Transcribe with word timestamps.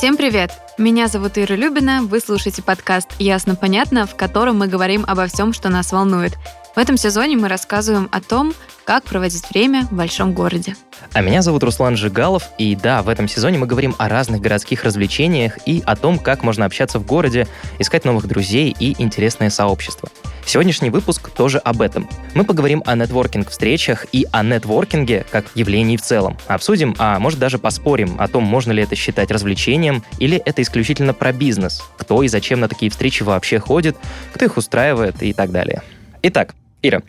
Всем 0.00 0.16
привет! 0.16 0.50
Меня 0.78 1.08
зовут 1.08 1.36
Ира 1.36 1.56
Любина, 1.56 2.00
вы 2.00 2.20
слушаете 2.20 2.62
подкаст 2.62 3.08
«Ясно-понятно», 3.18 4.06
в 4.06 4.16
котором 4.16 4.58
мы 4.58 4.66
говорим 4.66 5.04
обо 5.06 5.26
всем, 5.26 5.52
что 5.52 5.68
нас 5.68 5.92
волнует. 5.92 6.38
В 6.74 6.78
этом 6.78 6.96
сезоне 6.96 7.36
мы 7.36 7.48
рассказываем 7.48 8.08
о 8.10 8.22
том, 8.22 8.54
как 8.86 9.04
проводить 9.04 9.50
время 9.50 9.82
в 9.82 9.92
большом 9.92 10.32
городе. 10.32 10.74
А 11.12 11.20
меня 11.20 11.42
зовут 11.42 11.62
Руслан 11.62 11.96
Жигалов, 11.96 12.50
и 12.58 12.76
да, 12.76 13.02
в 13.02 13.08
этом 13.08 13.28
сезоне 13.28 13.58
мы 13.58 13.66
говорим 13.66 13.94
о 13.98 14.08
разных 14.08 14.40
городских 14.40 14.84
развлечениях 14.84 15.58
и 15.66 15.82
о 15.84 15.96
том, 15.96 16.18
как 16.18 16.42
можно 16.42 16.64
общаться 16.64 16.98
в 16.98 17.06
городе, 17.06 17.46
искать 17.78 18.04
новых 18.04 18.26
друзей 18.26 18.74
и 18.78 18.94
интересное 19.02 19.50
сообщество. 19.50 20.08
Сегодняшний 20.46 20.90
выпуск 20.90 21.30
тоже 21.30 21.58
об 21.58 21.80
этом. 21.80 22.08
Мы 22.34 22.44
поговорим 22.44 22.82
о 22.86 22.96
нетворкинг-встречах 22.96 24.06
и 24.12 24.26
о 24.32 24.42
нетворкинге 24.42 25.24
как 25.30 25.44
явлении 25.54 25.96
в 25.96 26.02
целом. 26.02 26.36
Обсудим, 26.48 26.94
а 26.98 27.18
может 27.18 27.38
даже 27.38 27.58
поспорим 27.58 28.16
о 28.18 28.26
том, 28.26 28.44
можно 28.44 28.72
ли 28.72 28.82
это 28.82 28.96
считать 28.96 29.30
развлечением 29.30 30.02
или 30.18 30.38
это 30.38 30.62
исключительно 30.62 31.14
про 31.14 31.32
бизнес, 31.32 31.82
кто 31.96 32.22
и 32.22 32.28
зачем 32.28 32.60
на 32.60 32.68
такие 32.68 32.90
встречи 32.90 33.22
вообще 33.22 33.58
ходит, 33.58 33.96
кто 34.32 34.44
их 34.44 34.56
устраивает 34.56 35.22
и 35.22 35.32
так 35.32 35.52
далее. 35.52 35.82
Итак, 36.22 36.54
Ира, 36.82 37.02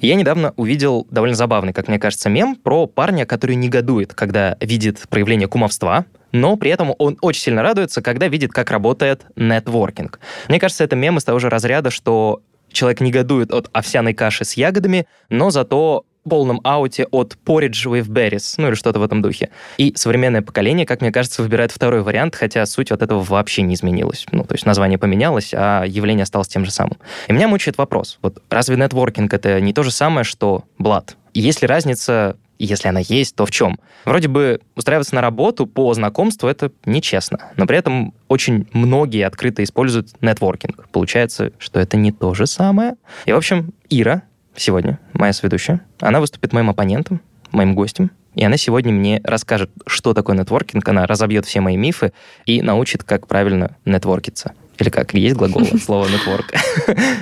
я 0.00 0.14
недавно 0.14 0.52
увидел 0.56 1.06
довольно 1.10 1.36
забавный, 1.36 1.72
как 1.72 1.88
мне 1.88 1.98
кажется, 1.98 2.28
мем 2.28 2.56
про 2.56 2.86
парня, 2.86 3.26
который 3.26 3.56
негодует, 3.56 4.14
когда 4.14 4.56
видит 4.60 5.02
проявление 5.08 5.48
кумовства, 5.48 6.04
но 6.32 6.56
при 6.56 6.70
этом 6.70 6.94
он 6.98 7.16
очень 7.20 7.42
сильно 7.42 7.62
радуется, 7.62 8.02
когда 8.02 8.28
видит, 8.28 8.52
как 8.52 8.70
работает 8.70 9.24
нетворкинг. 9.36 10.18
Мне 10.48 10.58
кажется, 10.58 10.84
это 10.84 10.96
мем 10.96 11.18
из 11.18 11.24
того 11.24 11.38
же 11.38 11.48
разряда, 11.48 11.90
что 11.90 12.42
человек 12.72 13.00
негодует 13.00 13.52
от 13.52 13.70
овсяной 13.72 14.14
каши 14.14 14.44
с 14.44 14.54
ягодами, 14.54 15.06
но 15.28 15.50
зато 15.50 16.04
полном 16.28 16.60
ауте 16.64 17.06
от 17.10 17.36
Porridge 17.44 17.84
with 17.86 18.08
Berries, 18.08 18.54
ну 18.58 18.68
или 18.68 18.74
что-то 18.74 18.98
в 18.98 19.02
этом 19.02 19.22
духе. 19.22 19.50
И 19.78 19.92
современное 19.96 20.42
поколение, 20.42 20.86
как 20.86 21.00
мне 21.00 21.12
кажется, 21.12 21.42
выбирает 21.42 21.70
второй 21.70 22.02
вариант, 22.02 22.34
хотя 22.34 22.64
суть 22.66 22.90
от 22.90 23.02
этого 23.02 23.22
вообще 23.22 23.62
не 23.62 23.74
изменилась. 23.74 24.26
Ну, 24.32 24.44
то 24.44 24.54
есть 24.54 24.66
название 24.66 24.98
поменялось, 24.98 25.52
а 25.54 25.84
явление 25.84 26.24
осталось 26.24 26.48
тем 26.48 26.64
же 26.64 26.70
самым. 26.70 26.96
И 27.28 27.32
меня 27.32 27.48
мучает 27.48 27.78
вопрос, 27.78 28.18
вот 28.22 28.42
разве 28.50 28.76
нетворкинг 28.76 29.32
это 29.32 29.60
не 29.60 29.72
то 29.72 29.82
же 29.82 29.90
самое, 29.90 30.24
что 30.24 30.64
блат? 30.78 31.16
Есть 31.34 31.62
ли 31.62 31.68
разница 31.68 32.36
если 32.58 32.88
она 32.88 33.00
есть, 33.00 33.34
то 33.34 33.46
в 33.46 33.50
чем? 33.50 33.78
Вроде 34.04 34.28
бы 34.28 34.60
устраиваться 34.76 35.14
на 35.14 35.20
работу 35.20 35.66
по 35.66 35.92
знакомству 35.94 36.48
это 36.48 36.70
нечестно, 36.84 37.50
но 37.56 37.66
при 37.66 37.78
этом 37.78 38.14
очень 38.28 38.68
многие 38.72 39.26
открыто 39.26 39.62
используют 39.62 40.10
нетворкинг. 40.22 40.88
Получается, 40.90 41.52
что 41.58 41.80
это 41.80 41.96
не 41.96 42.12
то 42.12 42.34
же 42.34 42.46
самое. 42.46 42.94
И, 43.26 43.32
в 43.32 43.36
общем, 43.36 43.72
Ира, 43.90 44.22
сегодня, 44.56 44.98
моя 45.12 45.32
сведущая. 45.32 45.80
Она 46.00 46.20
выступит 46.20 46.52
моим 46.52 46.70
оппонентом, 46.70 47.20
моим 47.50 47.74
гостем, 47.74 48.10
и 48.34 48.44
она 48.44 48.56
сегодня 48.56 48.92
мне 48.92 49.20
расскажет, 49.24 49.70
что 49.86 50.12
такое 50.12 50.36
нетворкинг, 50.36 50.88
она 50.88 51.06
разобьет 51.06 51.46
все 51.46 51.60
мои 51.60 51.76
мифы 51.76 52.12
и 52.46 52.62
научит, 52.62 53.04
как 53.04 53.26
правильно 53.26 53.76
нетворкиться. 53.84 54.52
Или 54.78 54.90
как, 54.90 55.14
есть 55.14 55.36
глагол 55.36 55.62
от 55.62 55.82
слова 55.82 56.08
нетворк? 56.08 56.52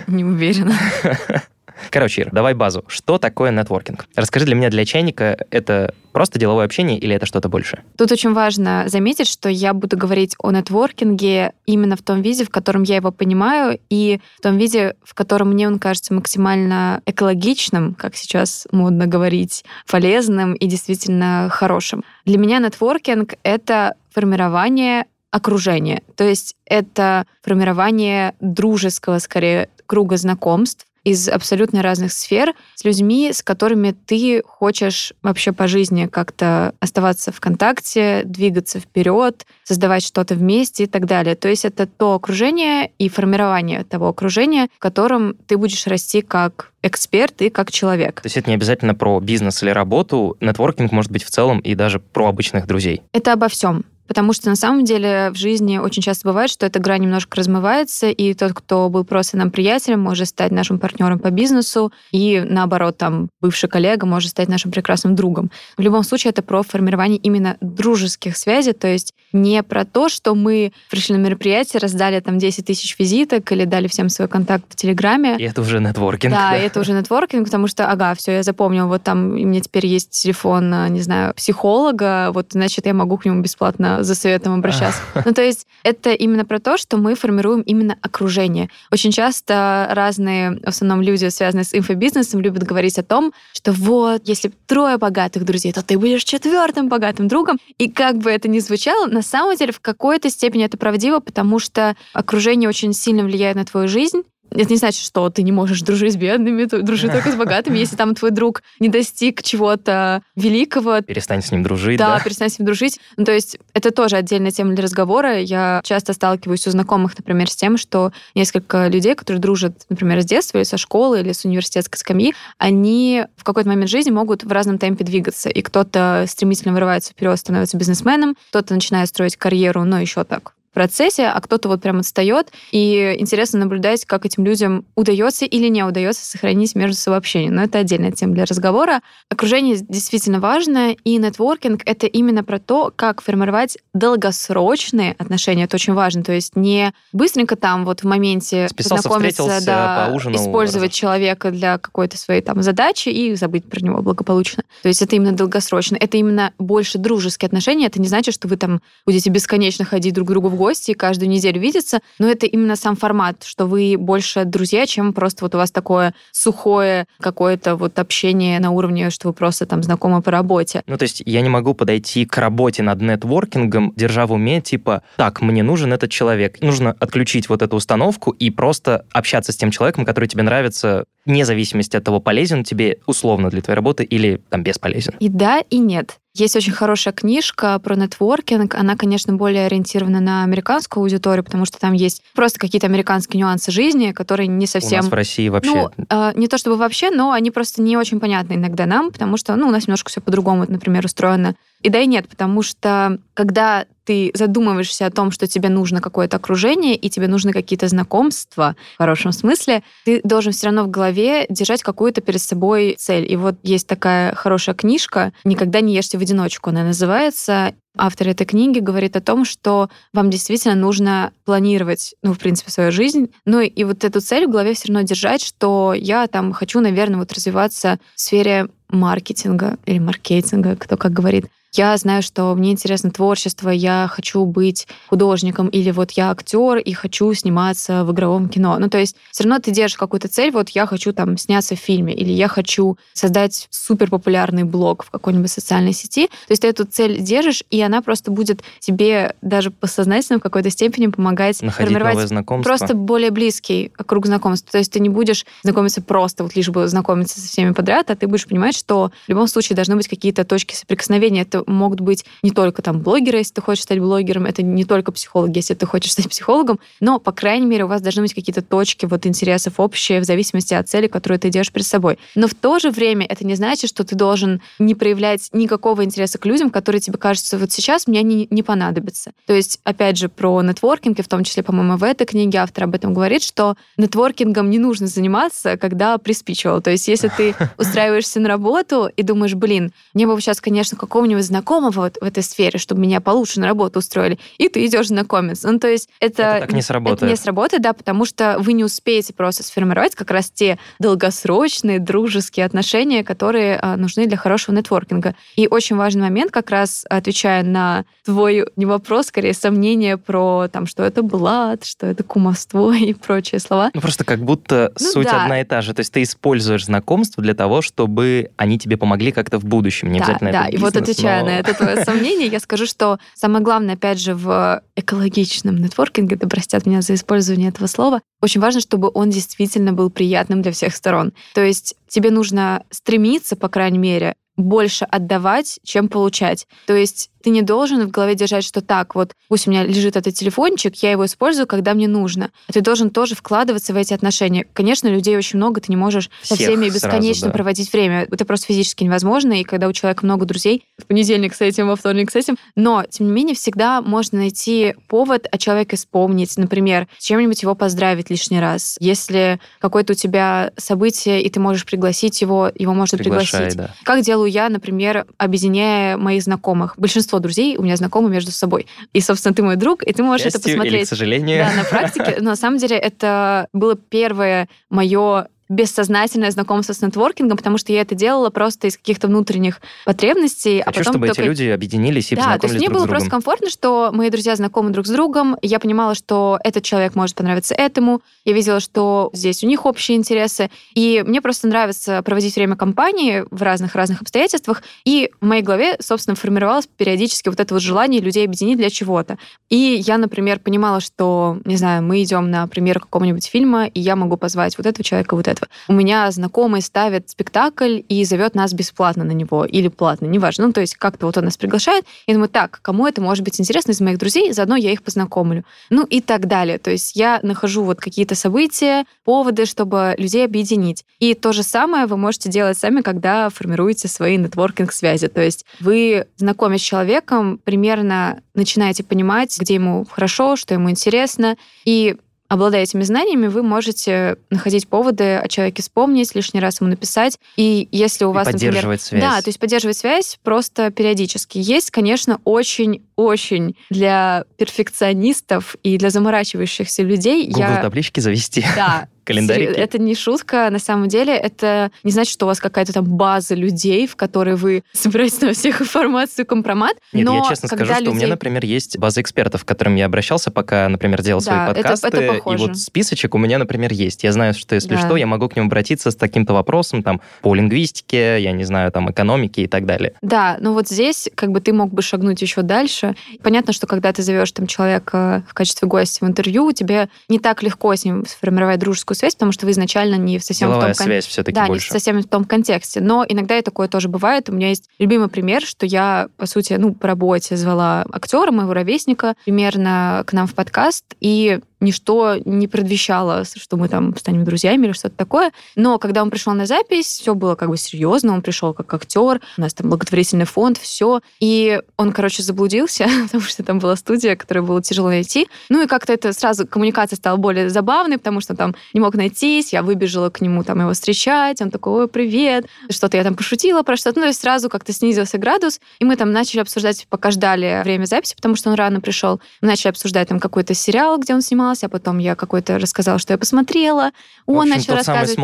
Не 0.06 0.24
уверена. 0.24 0.74
Короче, 1.90 2.22
Ир, 2.22 2.30
давай 2.32 2.54
базу. 2.54 2.84
Что 2.86 3.18
такое 3.18 3.50
нетворкинг? 3.50 4.06
Расскажи 4.14 4.46
для 4.46 4.54
меня, 4.54 4.70
для 4.70 4.84
чайника, 4.84 5.36
это 5.50 5.94
просто 6.12 6.38
деловое 6.38 6.64
общение 6.64 6.98
или 6.98 7.14
это 7.14 7.26
что-то 7.26 7.48
больше? 7.48 7.82
Тут 7.96 8.12
очень 8.12 8.32
важно 8.32 8.84
заметить, 8.86 9.26
что 9.26 9.48
я 9.48 9.72
буду 9.72 9.96
говорить 9.96 10.34
о 10.38 10.50
нетворкинге 10.50 11.52
именно 11.66 11.96
в 11.96 12.02
том 12.02 12.22
виде, 12.22 12.44
в 12.44 12.50
котором 12.50 12.82
я 12.82 12.96
его 12.96 13.10
понимаю, 13.10 13.78
и 13.90 14.20
в 14.38 14.42
том 14.42 14.58
виде, 14.58 14.94
в 15.02 15.14
котором 15.14 15.50
мне 15.50 15.66
он 15.66 15.78
кажется 15.78 16.14
максимально 16.14 17.02
экологичным, 17.06 17.94
как 17.94 18.16
сейчас 18.16 18.66
модно 18.70 19.06
говорить, 19.06 19.64
полезным 19.90 20.54
и 20.54 20.66
действительно 20.66 21.48
хорошим. 21.50 22.04
Для 22.24 22.38
меня 22.38 22.58
нетворкинг— 22.58 23.34
это 23.42 23.94
формирование 24.10 25.06
окружения. 25.30 26.02
То 26.14 26.24
есть 26.24 26.54
это 26.66 27.26
формирование 27.42 28.34
дружеского, 28.40 29.18
скорее, 29.18 29.68
круга 29.86 30.16
знакомств, 30.18 30.86
из 31.04 31.28
абсолютно 31.28 31.82
разных 31.82 32.12
сфер 32.12 32.54
с 32.74 32.84
людьми, 32.84 33.32
с 33.32 33.42
которыми 33.42 33.92
ты 33.92 34.42
хочешь 34.44 35.12
вообще 35.22 35.52
по 35.52 35.66
жизни 35.66 36.06
как-то 36.06 36.74
оставаться 36.80 37.32
в 37.32 37.40
контакте, 37.40 38.22
двигаться 38.24 38.80
вперед, 38.80 39.46
создавать 39.64 40.04
что-то 40.04 40.34
вместе 40.34 40.84
и 40.84 40.86
так 40.86 41.06
далее. 41.06 41.34
То 41.34 41.48
есть 41.48 41.64
это 41.64 41.86
то 41.86 42.14
окружение 42.14 42.90
и 42.98 43.08
формирование 43.08 43.84
того 43.84 44.08
окружения, 44.08 44.68
в 44.76 44.78
котором 44.78 45.34
ты 45.46 45.56
будешь 45.56 45.86
расти 45.86 46.22
как 46.22 46.72
эксперт 46.82 47.42
и 47.42 47.50
как 47.50 47.70
человек. 47.70 48.20
То 48.20 48.26
есть 48.26 48.36
это 48.36 48.50
не 48.50 48.54
обязательно 48.54 48.94
про 48.94 49.20
бизнес 49.20 49.62
или 49.62 49.70
работу, 49.70 50.36
нетворкинг 50.40 50.92
может 50.92 51.10
быть 51.10 51.24
в 51.24 51.30
целом 51.30 51.60
и 51.60 51.74
даже 51.74 52.00
про 52.00 52.28
обычных 52.28 52.66
друзей. 52.66 53.02
Это 53.12 53.32
обо 53.32 53.48
всем. 53.48 53.84
Потому 54.06 54.32
что 54.32 54.48
на 54.48 54.56
самом 54.56 54.84
деле 54.84 55.30
в 55.30 55.36
жизни 55.36 55.78
очень 55.78 56.02
часто 56.02 56.28
бывает, 56.28 56.50
что 56.50 56.66
эта 56.66 56.78
грань 56.80 57.02
немножко 57.02 57.36
размывается, 57.36 58.10
и 58.10 58.34
тот, 58.34 58.52
кто 58.52 58.88
был 58.88 59.04
просто 59.04 59.36
нам 59.36 59.50
приятелем, 59.50 60.00
может 60.00 60.28
стать 60.28 60.52
нашим 60.52 60.78
партнером 60.78 61.18
по 61.18 61.30
бизнесу, 61.30 61.92
и 62.10 62.44
наоборот, 62.46 62.98
там, 62.98 63.28
бывший 63.40 63.68
коллега 63.68 64.06
может 64.06 64.30
стать 64.30 64.48
нашим 64.48 64.70
прекрасным 64.70 65.14
другом. 65.14 65.50
В 65.76 65.80
любом 65.80 66.02
случае, 66.02 66.30
это 66.30 66.42
про 66.42 66.62
формирование 66.62 67.18
именно 67.18 67.56
дружеских 67.60 68.36
связей, 68.36 68.72
то 68.72 68.88
есть 68.88 69.14
не 69.32 69.62
про 69.62 69.84
то, 69.84 70.08
что 70.08 70.34
мы 70.34 70.72
пришли 70.90 71.16
на 71.16 71.20
мероприятие, 71.20 71.80
раздали 71.80 72.20
там 72.20 72.38
10 72.38 72.66
тысяч 72.66 72.98
визиток 72.98 73.50
или 73.52 73.64
дали 73.64 73.88
всем 73.88 74.08
свой 74.08 74.28
контакт 74.28 74.64
в 74.68 74.76
Телеграме. 74.76 75.36
И 75.38 75.44
это 75.44 75.62
уже 75.62 75.80
нетворкинг. 75.80 76.34
Да, 76.34 76.50
да. 76.50 76.56
это 76.56 76.80
уже 76.80 76.92
нетворкинг, 76.92 77.44
потому 77.44 77.66
что, 77.66 77.90
ага, 77.90 78.14
все, 78.14 78.32
я 78.32 78.42
запомнил, 78.42 78.88
вот 78.88 79.02
там 79.02 79.30
у 79.30 79.36
меня 79.36 79.60
теперь 79.60 79.86
есть 79.86 80.10
телефон, 80.10 80.92
не 80.92 81.00
знаю, 81.00 81.34
психолога, 81.34 82.30
вот, 82.32 82.48
значит, 82.52 82.86
я 82.86 82.94
могу 82.94 83.16
к 83.16 83.24
нему 83.24 83.40
бесплатно 83.40 83.91
за 84.00 84.14
советом 84.14 84.54
обращаться. 84.54 85.00
Ну, 85.24 85.32
то 85.32 85.42
есть 85.42 85.66
это 85.82 86.12
именно 86.12 86.44
про 86.44 86.58
то, 86.58 86.76
что 86.76 86.96
мы 86.96 87.14
формируем 87.14 87.60
именно 87.62 87.96
окружение. 88.02 88.68
Очень 88.90 89.12
часто 89.12 89.88
разные, 89.92 90.60
в 90.62 90.68
основном 90.68 91.00
люди, 91.00 91.28
связанные 91.28 91.64
с 91.64 91.74
инфобизнесом, 91.74 92.40
любят 92.40 92.64
говорить 92.64 92.98
о 92.98 93.02
том, 93.02 93.32
что 93.52 93.72
вот, 93.72 94.22
если 94.24 94.52
трое 94.66 94.98
богатых 94.98 95.44
друзей, 95.44 95.72
то 95.72 95.82
ты 95.82 95.98
будешь 95.98 96.24
четвертым 96.24 96.88
богатым 96.88 97.28
другом. 97.28 97.58
И 97.78 97.88
как 97.88 98.18
бы 98.18 98.30
это 98.30 98.48
ни 98.48 98.58
звучало, 98.58 99.06
на 99.06 99.22
самом 99.22 99.56
деле 99.56 99.72
в 99.72 99.80
какой-то 99.80 100.28
степени 100.30 100.64
это 100.64 100.76
правдиво, 100.76 101.20
потому 101.20 101.58
что 101.58 101.96
окружение 102.12 102.68
очень 102.68 102.92
сильно 102.92 103.22
влияет 103.22 103.56
на 103.56 103.64
твою 103.64 103.88
жизнь, 103.88 104.22
это 104.54 104.70
не 104.70 104.76
значит, 104.76 105.02
что 105.02 105.28
ты 105.30 105.42
не 105.42 105.52
можешь 105.52 105.82
дружить 105.82 106.14
с 106.14 106.16
бедными, 106.16 106.64
дружить 106.64 107.12
только 107.12 107.32
с 107.32 107.36
богатыми. 107.36 107.78
Если 107.78 107.96
там 107.96 108.14
твой 108.14 108.30
друг 108.30 108.62
не 108.80 108.88
достиг 108.88 109.42
чего-то 109.42 110.22
великого... 110.36 111.00
Перестань 111.00 111.42
с 111.42 111.50
ним 111.50 111.62
дружить, 111.62 111.98
да? 111.98 112.16
Да, 112.16 112.24
перестань 112.24 112.50
с 112.50 112.58
ним 112.58 112.66
дружить. 112.66 113.00
Ну, 113.16 113.24
то 113.24 113.32
есть 113.32 113.58
это 113.74 113.90
тоже 113.90 114.16
отдельная 114.16 114.50
тема 114.50 114.74
для 114.74 114.84
разговора. 114.84 115.38
Я 115.38 115.80
часто 115.84 116.12
сталкиваюсь 116.12 116.66
у 116.66 116.70
знакомых, 116.70 117.16
например, 117.16 117.50
с 117.50 117.56
тем, 117.56 117.76
что 117.76 118.12
несколько 118.34 118.88
людей, 118.88 119.14
которые 119.14 119.40
дружат, 119.40 119.86
например, 119.88 120.22
с 120.22 120.24
детства 120.24 120.58
или 120.58 120.64
со 120.64 120.78
школы, 120.78 121.20
или 121.20 121.32
с 121.32 121.44
университетской 121.44 121.98
скамьи, 121.98 122.34
они 122.58 123.24
в 123.36 123.44
какой-то 123.44 123.68
момент 123.68 123.90
жизни 123.90 124.10
могут 124.10 124.44
в 124.44 124.52
разном 124.52 124.78
темпе 124.78 125.04
двигаться. 125.04 125.48
И 125.48 125.62
кто-то 125.62 126.24
стремительно 126.28 126.72
вырывается 126.72 127.12
вперед, 127.12 127.38
становится 127.38 127.76
бизнесменом, 127.76 128.36
кто-то 128.50 128.74
начинает 128.74 129.08
строить 129.08 129.36
карьеру, 129.36 129.84
но 129.84 130.00
еще 130.00 130.24
так 130.24 130.54
процессе, 130.72 131.26
а 131.26 131.40
кто-то 131.40 131.68
вот 131.68 131.82
прям 131.82 132.00
отстает. 132.00 132.52
И 132.70 133.14
интересно 133.18 133.60
наблюдать, 133.60 134.04
как 134.04 134.26
этим 134.26 134.44
людям 134.44 134.84
удается 134.94 135.44
или 135.44 135.68
не 135.68 135.84
удается 135.84 136.24
сохранить 136.24 136.74
между 136.74 136.96
собой 136.96 137.18
общение. 137.18 137.50
Но 137.50 137.62
это 137.62 137.78
отдельная 137.78 138.12
тема 138.12 138.34
для 138.34 138.44
разговора. 138.44 139.00
Окружение 139.28 139.76
действительно 139.76 140.40
важно, 140.40 140.92
и 140.92 141.16
нетворкинг— 141.16 141.82
это 141.86 142.06
именно 142.06 142.44
про 142.44 142.58
то, 142.58 142.92
как 142.94 143.22
формировать 143.22 143.78
долгосрочные 143.94 145.14
отношения. 145.18 145.64
Это 145.64 145.76
очень 145.76 145.94
важно. 145.94 146.22
То 146.22 146.32
есть 146.32 146.56
не 146.56 146.92
быстренько 147.12 147.56
там 147.56 147.84
вот 147.84 148.00
в 148.00 148.04
моменте 148.04 148.68
Списался, 148.68 149.02
знакомиться, 149.02 149.60
да, 149.64 150.08
поужинал, 150.08 150.42
использовать 150.42 150.90
раз... 150.90 150.96
человека 150.96 151.50
для 151.50 151.78
какой-то 151.78 152.16
своей 152.16 152.40
там 152.40 152.62
задачи 152.62 153.08
и 153.08 153.34
забыть 153.34 153.64
про 153.64 153.80
него 153.80 154.02
благополучно. 154.02 154.64
То 154.82 154.88
есть 154.88 155.02
это 155.02 155.16
именно 155.16 155.32
долгосрочно. 155.32 155.96
Это 155.96 156.16
именно 156.16 156.52
больше 156.58 156.98
дружеские 156.98 157.46
отношения. 157.46 157.86
Это 157.86 158.00
не 158.00 158.08
значит, 158.08 158.34
что 158.34 158.48
вы 158.48 158.56
там 158.56 158.80
будете 159.06 159.30
бесконечно 159.30 159.84
ходить 159.84 160.14
друг 160.14 160.28
к 160.28 160.30
другу 160.30 160.48
в 160.48 160.56
гости 160.62 160.94
каждую 160.94 161.28
неделю 161.28 161.60
видеться, 161.60 161.98
но 162.20 162.28
это 162.28 162.46
именно 162.46 162.76
сам 162.76 162.94
формат, 162.94 163.42
что 163.42 163.66
вы 163.66 163.96
больше 163.98 164.44
друзья, 164.44 164.86
чем 164.86 165.12
просто 165.12 165.44
вот 165.44 165.56
у 165.56 165.58
вас 165.58 165.72
такое 165.72 166.14
сухое 166.30 167.06
какое-то 167.18 167.74
вот 167.74 167.98
общение 167.98 168.60
на 168.60 168.70
уровне, 168.70 169.10
что 169.10 169.26
вы 169.26 169.34
просто 169.34 169.66
там 169.66 169.82
знакомы 169.82 170.22
по 170.22 170.30
работе. 170.30 170.82
Ну, 170.86 170.96
то 170.96 171.02
есть 171.02 171.20
я 171.26 171.40
не 171.40 171.48
могу 171.48 171.74
подойти 171.74 172.24
к 172.26 172.38
работе 172.38 172.84
над 172.84 173.00
нетворкингом, 173.00 173.92
держа 173.96 174.24
в 174.26 174.32
уме, 174.32 174.60
типа, 174.60 175.02
так, 175.16 175.42
мне 175.42 175.64
нужен 175.64 175.92
этот 175.92 176.12
человек. 176.12 176.62
Нужно 176.62 176.94
отключить 177.00 177.48
вот 177.48 177.62
эту 177.62 177.74
установку 177.74 178.30
и 178.30 178.50
просто 178.50 179.04
общаться 179.10 179.50
с 179.50 179.56
тем 179.56 179.72
человеком, 179.72 180.04
который 180.04 180.28
тебе 180.28 180.44
нравится, 180.44 181.06
вне 181.26 181.44
зависимости 181.44 181.96
от 181.96 182.04
того, 182.04 182.20
полезен 182.20 182.62
тебе 182.62 182.98
условно 183.06 183.50
для 183.50 183.62
твоей 183.62 183.74
работы 183.74 184.04
или 184.04 184.40
там 184.48 184.62
бесполезен. 184.62 185.14
И 185.18 185.28
да, 185.28 185.60
и 185.70 185.78
нет. 185.78 186.18
Есть 186.34 186.56
очень 186.56 186.72
хорошая 186.72 187.12
книжка 187.12 187.78
про 187.78 187.94
нетворкинг. 187.94 188.74
Она, 188.74 188.96
конечно, 188.96 189.34
более 189.34 189.66
ориентирована 189.66 190.20
на 190.20 190.44
американскую 190.44 191.02
аудиторию, 191.02 191.44
потому 191.44 191.66
что 191.66 191.78
там 191.78 191.92
есть 191.92 192.22
просто 192.34 192.58
какие-то 192.58 192.86
американские 192.86 193.40
нюансы 193.40 193.70
жизни, 193.70 194.12
которые 194.12 194.46
не 194.46 194.66
совсем... 194.66 195.00
У 195.00 195.02
нас 195.02 195.10
в 195.10 195.14
России 195.14 195.48
вообще... 195.50 195.90
Ну, 195.98 196.06
э, 196.08 196.32
не 196.34 196.48
то 196.48 196.56
чтобы 196.56 196.76
вообще, 196.76 197.10
но 197.10 197.32
они 197.32 197.50
просто 197.50 197.82
не 197.82 197.98
очень 197.98 198.18
понятны 198.18 198.54
иногда 198.54 198.86
нам, 198.86 199.10
потому 199.10 199.36
что, 199.36 199.54
ну, 199.56 199.68
у 199.68 199.70
нас 199.70 199.86
немножко 199.86 200.08
все 200.08 200.22
по-другому, 200.22 200.64
например, 200.66 201.04
устроено 201.04 201.54
И 201.82 201.88
да, 201.88 202.00
и 202.00 202.06
нет, 202.06 202.28
потому 202.28 202.62
что 202.62 203.18
когда 203.34 203.86
ты 204.04 204.30
задумываешься 204.34 205.06
о 205.06 205.10
том, 205.10 205.30
что 205.30 205.46
тебе 205.46 205.68
нужно 205.68 206.00
какое-то 206.00 206.36
окружение 206.36 206.96
и 206.96 207.08
тебе 207.08 207.28
нужны 207.28 207.52
какие-то 207.52 207.88
знакомства, 207.88 208.76
в 208.94 208.98
хорошем 208.98 209.32
смысле, 209.32 209.82
ты 210.04 210.20
должен 210.24 210.52
все 210.52 210.66
равно 210.66 210.84
в 210.84 210.90
голове 210.90 211.46
держать 211.48 211.82
какую-то 211.82 212.20
перед 212.20 212.40
собой 212.40 212.96
цель. 212.98 213.30
И 213.30 213.36
вот 213.36 213.56
есть 213.62 213.86
такая 213.86 214.34
хорошая 214.34 214.74
книжка 214.74 215.32
«Никогда 215.44 215.80
не 215.80 215.94
ешьте 215.94 216.18
в 216.18 216.22
одиночку», 216.22 216.70
она 216.70 216.84
называется. 216.84 217.74
Автор 217.96 218.28
этой 218.28 218.46
книги 218.46 218.78
говорит 218.78 219.16
о 219.16 219.20
том, 219.20 219.44
что 219.44 219.90
вам 220.14 220.30
действительно 220.30 220.74
нужно 220.74 221.30
планировать, 221.44 222.14
ну, 222.22 222.32
в 222.32 222.38
принципе, 222.38 222.70
свою 222.70 222.90
жизнь. 222.90 223.30
Ну, 223.44 223.60
и 223.60 223.84
вот 223.84 224.02
эту 224.02 224.20
цель 224.20 224.46
в 224.46 224.50
голове 224.50 224.72
все 224.72 224.88
равно 224.88 225.02
держать, 225.02 225.44
что 225.44 225.92
я 225.94 226.26
там 226.26 226.52
хочу, 226.52 226.80
наверное, 226.80 227.18
вот 227.18 227.32
развиваться 227.32 227.98
в 228.14 228.20
сфере 228.20 228.68
маркетинга 228.92 229.76
или 229.86 229.98
маркетинга, 229.98 230.76
кто 230.76 230.96
как 230.96 231.12
говорит 231.12 231.46
я 231.74 231.96
знаю, 231.96 232.22
что 232.22 232.54
мне 232.54 232.72
интересно 232.72 233.10
творчество, 233.10 233.70
я 233.70 234.06
хочу 234.10 234.44
быть 234.44 234.86
художником, 235.08 235.68
или 235.68 235.90
вот 235.90 236.10
я 236.12 236.30
актер 236.30 236.76
и 236.76 236.92
хочу 236.92 237.32
сниматься 237.32 238.04
в 238.04 238.12
игровом 238.12 238.50
кино. 238.50 238.76
Ну, 238.78 238.90
то 238.90 238.98
есть 238.98 239.16
все 239.30 239.44
равно 239.44 239.58
ты 239.58 239.70
держишь 239.70 239.96
какую-то 239.96 240.28
цель, 240.28 240.50
вот 240.50 240.68
я 240.70 240.86
хочу 240.86 241.14
там 241.14 241.38
сняться 241.38 241.74
в 241.74 241.78
фильме, 241.78 242.14
или 242.14 242.30
я 242.30 242.48
хочу 242.48 242.98
создать 243.14 243.68
супер 243.70 244.10
популярный 244.10 244.64
блог 244.64 245.04
в 245.04 245.10
какой-нибудь 245.10 245.50
социальной 245.50 245.94
сети. 245.94 246.26
То 246.26 246.50
есть 246.50 246.62
ты 246.62 246.68
эту 246.68 246.84
цель 246.84 247.20
держишь, 247.20 247.64
и 247.70 247.80
она 247.80 248.02
просто 248.02 248.30
будет 248.30 248.62
тебе 248.80 249.34
даже 249.40 249.70
подсознательно 249.70 250.40
в 250.40 250.42
какой-то 250.42 250.68
степени 250.68 251.06
помогать 251.06 251.62
Находить 251.62 251.96
формировать 251.96 252.28
знакомства. 252.28 252.68
просто 252.68 252.94
более 252.94 253.30
близкий 253.30 253.90
круг 254.06 254.26
знакомств. 254.26 254.70
То 254.70 254.76
есть 254.76 254.92
ты 254.92 255.00
не 255.00 255.08
будешь 255.08 255.46
знакомиться 255.62 256.02
просто, 256.02 256.42
вот 256.42 256.54
лишь 256.54 256.68
бы 256.68 256.86
знакомиться 256.86 257.40
со 257.40 257.48
всеми 257.48 257.72
подряд, 257.72 258.10
а 258.10 258.16
ты 258.16 258.26
будешь 258.26 258.46
понимать, 258.46 258.74
что 258.82 259.12
в 259.26 259.28
любом 259.28 259.46
случае 259.46 259.76
должны 259.76 259.94
быть 259.94 260.08
какие-то 260.08 260.44
точки 260.44 260.74
соприкосновения. 260.74 261.42
Это 261.42 261.62
могут 261.66 262.00
быть 262.00 262.24
не 262.42 262.50
только 262.50 262.82
там 262.82 263.00
блогеры, 263.00 263.38
если 263.38 263.54
ты 263.54 263.62
хочешь 263.62 263.84
стать 263.84 264.00
блогером, 264.00 264.44
это 264.44 264.62
не 264.62 264.84
только 264.84 265.12
психологи, 265.12 265.58
если 265.58 265.74
ты 265.74 265.86
хочешь 265.86 266.12
стать 266.12 266.28
психологом, 266.28 266.80
но, 267.00 267.20
по 267.20 267.30
крайней 267.30 267.66
мере, 267.66 267.84
у 267.84 267.86
вас 267.86 268.02
должны 268.02 268.22
быть 268.22 268.34
какие-то 268.34 268.62
точки 268.62 269.06
вот 269.06 269.24
интересов 269.24 269.74
общие 269.78 270.20
в 270.20 270.24
зависимости 270.24 270.74
от 270.74 270.88
цели, 270.88 271.06
которую 271.06 271.38
ты 271.38 271.48
идешь 271.48 271.70
перед 271.70 271.86
собой. 271.86 272.18
Но 272.34 272.48
в 272.48 272.54
то 272.54 272.78
же 272.80 272.90
время 272.90 273.24
это 273.26 273.46
не 273.46 273.54
значит, 273.54 273.88
что 273.88 274.04
ты 274.04 274.16
должен 274.16 274.60
не 274.80 274.94
проявлять 274.94 275.48
никакого 275.52 276.04
интереса 276.04 276.38
к 276.38 276.46
людям, 276.46 276.70
которые 276.70 277.00
тебе 277.00 277.18
кажутся 277.18 277.56
вот 277.56 277.70
сейчас 277.70 278.08
мне 278.08 278.18
они 278.18 278.48
не 278.50 278.64
понадобятся. 278.64 279.32
То 279.46 279.54
есть, 279.54 279.78
опять 279.84 280.18
же, 280.18 280.28
про 280.28 280.60
нетворкинг, 280.62 281.20
и 281.20 281.22
в 281.22 281.28
том 281.28 281.44
числе, 281.44 281.62
по-моему, 281.62 281.96
в 281.96 282.02
этой 282.02 282.26
книге 282.26 282.58
автор 282.58 282.84
об 282.84 282.94
этом 282.96 283.14
говорит, 283.14 283.44
что 283.44 283.76
нетворкингом 283.96 284.70
не 284.70 284.78
нужно 284.78 285.06
заниматься, 285.06 285.76
когда 285.76 286.18
приспичивал. 286.18 286.82
То 286.82 286.90
есть, 286.90 287.06
если 287.06 287.28
ты 287.28 287.54
устраиваешься 287.78 288.40
на 288.40 288.48
работу 288.48 288.71
и 289.16 289.22
думаешь, 289.22 289.54
блин, 289.54 289.92
мне 290.14 290.26
бы 290.26 290.40
сейчас, 290.40 290.60
конечно, 290.60 290.96
какого-нибудь 290.96 291.44
знакомого 291.44 292.02
вот 292.02 292.18
в 292.20 292.24
этой 292.24 292.42
сфере, 292.42 292.78
чтобы 292.78 293.00
меня 293.00 293.20
получше 293.20 293.60
на 293.60 293.66
работу 293.66 293.98
устроили, 293.98 294.38
и 294.58 294.68
ты 294.68 294.84
идешь 294.86 295.08
знакомиться. 295.08 295.70
Ну, 295.70 295.78
то 295.78 295.88
есть 295.88 296.08
это... 296.20 296.42
Это 296.42 296.60
так 296.66 296.72
не 296.72 296.82
сработает. 296.82 297.22
Это 297.22 297.30
не 297.30 297.36
сработает, 297.36 297.82
да, 297.82 297.92
потому 297.92 298.24
что 298.24 298.56
вы 298.58 298.72
не 298.72 298.84
успеете 298.84 299.32
просто 299.32 299.62
сформировать 299.62 300.14
как 300.14 300.30
раз 300.30 300.50
те 300.50 300.78
долгосрочные 300.98 301.98
дружеские 301.98 302.66
отношения, 302.66 303.24
которые 303.24 303.78
а, 303.80 303.96
нужны 303.96 304.26
для 304.26 304.36
хорошего 304.36 304.74
нетворкинга. 304.74 305.34
И 305.56 305.68
очень 305.68 305.96
важный 305.96 306.22
момент, 306.22 306.50
как 306.50 306.70
раз 306.70 307.04
отвечая 307.08 307.62
на 307.62 308.04
твой 308.24 308.66
не 308.76 308.86
вопрос, 308.86 309.26
скорее 309.26 309.54
сомнение 309.54 310.16
про 310.16 310.68
там, 310.68 310.86
что 310.86 311.02
это 311.02 311.22
блат, 311.22 311.84
что 311.84 312.06
это 312.06 312.22
кумовство 312.22 312.92
и 312.94 313.14
прочие 313.14 313.60
слова. 313.60 313.90
Ну, 313.94 314.00
просто 314.00 314.24
как 314.24 314.40
будто 314.40 314.92
ну, 314.98 315.06
суть 315.06 315.26
да. 315.26 315.44
одна 315.44 315.60
и 315.60 315.64
та 315.64 315.80
же. 315.82 315.94
То 315.94 316.00
есть 316.00 316.12
ты 316.12 316.22
используешь 316.22 316.86
знакомство 316.86 317.42
для 317.42 317.54
того, 317.54 317.82
чтобы 317.82 318.50
они 318.62 318.78
тебе 318.78 318.96
помогли 318.96 319.32
как-то 319.32 319.58
в 319.58 319.64
будущем, 319.64 320.12
не 320.12 320.20
да, 320.20 320.26
обязательно 320.26 320.52
да. 320.52 320.62
это 320.62 320.72
бизнес, 320.72 320.80
и 320.80 320.84
вот 320.84 321.02
отвечая 321.02 321.40
но... 321.40 321.46
на 321.46 321.58
это 321.58 321.74
твое 321.74 322.04
сомнение, 322.04 322.46
я 322.46 322.60
скажу, 322.60 322.86
что 322.86 323.18
самое 323.34 323.64
главное, 323.64 323.94
опять 323.94 324.20
же, 324.20 324.36
в 324.36 324.82
экологичном 324.94 325.76
нетворкинге, 325.82 326.36
да 326.36 326.46
простят 326.46 326.86
меня 326.86 327.02
за 327.02 327.14
использование 327.14 327.70
этого 327.70 327.88
слова, 327.88 328.20
очень 328.40 328.60
важно, 328.60 328.80
чтобы 328.80 329.10
он 329.12 329.30
действительно 329.30 329.92
был 329.92 330.10
приятным 330.10 330.62
для 330.62 330.70
всех 330.70 330.94
сторон. 330.94 331.32
То 331.54 331.64
есть 331.64 331.96
тебе 332.06 332.30
нужно 332.30 332.84
стремиться, 332.90 333.56
по 333.56 333.68
крайней 333.68 333.98
мере, 333.98 334.34
больше 334.56 335.06
отдавать, 335.06 335.80
чем 335.82 336.08
получать. 336.08 336.68
То 336.86 336.94
есть 336.94 337.30
ты 337.42 337.50
не 337.50 337.62
должен 337.62 338.06
в 338.06 338.10
голове 338.10 338.34
держать, 338.34 338.64
что 338.64 338.80
так, 338.80 339.14
вот 339.14 339.32
пусть 339.48 339.66
у 339.66 339.70
меня 339.70 339.84
лежит 339.84 340.16
этот 340.16 340.34
телефончик, 340.34 340.94
я 340.96 341.10
его 341.10 341.26
использую, 341.26 341.66
когда 341.66 341.94
мне 341.94 342.08
нужно. 342.08 342.50
Ты 342.72 342.80
должен 342.80 343.10
тоже 343.10 343.34
вкладываться 343.34 343.92
в 343.92 343.96
эти 343.96 344.14
отношения. 344.14 344.66
Конечно, 344.72 345.08
людей 345.08 345.36
очень 345.36 345.58
много, 345.58 345.80
ты 345.80 345.90
не 345.90 345.96
можешь 345.96 346.30
Всех 346.42 346.58
со 346.58 346.64
всеми 346.64 346.86
бесконечно 346.86 347.34
сразу, 347.34 347.46
да. 347.46 347.52
проводить 347.52 347.92
время. 347.92 348.26
Это 348.30 348.44
просто 348.44 348.66
физически 348.66 349.04
невозможно, 349.04 349.60
и 349.60 349.64
когда 349.64 349.88
у 349.88 349.92
человека 349.92 350.24
много 350.24 350.46
друзей, 350.46 350.84
в 350.98 351.06
понедельник 351.06 351.54
с 351.54 351.60
этим, 351.60 351.88
во 351.88 351.96
вторник 351.96 352.30
с 352.30 352.36
этим. 352.36 352.56
Но, 352.76 353.04
тем 353.08 353.26
не 353.26 353.32
менее, 353.32 353.54
всегда 353.54 354.00
можно 354.00 354.38
найти 354.38 354.94
повод 355.08 355.46
о 355.50 355.58
человеке 355.58 355.96
вспомнить. 355.96 356.56
Например, 356.56 357.08
чем-нибудь 357.18 357.62
его 357.62 357.74
поздравить 357.74 358.30
лишний 358.30 358.60
раз. 358.60 358.96
Если 359.00 359.60
какое-то 359.80 360.12
у 360.12 360.16
тебя 360.16 360.72
событие, 360.76 361.42
и 361.42 361.50
ты 361.50 361.60
можешь 361.60 361.84
пригласить 361.84 362.40
его, 362.40 362.70
его 362.74 362.94
можно 362.94 363.18
Приглашай, 363.18 363.68
пригласить. 363.68 363.78
Да. 363.78 363.94
Как 364.04 364.22
делаю 364.22 364.50
я, 364.50 364.68
например, 364.68 365.26
объединяя 365.38 366.16
моих 366.16 366.42
знакомых. 366.42 366.94
Большинство 366.96 367.31
большинство 367.32 367.38
друзей 367.38 367.76
у 367.76 367.82
меня 367.82 367.96
знакомы 367.96 368.30
между 368.30 368.50
собой. 368.50 368.86
И, 369.12 369.20
собственно, 369.20 369.54
ты 369.54 369.62
мой 369.62 369.76
друг, 369.76 370.02
и 370.02 370.12
ты 370.12 370.22
можешь 370.22 370.44
Счастью 370.44 370.60
это 370.60 370.68
посмотреть. 370.68 370.94
Или, 370.94 371.04
к 371.04 371.08
сожалению. 371.08 371.64
Да, 371.64 371.82
на 371.82 371.84
практике. 371.84 372.36
Но 372.40 372.50
на 372.50 372.56
самом 372.56 372.78
деле 372.78 372.96
это 372.96 373.68
было 373.72 373.96
первое 373.96 374.68
мое 374.90 375.48
бессознательное 375.72 376.50
знакомство 376.50 376.92
с 376.92 377.00
нетворкингом, 377.00 377.56
потому 377.56 377.78
что 377.78 377.92
я 377.92 378.02
это 378.02 378.14
делала 378.14 378.50
просто 378.50 378.88
из 378.88 378.96
каких-то 378.96 379.26
внутренних 379.26 379.80
потребностей. 380.04 380.80
А 380.80 380.86
Хочу, 380.86 381.00
а 381.00 381.04
потом 381.04 381.12
чтобы 381.12 381.26
только... 381.28 381.42
эти 381.42 381.48
люди 381.48 381.64
объединились 381.64 382.32
и 382.32 382.36
Да, 382.36 382.58
то 382.58 382.66
есть 382.66 382.78
мне 382.78 382.90
было 382.90 383.06
просто 383.06 383.30
комфортно, 383.30 383.70
что 383.70 384.10
мои 384.12 384.30
друзья 384.30 384.54
знакомы 384.54 384.90
друг 384.90 385.06
с 385.06 385.10
другом. 385.10 385.56
Я 385.62 385.80
понимала, 385.80 386.14
что 386.14 386.58
этот 386.62 386.84
человек 386.84 387.14
может 387.14 387.36
понравиться 387.36 387.74
этому. 387.74 388.22
Я 388.44 388.52
видела, 388.52 388.80
что 388.80 389.30
здесь 389.32 389.64
у 389.64 389.66
них 389.66 389.86
общие 389.86 390.16
интересы. 390.16 390.70
И 390.94 391.24
мне 391.26 391.40
просто 391.40 391.66
нравится 391.66 392.22
проводить 392.22 392.54
время 392.54 392.76
компании 392.76 393.44
в 393.50 393.62
разных-разных 393.62 394.22
обстоятельствах. 394.22 394.82
И 395.04 395.30
в 395.40 395.46
моей 395.46 395.62
голове, 395.62 395.96
собственно, 396.00 396.36
формировалось 396.36 396.86
периодически 396.86 397.48
вот 397.48 397.60
это 397.60 397.74
вот 397.74 397.82
желание 397.82 398.20
людей 398.20 398.44
объединить 398.44 398.76
для 398.76 398.90
чего-то. 398.90 399.38
И 399.70 400.02
я, 400.06 400.18
например, 400.18 400.58
понимала, 400.58 401.00
что, 401.00 401.58
не 401.64 401.76
знаю, 401.76 402.02
мы 402.02 402.22
идем 402.22 402.50
на 402.50 402.66
премьеру 402.66 403.00
какого-нибудь 403.00 403.46
фильма, 403.46 403.86
и 403.86 404.00
я 404.00 404.16
могу 404.16 404.36
позвать 404.36 404.76
вот 404.76 404.86
этого 404.86 405.02
человека, 405.02 405.34
вот 405.34 405.48
этого 405.48 405.61
этого. 405.62 405.70
У 405.88 405.92
меня 405.92 406.30
знакомый 406.30 406.82
ставит 406.82 407.30
спектакль 407.30 408.00
и 408.08 408.24
зовет 408.24 408.54
нас 408.54 408.72
бесплатно 408.72 409.24
на 409.24 409.32
него 409.32 409.64
или 409.64 409.88
платно, 409.88 410.26
неважно. 410.26 410.66
Ну, 410.66 410.72
то 410.72 410.80
есть 410.80 410.96
как-то 410.96 411.26
вот 411.26 411.36
он 411.38 411.44
нас 411.44 411.56
приглашает. 411.56 412.04
Я 412.26 412.34
думаю, 412.34 412.48
так, 412.48 412.80
кому 412.82 413.06
это 413.06 413.20
может 413.20 413.44
быть 413.44 413.60
интересно 413.60 413.92
из 413.92 414.00
моих 414.00 414.18
друзей, 414.18 414.52
заодно 414.52 414.76
я 414.76 414.92
их 414.92 415.02
познакомлю. 415.02 415.64
Ну 415.90 416.04
и 416.04 416.20
так 416.20 416.46
далее. 416.46 416.78
То 416.78 416.90
есть 416.90 417.16
я 417.16 417.40
нахожу 417.42 417.84
вот 417.84 418.00
какие-то 418.00 418.34
события, 418.34 419.04
поводы, 419.24 419.66
чтобы 419.66 420.14
людей 420.18 420.44
объединить. 420.44 421.04
И 421.18 421.34
то 421.34 421.52
же 421.52 421.62
самое 421.62 422.06
вы 422.06 422.16
можете 422.16 422.48
делать 422.48 422.78
сами, 422.78 423.00
когда 423.00 423.48
формируете 423.48 424.08
свои 424.08 424.36
нетворкинг-связи. 424.36 425.28
То 425.28 425.42
есть 425.42 425.64
вы, 425.80 426.26
знакомясь 426.36 426.80
с 426.80 426.84
человеком, 426.84 427.58
примерно 427.62 428.42
начинаете 428.54 429.04
понимать, 429.04 429.56
где 429.58 429.74
ему 429.74 430.06
хорошо, 430.10 430.56
что 430.56 430.74
ему 430.74 430.90
интересно, 430.90 431.56
и 431.84 432.16
обладая 432.52 432.82
этими 432.82 433.02
знаниями, 433.02 433.46
вы 433.46 433.62
можете 433.62 434.36
находить 434.50 434.86
поводы 434.86 435.36
о 435.36 435.48
человеке 435.48 435.80
вспомнить, 435.82 436.34
лишний 436.34 436.60
раз 436.60 436.82
ему 436.82 436.90
написать. 436.90 437.38
И 437.56 437.88
если 437.90 438.26
у 438.26 438.32
вас, 438.32 438.46
и 438.46 438.52
поддерживать 438.52 439.00
например... 439.00 439.00
связь. 439.00 439.22
Да, 439.22 439.40
то 439.40 439.48
есть 439.48 439.58
поддерживать 439.58 439.96
связь 439.96 440.38
просто 440.42 440.90
периодически. 440.90 441.56
Есть, 441.56 441.90
конечно, 441.90 442.40
очень-очень 442.44 443.74
для 443.88 444.44
перфекционистов 444.58 445.76
и 445.82 445.96
для 445.96 446.10
заморачивающихся 446.10 447.02
людей. 447.02 447.46
Google 447.46 447.60
я... 447.60 447.80
таблички 447.80 448.20
завести. 448.20 448.62
Да, 448.76 449.08
календарики. 449.24 449.78
Это 449.78 449.98
не 449.98 450.14
шутка, 450.14 450.68
на 450.70 450.78
самом 450.78 451.08
деле. 451.08 451.34
Это 451.34 451.90
не 452.02 452.12
значит, 452.12 452.32
что 452.32 452.46
у 452.46 452.48
вас 452.48 452.60
какая-то 452.60 452.92
там 452.92 453.04
база 453.04 453.54
людей, 453.54 454.06
в 454.06 454.16
которой 454.16 454.56
вы 454.56 454.84
собираете 454.92 455.46
на 455.46 455.52
всех 455.52 455.80
информацию 455.80 456.46
компромат. 456.46 456.96
Нет, 457.12 457.26
но 457.26 457.36
я 457.36 457.48
честно 457.48 457.68
скажу, 457.68 457.84
людей... 457.84 458.02
что 458.02 458.10
у 458.10 458.14
меня, 458.14 458.26
например, 458.26 458.64
есть 458.64 458.98
база 458.98 459.20
экспертов, 459.20 459.64
к 459.64 459.68
которым 459.68 459.96
я 459.96 460.06
обращался, 460.06 460.50
пока, 460.50 460.88
например, 460.88 461.22
делал 461.22 461.40
да, 461.40 461.44
свои 461.44 461.74
подкасты. 461.74 462.08
Это, 462.08 462.16
это 462.18 462.32
похоже. 462.34 462.64
И 462.64 462.66
вот 462.66 462.78
списочек 462.78 463.34
у 463.34 463.38
меня, 463.38 463.58
например, 463.58 463.92
есть. 463.92 464.24
Я 464.24 464.32
знаю, 464.32 464.54
что 464.54 464.74
если 464.74 464.94
да. 464.94 464.98
что, 464.98 465.16
я 465.16 465.26
могу 465.26 465.48
к 465.48 465.56
ним 465.56 465.66
обратиться 465.66 466.10
с 466.10 466.16
таким-то 466.16 466.52
вопросом, 466.52 467.02
там, 467.02 467.20
по 467.40 467.54
лингвистике, 467.54 468.42
я 468.42 468.52
не 468.52 468.64
знаю, 468.64 468.90
там, 468.92 469.10
экономике 469.10 469.62
и 469.62 469.66
так 469.66 469.86
далее. 469.86 470.14
Да, 470.22 470.56
но 470.60 470.72
вот 470.72 470.88
здесь 470.88 471.28
как 471.34 471.50
бы 471.50 471.60
ты 471.60 471.72
мог 471.72 471.92
бы 471.92 472.02
шагнуть 472.02 472.42
еще 472.42 472.62
дальше. 472.62 473.14
Понятно, 473.42 473.72
что 473.72 473.86
когда 473.86 474.12
ты 474.12 474.22
зовешь 474.22 474.52
там 474.52 474.66
человека 474.66 475.44
в 475.48 475.54
качестве 475.54 475.88
гостя 475.88 476.24
в 476.24 476.28
интервью, 476.28 476.72
тебе 476.72 477.08
не 477.28 477.38
так 477.38 477.62
легко 477.62 477.94
с 477.94 478.04
ним 478.04 478.24
сформировать 478.26 478.78
дружескую 478.78 479.11
дружескую 479.12 479.16
связь, 479.16 479.34
потому 479.34 479.52
что 479.52 479.66
вы 479.66 479.72
изначально 479.72 480.16
не 480.16 480.38
в 480.38 480.44
совсем 480.44 480.68
Деловая 480.68 480.94
в 480.94 480.96
том 480.96 481.06
связь 481.06 481.26
все-таки 481.26 481.54
да, 481.54 481.66
больше. 481.66 481.88
не 481.88 481.92
совсем 481.92 482.20
в 482.20 482.26
том 482.26 482.44
контексте. 482.44 483.00
Но 483.00 483.24
иногда 483.28 483.58
и 483.58 483.62
такое 483.62 483.88
тоже 483.88 484.08
бывает. 484.08 484.48
У 484.48 484.52
меня 484.52 484.68
есть 484.68 484.88
любимый 484.98 485.28
пример, 485.28 485.62
что 485.62 485.86
я, 485.86 486.28
по 486.36 486.46
сути, 486.46 486.74
ну, 486.74 486.94
по 486.94 487.08
работе 487.08 487.56
звала 487.56 488.04
актера, 488.10 488.50
моего 488.50 488.72
ровесника, 488.72 489.34
примерно 489.44 490.24
к 490.26 490.32
нам 490.32 490.46
в 490.46 490.54
подкаст, 490.54 491.04
и 491.20 491.60
ничто 491.82 492.36
не 492.44 492.68
предвещало, 492.68 493.44
что 493.44 493.76
мы 493.76 493.88
там 493.88 494.16
станем 494.16 494.44
друзьями 494.44 494.86
или 494.86 494.92
что-то 494.92 495.16
такое. 495.16 495.52
Но 495.76 495.98
когда 495.98 496.22
он 496.22 496.30
пришел 496.30 496.54
на 496.54 496.66
запись, 496.66 497.06
все 497.06 497.34
было 497.34 497.54
как 497.54 497.68
бы 497.68 497.76
серьезно, 497.76 498.32
он 498.32 498.42
пришел 498.42 498.72
как 498.72 498.92
актер, 498.94 499.40
у 499.58 499.60
нас 499.60 499.74
там 499.74 499.90
благотворительный 499.90 500.46
фонд, 500.46 500.78
все. 500.78 501.20
И 501.40 501.80
он, 501.96 502.12
короче, 502.12 502.42
заблудился, 502.42 503.06
потому 503.24 503.42
что 503.42 503.62
там 503.62 503.78
была 503.78 503.96
студия, 503.96 504.36
которую 504.36 504.64
было 504.64 504.82
тяжело 504.82 505.08
найти. 505.08 505.48
Ну 505.68 505.82
и 505.82 505.86
как-то 505.86 506.12
это 506.12 506.32
сразу 506.32 506.66
коммуникация 506.66 507.16
стала 507.16 507.36
более 507.36 507.68
забавной, 507.68 508.18
потому 508.18 508.40
что 508.40 508.54
там 508.54 508.74
не 508.94 509.00
мог 509.00 509.14
найтись, 509.14 509.72
я 509.72 509.82
выбежала 509.82 510.30
к 510.30 510.40
нему 510.40 510.64
там 510.64 510.80
его 510.80 510.92
встречать, 510.92 511.60
он 511.60 511.70
такой, 511.70 511.92
ой, 512.02 512.08
привет, 512.08 512.66
что-то 512.90 513.16
я 513.16 513.24
там 513.24 513.34
пошутила 513.34 513.82
про 513.82 513.96
что-то, 513.96 514.20
ну, 514.20 514.26
есть 514.26 514.40
сразу 514.40 514.68
как-то 514.68 514.92
снизился 514.92 515.38
градус, 515.38 515.80
и 515.98 516.04
мы 516.04 516.16
там 516.16 516.32
начали 516.32 516.60
обсуждать, 516.60 517.06
пока 517.10 517.30
ждали 517.30 517.82
время 517.82 518.04
записи, 518.04 518.34
потому 518.34 518.56
что 518.56 518.70
он 518.70 518.76
рано 518.76 519.00
пришел, 519.00 519.40
начали 519.60 519.88
обсуждать 519.88 520.28
там 520.28 520.40
какой-то 520.40 520.74
сериал, 520.74 521.18
где 521.18 521.34
он 521.34 521.42
снимался, 521.42 521.71
а 521.82 521.88
потом 521.88 522.18
я 522.18 522.34
какой-то 522.34 522.78
рассказала, 522.78 523.18
что 523.18 523.32
я 523.32 523.38
посмотрела, 523.38 524.10
он 524.46 524.54
В 524.56 524.58
общем, 524.60 524.70
начал 524.70 524.86
тот 524.88 524.96
рассказывать. 524.96 525.28
самый 525.30 525.34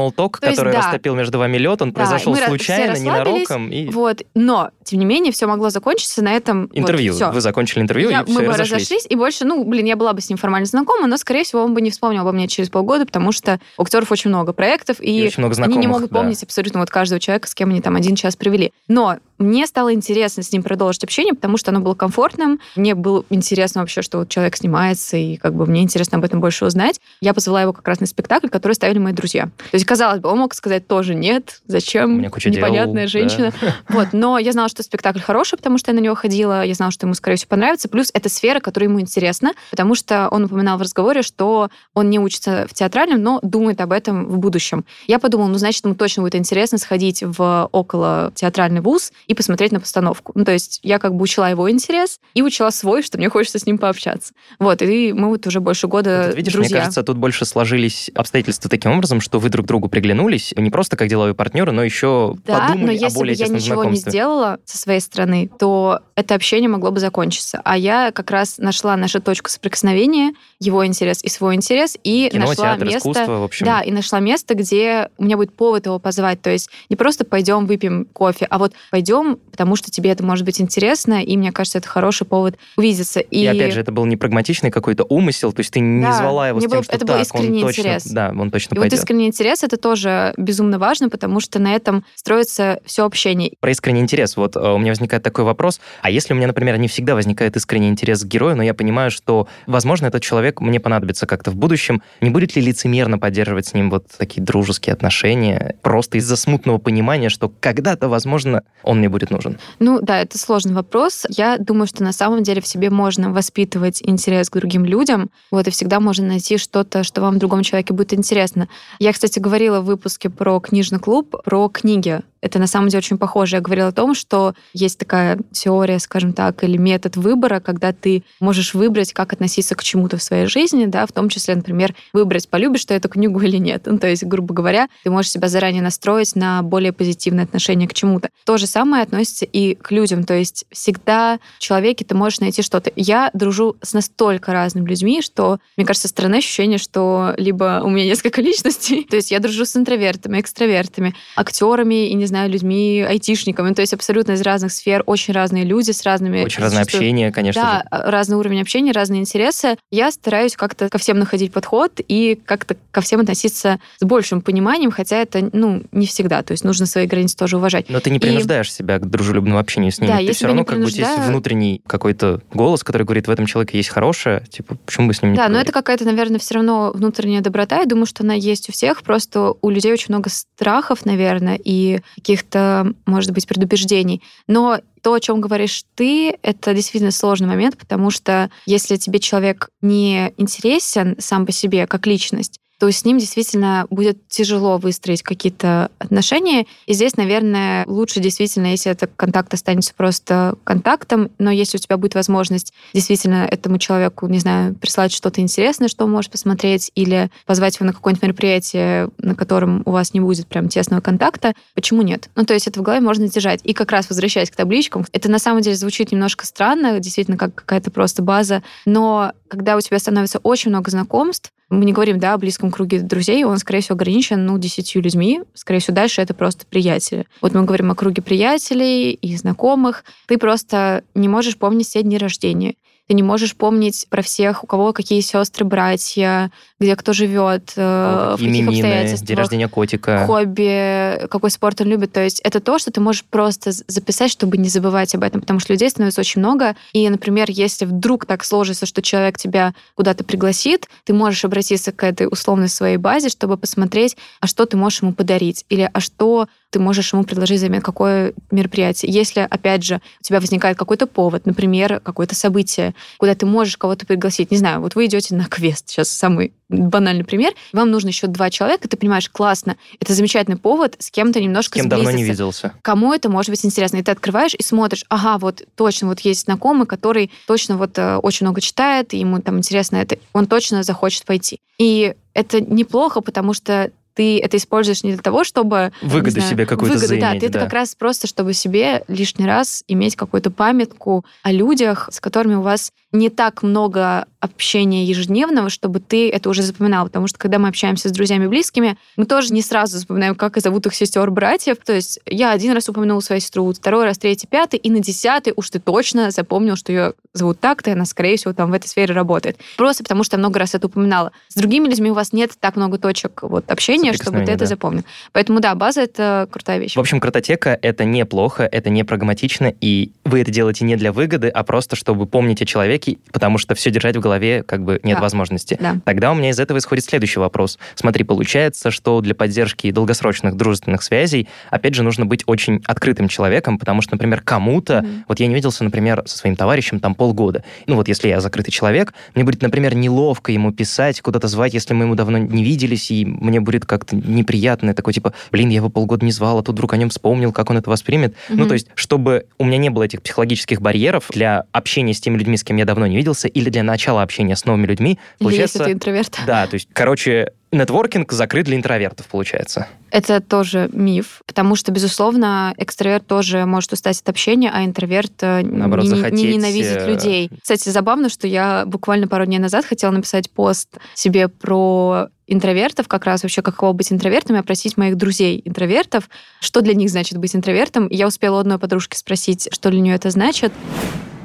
есть, 0.47 0.57
который 0.57 0.73
да. 0.73 0.79
растопил 0.79 1.15
между 1.15 1.39
вами 1.39 1.57
лед, 1.59 1.81
он 1.83 1.91
Да, 1.93 1.95
произошел 1.95 2.35
все 2.35 2.47
случайно, 2.47 2.97
ненароком. 2.99 3.71
И... 3.71 3.89
Вот, 3.91 4.23
но, 4.35 4.71
тем 4.85 4.99
не 5.01 5.05
менее, 5.07 5.33
все 5.33 5.47
могло 5.47 5.71
закончиться 5.71 6.23
на 6.23 6.33
этом. 6.33 6.69
Интервью. 6.73 7.13
Вот, 7.13 7.17
всё. 7.23 7.33
Вы 7.33 7.41
закончили 7.41 7.81
интервью, 7.83 8.11
Я- 8.11 8.21
и 8.21 8.25
все, 8.25 8.33
мы 8.35 8.41
бы 8.41 8.47
разошлись. 8.53 8.73
разошлись, 8.73 9.07
и 9.09 9.15
больше, 9.17 9.45
ну, 9.45 9.65
блин, 9.65 9.87
я 9.87 9.97
была 9.97 10.13
бы 10.13 10.21
с 10.21 10.29
ним 10.29 10.39
формально 10.39 10.67
знакома, 10.67 11.07
но, 11.07 11.17
скорее 11.17 11.45
всего, 11.45 11.63
он 11.63 11.75
бы 11.75 11.81
не 11.81 11.91
вспомнил 11.91 12.23
обо 12.23 12.33
мне 12.33 12.49
через 12.49 12.69
полгода, 12.71 13.07
потому 13.07 13.33
что 13.33 13.61
у 13.77 13.83
актеров 13.83 14.11
очень 14.13 14.31
много 14.31 14.53
проектов, 14.53 15.01
и, 15.01 15.23
И 15.23 15.27
очень 15.27 15.43
много 15.43 15.55
они 15.63 15.77
не 15.77 15.87
могут 15.87 16.11
да. 16.11 16.19
помнить 16.19 16.43
абсолютно 16.43 16.81
вот 16.81 16.91
каждого 16.91 17.21
человека, 17.21 17.49
с 17.49 17.55
кем 17.55 17.71
они 17.71 17.81
там 17.81 17.97
один 17.97 18.17
час 18.17 18.37
провели. 18.37 18.73
Но 18.89 19.17
мне 19.39 19.67
стало 19.67 19.95
интересно 19.95 20.43
с 20.43 20.53
ним 20.53 20.63
продолжить 20.63 21.05
общение, 21.05 21.35
потому 21.35 21.57
что 21.57 21.71
оно 21.71 21.81
было 21.81 21.95
комфортным. 21.95 22.61
Мне 22.77 22.95
было 22.95 23.25
интересно 23.31 23.81
вообще, 23.81 24.03
что 24.03 24.19
вот 24.19 24.29
человек 24.29 24.57
снимается, 24.57 25.17
и 25.17 25.37
как 25.37 25.55
бы 25.55 25.67
мне 25.67 25.83
интересно 25.83 26.19
об 26.19 26.25
этом 26.25 26.41
больше 26.41 26.65
узнать. 26.65 27.01
Я 27.21 27.35
позвала 27.35 27.63
его 27.63 27.73
как 27.73 27.87
раз 27.87 28.01
на 28.01 28.07
спектакль, 28.07 28.49
который 28.49 28.73
ставили 28.73 28.99
мои 28.99 29.13
друзья. 29.13 29.45
То 29.45 29.75
есть, 29.75 29.85
казалось 29.85 30.21
бы, 30.21 30.29
он 30.29 30.39
мог 30.39 30.55
сказать 30.55 30.87
тоже 30.87 31.15
нет, 31.15 31.61
зачем, 31.67 32.19
меня 32.19 32.31
куча 32.31 32.51
дел, 32.51 32.59
непонятная 32.59 33.05
да. 33.05 33.09
женщина. 33.09 33.53
Вот, 33.89 34.09
но 34.13 34.39
я 34.39 34.53
знала, 34.53 34.69
что 34.69 34.83
спектакль 34.83 35.21
хороший, 35.21 35.57
потому 35.57 35.79
что 35.79 35.91
я 35.91 35.95
на 35.95 36.01
него 36.01 36.15
ходила, 36.15 36.65
я 36.65 36.75
знала, 36.75 36.93
что 36.93 37.07
ему, 37.07 37.15
скорее 37.15 37.37
всего, 37.37 37.49
понравится. 37.51 37.89
Плюс 37.89 38.11
это 38.13 38.29
сфера, 38.29 38.61
которая 38.61 38.89
ему 38.89 39.01
интересна, 39.01 39.53
потому 39.71 39.95
что 39.95 40.29
он 40.29 40.45
упоминал 40.45 40.79
в 40.79 40.83
разговоре, 40.83 41.23
что 41.23 41.71
он 41.95 42.11
не 42.11 42.19
учится 42.19 42.67
в 42.69 42.75
театральном, 42.75 43.23
но 43.23 43.41
думает 43.43 43.81
об 43.81 43.93
этом 43.93 44.27
в 44.27 44.39
будущем. 44.39 44.85
Я 45.07 45.19
подумала, 45.19 45.49
ну, 45.49 45.59
значит, 45.59 45.85
ему 45.85 45.95
точно 45.95 46.23
будет 46.23 46.35
интересно 46.35 46.79
сходить 46.79 47.23
в 47.23 47.69
около 47.73 48.33
театральный 48.35 48.81
вуз 48.81 49.13
и 49.29 49.35
посмотреть 49.35 49.73
на 49.73 49.79
постановку. 49.81 50.33
Ну, 50.35 50.45
то 50.45 50.53
есть 50.53 50.81
я 50.83 50.99
как 50.99 51.15
бы 51.15 51.23
учила 51.23 51.49
его 51.49 51.71
интерес 51.71 52.19
и 52.35 52.43
учила 52.43 52.71
свой, 52.71 53.03
что 53.03 53.19
мне 53.19 53.29
хочется 53.29 53.59
с 53.59 53.67
ним 53.67 53.79
пообщаться. 53.79 54.33
Вот, 54.59 54.83
и 54.83 55.13
мы 55.13 55.29
вот 55.29 55.47
уже 55.47 55.61
больше 55.61 55.87
года 55.87 56.25
Вот 56.29 56.37
видишь, 56.37 56.53
друзья. 56.55 56.77
мне 56.77 56.81
кажется, 56.81 57.03
тут 57.03 57.19
больше 57.19 57.45
сложились 57.45 58.11
обстоятельства 58.15 58.71
таким 58.71 58.93
образом, 58.93 59.21
что 59.21 59.39
вы 59.39 59.51
друг 59.51 59.67
другу 59.67 59.89
приглянулись, 59.89 60.55
не 60.57 60.71
просто 60.71 60.97
как 60.97 61.09
деловые 61.09 61.35
партнеры, 61.35 61.73
но 61.73 61.85
еще 61.85 62.37
Да, 62.47 62.55
но 62.55 62.69
подумали 62.69 62.91
о 62.91 62.93
если 62.93 63.15
бы 63.15 63.21
более 63.21 63.35
я 63.35 63.45
тесном 63.45 63.61
ничего 63.61 63.85
не 63.85 63.97
сделала 63.97 64.59
со 64.65 64.79
своей 64.79 65.01
стороны, 65.01 65.51
то 65.59 66.01
это 66.15 66.35
общение 66.35 66.69
могло 66.69 66.91
бы 66.91 66.99
закончиться. 66.99 67.61
А 67.65 67.77
я 67.77 68.11
как 68.13 68.31
раз 68.31 68.59
нашла 68.59 68.97
нашу 68.97 69.21
точку 69.21 69.51
соприкосновения, 69.51 70.33
его 70.59 70.87
интерес 70.87 71.23
и 71.23 71.29
свой 71.29 71.55
интерес, 71.55 71.97
и 72.03 72.29
Кино, 72.31 72.47
нашла 72.47 72.65
театр, 72.65 72.85
место... 72.87 72.99
искусство, 72.99 73.39
в 73.41 73.45
общем. 73.45 73.67
Да, 73.67 73.83
и 73.83 73.91
нашла 73.91 74.21
место, 74.21 74.55
где 74.55 75.11
у 75.19 75.25
меня 75.25 75.37
будет 75.37 75.53
повод 75.53 75.87
его 75.87 75.99
позвать. 75.99 76.41
То 76.41 76.51
есть 76.51 76.71
не 76.89 76.97
просто 76.97 77.25
пойдем 77.25 77.67
выпьем 77.67 78.07
кофе, 78.07 78.47
а 78.49 78.59
вот 78.59 78.73
пойдем, 78.91 79.18
потому 79.51 79.77
что 79.77 79.91
тебе 79.91 80.11
это 80.11 80.25
может 80.25 80.45
быть 80.45 80.61
интересно, 80.61 81.23
и 81.23 81.37
мне 81.37 81.53
кажется, 81.53 81.79
это 81.79 81.89
хороший 81.89 82.27
повод 82.27 82.57
увидеться. 82.77 83.21
И... 83.21 83.47
опять 83.47 83.73
же, 83.73 83.81
это 83.81 83.93
был 83.93 84.05
не 84.07 84.17
прагматичный 84.17 84.71
какой-то 84.71 85.05
умысел, 85.05 85.53
то 85.53 85.61
есть 85.61 85.73
ты 85.73 85.81
не 85.81 86.03
Да, 86.05 86.13
звала 86.13 86.49
его 86.49 86.61
с 86.61 86.63
тем, 86.63 86.71
был- 86.71 86.83
что 86.83 86.95
это 86.97 87.05
был 87.07 87.15
так, 87.15 87.23
искренний 87.23 87.63
он 87.63 87.69
точно, 87.69 87.81
интерес. 87.81 88.05
да, 88.07 88.35
он 88.39 88.51
точно 88.51 88.75
И 88.75 88.79
вот 88.79 88.83
пойдет. 88.83 88.99
искренний 88.99 89.27
интерес 89.27 89.63
это 89.65 89.77
тоже 89.77 90.35
безумно 90.37 90.79
важно, 90.79 91.09
потому 91.09 91.41
что 91.41 91.59
на 91.59 91.75
этом 91.75 92.05
строится 92.15 92.81
все 92.85 93.05
общение. 93.05 93.53
Про 93.61 93.71
искренний 93.71 94.01
интерес. 94.01 94.37
Вот 94.37 94.57
э, 94.57 94.61
у 94.61 94.79
меня 94.79 94.93
возникает 94.93 95.23
такой 95.23 95.45
вопрос. 95.45 95.81
А 96.03 96.11
если 96.11 96.33
у 96.35 96.37
меня, 96.37 96.47
например, 96.47 96.77
не 96.79 96.89
всегда 96.89 97.15
возникает 97.15 97.57
искренний 97.57 97.89
интерес 97.89 98.23
к 98.23 98.27
герою, 98.27 98.57
но 98.57 98.63
я 98.63 98.75
понимаю, 98.75 99.11
что, 99.11 99.49
возможно, 99.67 100.07
этот 100.07 100.23
человек 100.23 100.61
мне 100.61 100.81
понадобится 100.81 101.27
как-то 101.27 101.51
в 101.51 101.57
будущем, 101.57 102.03
не 102.21 102.31
будет 102.31 102.55
ли 102.57 102.63
лицемерно 102.63 103.19
поддерживать 103.19 103.67
с 103.67 103.75
ним 103.75 103.91
вот 103.91 104.07
такие 104.19 104.43
дружеские 104.43 104.93
отношения, 104.93 105.77
просто 105.83 106.19
из-за 106.19 106.37
смутного 106.37 106.79
понимания, 106.79 107.29
что 107.29 107.53
когда-то, 107.61 108.09
возможно, 108.09 108.63
он 108.83 108.99
мне 108.99 109.08
будет 109.09 109.31
нужен? 109.31 109.59
Ну 109.79 110.01
да, 110.01 110.21
это 110.21 110.39
сложный 110.39 110.75
вопрос. 110.75 111.27
Я 111.29 111.59
думаю, 111.59 111.87
что 111.87 112.03
на 112.03 112.13
самом 112.13 112.43
деле 112.43 112.61
в 112.61 112.67
себе 112.67 112.91
можно 112.91 113.33
воспитывать 113.33 114.01
интерес 114.03 114.51
к 114.51 114.57
другим 114.57 114.85
людям. 114.85 115.31
Вот 115.51 115.67
и 115.67 115.71
всегда 115.71 116.01
можно 116.01 116.27
найти 116.27 116.59
что-то, 116.59 117.03
что 117.05 117.21
вам 117.21 117.37
в 117.37 117.39
другом 117.39 117.63
человеке 117.63 117.95
будет 117.95 118.15
интересно. 118.15 118.69
Я, 118.99 119.13
кстати, 119.13 119.39
говорила 119.39 119.81
в 119.81 119.85
выпуске 119.85 120.31
про 120.31 120.61
книжный 120.61 120.99
клуб, 120.99 121.35
про 121.45 121.69
книги. 121.69 122.21
Это 122.41 122.59
на 122.59 122.67
самом 122.67 122.89
деле 122.89 122.99
очень 122.99 123.19
похоже. 123.19 123.57
Я 123.57 123.61
говорила 123.61 123.89
о 123.89 123.93
том, 123.93 124.15
что 124.15 124.55
есть 124.73 124.99
такая 124.99 125.39
теория, 125.53 125.99
скажем 125.99 126.33
так, 126.33 126.63
или 126.65 126.77
метод 126.77 127.17
выбора, 127.17 127.61
когда 127.61 127.93
ты 127.93 128.25
можешь 128.41 128.75
выбрать, 128.75 129.13
как 129.13 129.33
относиться 129.33 129.75
к 129.75 129.83
чему-то 129.83 130.17
в 130.17 130.23
своей 130.23 130.47
жизни, 130.47 130.87
да, 130.87 131.07
в 131.07 131.13
том 131.13 131.29
числе, 131.29 131.57
например, 131.57 131.95
выбрать, 132.13 132.49
полюбишь 132.49 132.85
ты 132.85 132.95
эту 132.95 133.09
книгу 133.09 133.41
или 133.43 133.57
нет. 133.57 133.83
Ну, 133.87 133.99
то 133.99 134.07
есть, 134.07 134.25
грубо 134.25 134.55
говоря, 134.55 134.89
ты 135.05 135.11
можешь 135.11 135.31
себя 135.31 135.49
заранее 135.49 135.83
настроить 135.83 136.37
на 136.37 136.63
более 136.63 136.93
позитивное 136.93 137.45
отношение 137.45 137.89
к 137.89 137.95
чему-то. 137.95 138.31
То 138.45 138.57
же 138.57 138.67
самое 138.67 139.03
относится 139.03 139.45
и 139.45 139.75
к 139.75 139.91
людям. 139.91 140.25
То 140.25 140.35
есть 140.35 140.65
всегда 140.71 141.39
в 141.57 141.61
человеке 141.61 142.05
ты 142.05 142.15
можешь 142.15 142.41
найти 142.41 142.63
что-то. 142.63 142.93
Я 142.97 143.31
дружу 143.35 143.77
с 143.83 143.93
настолько 143.93 144.53
разными 144.53 144.89
людьми, 144.89 145.23
что, 145.23 145.59
мне 145.77 145.87
кажется, 145.87 146.09
стороны 146.09 146.37
ощущение, 146.37 146.79
что 146.79 147.35
либо 147.37 147.83
у 147.85 147.91
меня 147.91 148.05
несколько 148.05 148.41
личностей, 148.49 149.05
то 149.05 149.17
есть 149.17 149.31
я 149.31 149.41
дружу 149.41 149.65
с 149.65 149.77
интровертами, 149.77 150.41
экстравертами, 150.41 151.15
актерами 151.37 152.09
и, 152.09 152.15
не 152.15 152.27
знаю, 152.29 152.51
людьми, 152.51 153.05
айтишниками, 153.07 153.75
то 153.75 153.81
есть 153.81 153.93
абсолютно 153.95 154.33
из 154.33 154.43
разных 154.43 154.73
сфер, 154.73 155.03
очень 155.07 155.35
разные 155.35 155.65
люди 155.65 155.91
с 155.91 156.05
разными... 156.05 156.45
Очень 156.45 156.63
разное 156.63 156.83
общение, 156.83 157.33
конечно 157.33 157.63
да, 157.91 157.99
же. 157.99 158.11
разный 158.11 158.37
уровень 158.37 158.61
общения, 158.61 158.93
разные 158.93 159.21
интересы. 159.21 159.77
Я 159.91 160.11
стараюсь 160.11 160.57
как-то 160.57 160.89
ко 160.89 160.99
всем 160.99 161.19
находить 161.19 161.53
подход 161.53 162.01
и 162.07 162.41
как-то 162.45 162.77
ко 162.91 163.01
всем 163.01 163.21
относиться 163.21 163.81
с 163.99 164.05
большим 164.05 164.41
пониманием, 164.41 164.91
хотя 164.91 165.17
это, 165.17 165.51
ну, 165.53 165.83
не 165.93 166.07
всегда. 166.07 166.43
То 166.43 166.53
есть 166.53 166.65
нужно 166.65 166.87
свои 166.87 167.07
границы 167.07 167.37
тоже 167.37 167.57
уважать. 167.57 167.89
Но 167.89 168.01
ты 168.01 168.11
не 168.11 168.19
И- 168.19 168.21
принуждаешь 168.21 168.73
себя 168.73 168.99
к 168.99 169.09
дружелюбному 169.09 169.59
общению 169.59 169.93
с 169.93 170.01
ними. 170.01 170.11
Да, 170.11 170.19
ты 170.19 170.33
все 170.33 170.47
равно 170.47 170.65
как 170.65 170.79
бы 170.79 170.91
есть 170.91 171.19
внутренний 171.27 171.83
какой-то 171.87 172.41
голос, 172.53 172.85
который 172.85 173.03
говорит, 173.05 173.27
в 173.27 173.31
этом 173.31 173.47
человеке 173.47 173.79
есть 173.79 173.89
хорошее, 173.89 174.45
типа, 174.51 174.77
почему 174.85 175.09
бы 175.09 175.15
с 175.15 175.23
ним 175.23 175.33
не 175.33 175.37
Да, 175.37 175.49
но 175.49 175.59
это 175.59 175.73
какая-то, 175.73 176.05
наверное, 176.05 176.39
все 176.39 176.55
равно 176.55 176.93
внутренняя 176.93 177.41
доброта. 177.41 177.81
Я 177.81 177.87
думаю, 177.87 178.07
что 178.07 178.25
она 178.25 178.35
есть 178.35 178.69
у 178.69 178.73
всех. 178.73 179.03
Просто 179.03 179.55
у 179.61 179.71
людей 179.71 179.93
очень 179.93 180.07
много 180.09 180.31
страхов, 180.31 181.05
наверное, 181.05 181.59
и 181.63 182.01
каких-то, 182.19 182.93
может 183.07 183.33
быть, 183.33 183.47
предубеждений. 183.47 184.23
Но 184.47 184.81
то, 185.03 185.15
о 185.15 185.21
чем 185.21 185.41
говоришь 185.41 185.85
ты, 185.95 186.37
это 186.43 186.75
действительно 186.75 187.13
сложный 187.13 187.49
момент, 187.49 187.79
потому 187.79 188.11
что 188.11 188.51
если 188.67 188.97
тебе 188.97 189.19
человек 189.21 189.71
не 189.81 190.33
интересен 190.37 191.17
сам 191.19 191.47
по 191.47 191.53
себе 191.53 191.87
как 191.87 192.07
личность, 192.07 192.61
то 192.79 192.91
с 192.91 193.05
ним 193.05 193.19
действительно 193.19 193.87
будет 193.91 194.29
тяжело 194.29 194.79
выстроить 194.79 195.23
какие-то 195.23 195.91
отношения. 195.99 196.67
И 196.87 196.93
здесь, 196.93 197.17
наверное, 197.17 197.85
лучше 197.87 198.21
действительно, 198.21 198.67
если 198.67 198.93
этот 198.93 199.11
контакт 199.17 199.53
останется 199.53 199.93
просто 199.95 200.57
контактом, 200.65 201.31
но 201.39 201.51
если 201.51 201.77
у 201.79 201.81
тебя 201.81 201.97
будет 201.97 202.15
возможность 202.15 202.73
действительно 202.95 203.47
этому 203.51 203.79
человеку, 203.79 204.27
не 204.29 204.39
знаю, 204.39 204.75
прислать 204.75 205.13
что-то 205.13 205.41
интересное, 205.41 205.89
что 205.89 206.05
он 206.05 206.13
может 206.13 206.31
посмотреть, 206.31 206.93
или 206.95 207.31
позвать 207.47 207.77
его 207.77 207.87
на 207.87 207.93
какое-нибудь 207.93 208.23
мероприятие, 208.23 209.11
на 209.19 209.35
котором 209.35 209.83
у 209.85 209.91
вас 209.91 210.15
не 210.15 210.21
будет 210.21 210.47
прям 210.47 210.69
тесного 210.69 211.01
контакта, 211.01 211.55
почему 211.75 212.03
нет? 212.03 212.31
Ну, 212.37 212.45
то 212.45 212.55
есть 212.55 212.69
это 212.69 212.81
в 212.81 212.83
голове 212.83 213.01
можно 213.01 213.29
держать. 213.29 213.61
И 213.65 213.73
как 213.73 213.91
раз 213.91 214.09
возвращаясь 214.09 214.51
к 214.51 214.57
табличкам, 214.57 215.05
это 215.13 215.31
на 215.31 215.39
самом 215.39 215.63
деле 215.63 215.77
звучит 215.77 216.13
немножко 216.13 216.47
странно, 216.47 217.01
действительно, 217.01 217.37
как 217.37 217.55
какая-то 217.55 217.91
просто 217.91 218.23
база, 218.23 218.63
но 218.87 219.33
когда 219.49 219.77
у 219.77 219.81
тебя 219.81 219.99
становится 219.99 220.39
очень 220.39 220.71
много 220.71 220.91
знакомств, 220.91 221.53
мы 221.71 221.85
не 221.85 221.93
говорим, 221.93 222.19
да, 222.19 222.35
о 222.35 222.39
близком 222.39 222.71
круге 222.71 223.01
друзей, 223.01 223.45
он, 223.45 223.59
скорее 223.59 223.81
всего, 223.81 223.95
ограничен, 223.95 224.47
ну, 224.47 224.59
десятью 224.59 225.03
людьми. 225.03 225.43
Скорее 225.53 225.81
всего, 225.81 225.95
дальше 225.95 226.23
это 226.23 226.33
просто 226.33 226.65
приятели. 226.67 227.27
Вот 227.43 227.53
мы 227.53 227.65
говорим 227.65 227.91
о 227.91 227.95
круге 227.95 228.23
приятелей 228.23 229.13
и 229.13 229.37
знакомых. 229.37 230.05
Ты 230.27 230.39
просто 230.39 231.05
не 231.15 231.29
можешь 231.29 231.59
помнить 231.59 231.87
все 231.87 232.03
дни 232.03 232.17
рождения. 232.17 232.75
Ты 233.09 233.15
не 233.15 233.23
можешь 233.23 233.57
помнить 233.57 234.07
про 234.11 234.21
всех, 234.21 234.65
у 234.65 234.67
кого 234.67 234.93
какие 234.93 235.21
сестры, 235.21 235.65
братья, 235.65 236.51
где 236.79 236.95
кто 236.95 237.15
живет, 237.15 237.73
кого 237.75 238.37
в 238.37 238.39
каких 238.39 238.69
обстоятельствах 238.69 239.27
день 239.27 239.37
рождения 239.37 239.69
котика. 239.69 240.27
хобби, 240.27 241.27
какой 241.29 241.51
спорт 241.51 241.81
он 241.81 241.89
любит. 241.89 242.13
То 242.13 242.23
есть 242.23 242.41
это 242.41 242.61
то, 242.61 242.79
что 242.79 242.91
ты 242.91 243.01
можешь 243.01 243.25
просто 243.25 243.73
записать, 243.87 244.31
чтобы 244.31 244.59
не 244.59 244.69
забывать 244.69 245.15
об 245.15 245.23
этом, 245.23 245.41
потому 245.41 245.59
что 245.59 245.73
людей 245.73 245.89
становится 245.89 246.21
очень 246.21 246.41
много. 246.41 246.77
И, 246.93 247.09
например, 247.09 247.47
если 247.49 247.87
вдруг 247.87 248.27
так 248.27 248.45
сложится, 248.45 248.85
что 248.85 249.01
человек 249.01 249.39
тебя 249.39 249.75
куда-то 249.95 250.23
пригласит, 250.23 250.87
ты 251.05 251.15
можешь 251.15 251.47
обратиться 251.47 251.93
к 251.93 252.05
этой 252.05 252.29
условной 252.31 252.69
своей 252.69 252.99
базе, 252.99 253.31
чтобы 253.31 253.57
посмотреть, 253.57 254.19
а 254.41 254.47
что 254.47 254.67
ты 254.67 254.77
можешь 254.77 255.01
ему 255.01 255.15
подарить, 255.15 255.65
или 255.71 255.89
а 255.91 256.01
что 256.01 256.47
ты 256.71 256.79
можешь 256.79 257.13
ему 257.13 257.25
предложить 257.25 257.59
взамен 257.59 257.81
какое 257.81 258.35
мероприятие. 258.51 259.13
Если, 259.13 259.41
опять 259.41 259.83
же, 259.83 260.01
у 260.21 260.23
тебя 260.23 260.41
возникает 260.41 260.77
какой-то 260.77 261.07
повод, 261.07 261.47
например, 261.47 262.01
какое-то 262.01 262.35
событие, 262.35 262.95
куда 263.19 263.35
ты 263.35 263.47
можешь 263.47 263.77
кого-то 263.77 264.07
пригласить, 264.07 264.51
не 264.51 264.59
знаю, 264.59 264.81
вот 264.81 264.95
вы 264.95 265.07
идете 265.07 265.35
на 265.35 265.47
квест, 265.47 265.89
сейчас 265.89 266.09
самый 266.09 266.53
банальный 266.69 267.25
пример, 267.25 267.55
вам 267.73 267.91
нужно 267.91 268.09
еще 268.09 268.27
два 268.27 268.51
человека, 268.51 268.89
ты 268.89 268.99
понимаешь, 268.99 269.31
классно, 269.31 269.77
это 270.01 270.13
замечательный 270.13 270.59
повод 270.59 270.97
с 270.99 271.11
кем-то 271.11 271.41
немножко 271.41 271.79
с 271.79 271.83
кем 271.83 271.89
давно 271.89 272.11
не 272.11 272.25
виделся. 272.25 272.75
Кому 272.83 273.15
это 273.15 273.31
может 273.31 273.51
быть 273.51 273.65
интересно? 273.65 273.97
И 273.97 274.03
ты 274.03 274.11
открываешь 274.11 274.55
и 274.55 274.63
смотришь, 274.63 275.05
ага, 275.09 275.39
вот 275.39 275.63
точно, 275.77 276.09
вот 276.09 276.21
есть 276.21 276.45
знакомый, 276.45 276.87
который 276.87 277.31
точно 277.47 277.79
вот 277.79 277.97
э, 277.99 278.17
очень 278.17 278.45
много 278.45 278.61
читает, 278.61 279.15
и 279.15 279.19
ему 279.19 279.41
там 279.41 279.57
интересно 279.59 279.97
это, 279.97 280.19
он 280.35 280.47
точно 280.47 280.83
захочет 280.83 281.25
пойти. 281.25 281.59
И 281.79 282.15
это 282.35 282.61
неплохо, 282.61 283.21
потому 283.21 283.55
что 283.55 283.91
ты 284.19 284.41
это 284.41 284.57
используешь 284.57 285.05
не 285.05 285.13
для 285.13 285.23
того, 285.23 285.45
чтобы... 285.45 285.93
Выгоду 286.03 286.33
знаю, 286.33 286.51
себе 286.51 286.67
какую-то 286.67 286.95
выгоду, 286.95 287.07
заиметь, 287.07 287.23
да. 287.23 287.35
Ты 287.35 287.41
да. 287.41 287.47
это 287.47 287.59
как 287.61 287.73
раз 287.73 287.95
просто, 287.95 288.27
чтобы 288.27 288.53
себе 288.53 289.05
лишний 289.07 289.47
раз 289.47 289.85
иметь 289.87 290.17
какую-то 290.17 290.51
памятку 290.51 291.25
о 291.45 291.53
людях, 291.53 292.09
с 292.11 292.19
которыми 292.19 292.55
у 292.55 292.63
вас 292.63 292.91
не 293.13 293.31
так 293.31 293.63
много 293.63 294.27
общения 294.41 295.05
ежедневного, 295.05 295.71
чтобы 295.71 296.01
ты 296.01 296.31
это 296.31 296.51
уже 296.51 296.63
запоминал. 296.63 297.07
Потому 297.07 297.29
что 297.29 297.39
когда 297.39 297.59
мы 297.59 297.69
общаемся 297.69 298.09
с 298.09 298.13
друзьями 298.13 298.47
близкими, 298.47 298.99
мы 299.17 299.25
тоже 299.25 299.53
не 299.53 299.63
сразу 299.63 299.99
запоминаем, 299.99 300.35
как 300.35 300.59
зовут 300.59 300.87
их 300.87 300.95
сестер, 300.95 301.31
братьев. 301.31 301.79
То 301.85 301.95
есть 301.95 302.19
я 302.27 302.51
один 302.51 302.73
раз 302.73 302.89
упомянул 302.89 303.23
свою 303.23 303.41
сестру, 303.41 303.73
второй 303.73 304.05
раз, 304.05 304.19
третий, 304.19 304.47
пятый, 304.47 304.79
и 304.79 304.91
на 304.91 304.99
десятый 304.99 305.53
уж 305.57 305.71
ты 305.71 305.79
точно 305.79 306.31
запомнил, 306.31 306.77
что 306.77 306.93
ее 306.93 307.15
зовут 307.33 307.61
так-то, 307.61 307.91
и 307.91 307.93
она, 307.93 308.05
скорее 308.05 308.37
всего, 308.37 308.53
там 308.53 308.71
в 308.71 308.75
этой 308.75 308.89
сфере 308.89 309.15
работает. 309.15 309.59
Просто 309.77 310.03
потому 310.03 310.25
что 310.25 310.37
я 310.37 310.39
много 310.39 310.59
раз 310.59 310.75
это 310.75 310.89
упоминала. 310.89 311.33
С 311.49 311.55
другими 311.55 311.89
людьми 311.89 312.11
у 312.11 312.15
вас 312.15 312.33
нет 312.33 312.53
так 312.59 312.77
много 312.77 312.99
точек 312.99 313.43
вот, 313.43 313.71
общения, 313.71 314.08
чтобы 314.13 314.39
ты 314.39 314.53
это 314.53 314.61
да. 314.61 314.67
запомнил. 314.67 315.05
Поэтому 315.33 315.61
да, 315.61 315.75
база— 315.75 316.01
это 316.03 316.49
крутая 316.51 316.79
вещь. 316.79 316.97
В 316.97 317.01
общем, 317.01 317.21
картотека— 317.21 317.79
это 317.83 318.05
неплохо, 318.05 318.65
это 318.65 318.91
не 318.91 319.05
прагматично, 319.05 319.73
и 319.81 320.13
вы 320.25 320.41
это 320.41 320.51
делаете 320.51 320.85
не 320.85 320.97
для 320.97 321.13
выгоды, 321.13 321.49
а 321.49 321.63
просто 321.65 321.97
чтобы 321.97 322.27
помнить 322.27 322.63
о 322.63 322.67
человеке, 322.67 322.79
человеке, 322.79 323.19
потому 323.33 323.59
что 323.59 323.75
все 323.75 323.91
держать 323.91 324.17
в 324.17 324.21
голове 324.21 324.63
как 324.63 324.83
бы 324.83 325.01
нет 325.03 325.17
да. 325.17 325.23
возможности. 325.23 325.77
Да. 325.81 325.97
Тогда 326.05 326.33
у 326.33 326.35
меня 326.35 326.51
из 326.51 326.59
этого 326.59 326.79
исходит 326.79 327.05
следующий 327.05 327.41
вопрос. 327.41 327.79
Смотри, 327.95 328.25
получается, 328.25 328.91
что 328.91 329.21
для 329.21 329.35
поддержки 329.35 329.91
долгосрочных 329.91 330.57
дружественных 330.57 331.03
связей, 331.03 331.49
опять 331.71 331.95
же, 331.95 332.03
нужно 332.03 332.27
быть 332.27 332.45
очень 332.47 332.83
открытым 332.87 333.29
человеком, 333.29 333.79
потому 333.79 334.01
что, 334.01 334.15
например, 334.15 334.41
кому-то, 334.43 334.95
mm-hmm. 334.95 335.23
вот 335.29 335.41
я 335.41 335.47
не 335.47 335.55
виделся, 335.55 335.85
например, 335.85 336.23
со 336.27 336.39
своим 336.39 336.57
товарищем 336.57 337.01
там 337.01 337.15
полгода. 337.15 337.65
Ну 337.87 337.97
вот 337.97 338.09
если 338.09 338.29
я 338.29 338.41
закрытый 338.41 338.73
человек, 338.73 339.13
мне 339.35 339.45
будет, 339.45 339.63
например, 339.63 339.95
неловко 339.95 340.53
ему 340.53 340.73
писать, 340.73 341.21
куда-то 341.21 341.49
звать, 341.49 341.75
если 341.75 341.95
мы 341.95 342.05
ему 342.05 342.15
давно 342.15 342.39
не 342.39 342.65
виделись, 342.65 343.11
и 343.11 343.25
мне 343.25 343.61
будет 343.61 343.87
как-то 343.89 344.15
неприятно, 344.15 344.95
такой 344.95 345.13
типа, 345.13 345.33
блин, 345.51 345.71
я 345.71 345.77
его 345.77 345.89
полгода 345.89 346.25
не 346.25 346.33
звал, 346.33 346.59
а 346.59 346.63
тут 346.63 346.75
вдруг 346.75 346.93
о 346.93 346.97
нем 346.97 347.09
вспомнил, 347.09 347.53
как 347.53 347.71
он 347.71 347.79
это 347.79 347.91
воспримет. 347.91 348.33
Mm-hmm. 348.33 348.55
Ну 348.55 348.67
то 348.69 348.75
есть, 348.75 348.87
чтобы 348.95 349.47
у 349.59 349.65
меня 349.65 349.79
не 349.79 349.91
было 349.91 350.05
этих 350.05 350.23
психологических 350.23 350.81
барьеров 350.81 351.27
для 351.31 351.65
общения 351.73 352.15
с 352.15 352.21
теми 352.21 352.39
людьми, 352.39 352.57
с 352.57 352.63
кем 352.63 352.77
я 352.77 352.85
давно 352.85 353.07
не 353.07 353.17
виделся, 353.17 353.49
или 353.49 353.71
для 353.71 353.83
начала 353.83 354.23
общения 354.23 354.55
с 354.55 354.65
новыми 354.65 354.87
людьми. 354.87 355.19
Получается, 355.39 355.79
или 355.79 355.83
если 355.83 355.93
ты 355.93 355.97
интроверт. 355.97 356.39
Да, 356.47 356.67
то 356.67 356.75
есть, 356.75 356.89
короче, 356.93 357.53
нетворкинг 357.71 358.33
закрыт 358.33 358.67
для 358.67 358.77
интровертов, 358.77 359.27
получается. 359.27 359.89
Это 360.11 360.41
тоже 360.41 360.89
миф, 360.93 361.43
потому 361.47 361.77
что, 361.77 361.93
безусловно, 361.93 362.73
экстраверт 362.79 363.27
тоже 363.27 363.67
может 363.67 363.93
устать 363.93 364.19
от 364.21 364.29
общения, 364.29 364.71
а 364.73 364.85
интроверт 364.85 365.33
э, 365.43 365.63
Наоборот, 365.63 366.05
не, 366.05 366.11
захотеть... 366.11 366.39
не 366.39 366.57
ненавидит 366.57 367.03
э, 367.03 367.11
людей. 367.11 367.51
Кстати, 367.61 367.91
забавно, 367.91 368.31
что 368.31 368.47
я 368.47 368.85
буквально 368.87 369.29
пару 369.29 369.45
дней 369.45 369.59
назад 369.59 369.85
хотела 369.85 370.11
написать 370.11 370.51
пост 370.51 370.89
себе 371.15 371.49
про 371.49 372.29
интровертов, 372.47 373.07
как 373.07 373.27
раз 373.27 373.43
вообще 373.43 373.61
каково 373.61 373.93
быть 373.93 374.11
интровертом, 374.11 374.57
и 374.57 374.61
опросить 374.61 374.97
моих 374.97 375.17
друзей 375.17 375.61
интровертов, 375.65 376.31
что 376.61 376.81
для 376.81 376.95
них 376.95 377.11
значит 377.11 377.37
быть 377.37 377.55
интровертом. 377.55 378.09
Я 378.09 378.27
успела 378.27 378.61
одной 378.61 378.79
подружки 378.79 379.17
спросить, 379.17 379.69
что 379.71 379.91
для 379.91 380.01
нее 380.01 380.15
это 380.15 380.31
значит. 380.31 380.73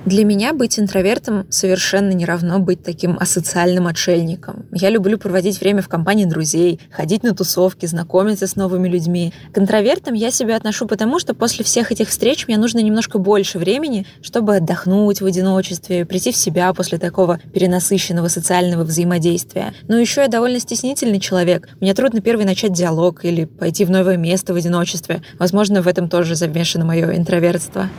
Для 0.06 0.26
меня 0.26 0.54
быть 0.54 0.78
интровертом 0.78 1.46
совершенно 1.50 2.12
не 2.12 2.26
равно 2.26 2.60
быть 2.60 2.84
таким 2.84 3.18
асоциальным 3.18 3.88
отшельником. 3.88 4.66
Я 4.74 4.90
люблю 4.90 5.18
проводить 5.18 5.62
время 5.62 5.82
в 5.82 5.88
компании 5.88 6.26
друзей, 6.26 6.82
ходить 6.92 7.24
на 7.24 7.34
тусовки, 7.34 7.86
знакомиться 7.86 8.46
с 8.46 8.58
новыми 8.58 8.90
людьми. 8.90 9.34
К 9.54 9.60
интровертам 9.60 10.14
я 10.14 10.30
себя 10.30 10.58
отношу 10.58 10.88
потому, 10.88 11.20
что 11.20 11.34
после 11.34 11.64
всех 11.64 11.94
этих 11.94 12.10
встреч 12.10 12.50
мне 12.50 12.58
нужно 12.58 12.80
немножко 12.80 13.18
больше 13.18 13.60
времени, 13.60 14.06
чтобы 14.22 14.58
отдохнуть 14.58 15.22
в 15.22 15.26
одиночестве, 15.26 16.06
прийти 16.06 16.34
в 16.34 16.36
себя 16.36 16.74
после 16.74 16.98
такого 16.98 17.40
перенасыщенного 17.54 18.28
социального 18.28 18.84
взаимодействия. 18.84 19.74
Но 19.88 19.98
еще 19.98 20.20
я 20.20 20.28
довольно 20.28 20.60
стеснительный 20.60 21.22
человек. 21.22 21.70
Мне 21.80 21.94
трудно 21.94 22.20
первый 22.20 22.44
начать 22.44 22.74
диалог 22.74 23.24
или 23.24 23.46
пойти 23.46 23.86
в 23.86 23.90
новое 23.90 24.18
место 24.18 24.54
в 24.54 24.58
одиночестве. 24.58 25.22
Возможно, 25.40 25.82
в 25.82 25.88
этом 25.88 26.10
тоже 26.10 26.36
замешано 26.36 26.84
мое 26.84 27.16
интровертство. 27.16 27.90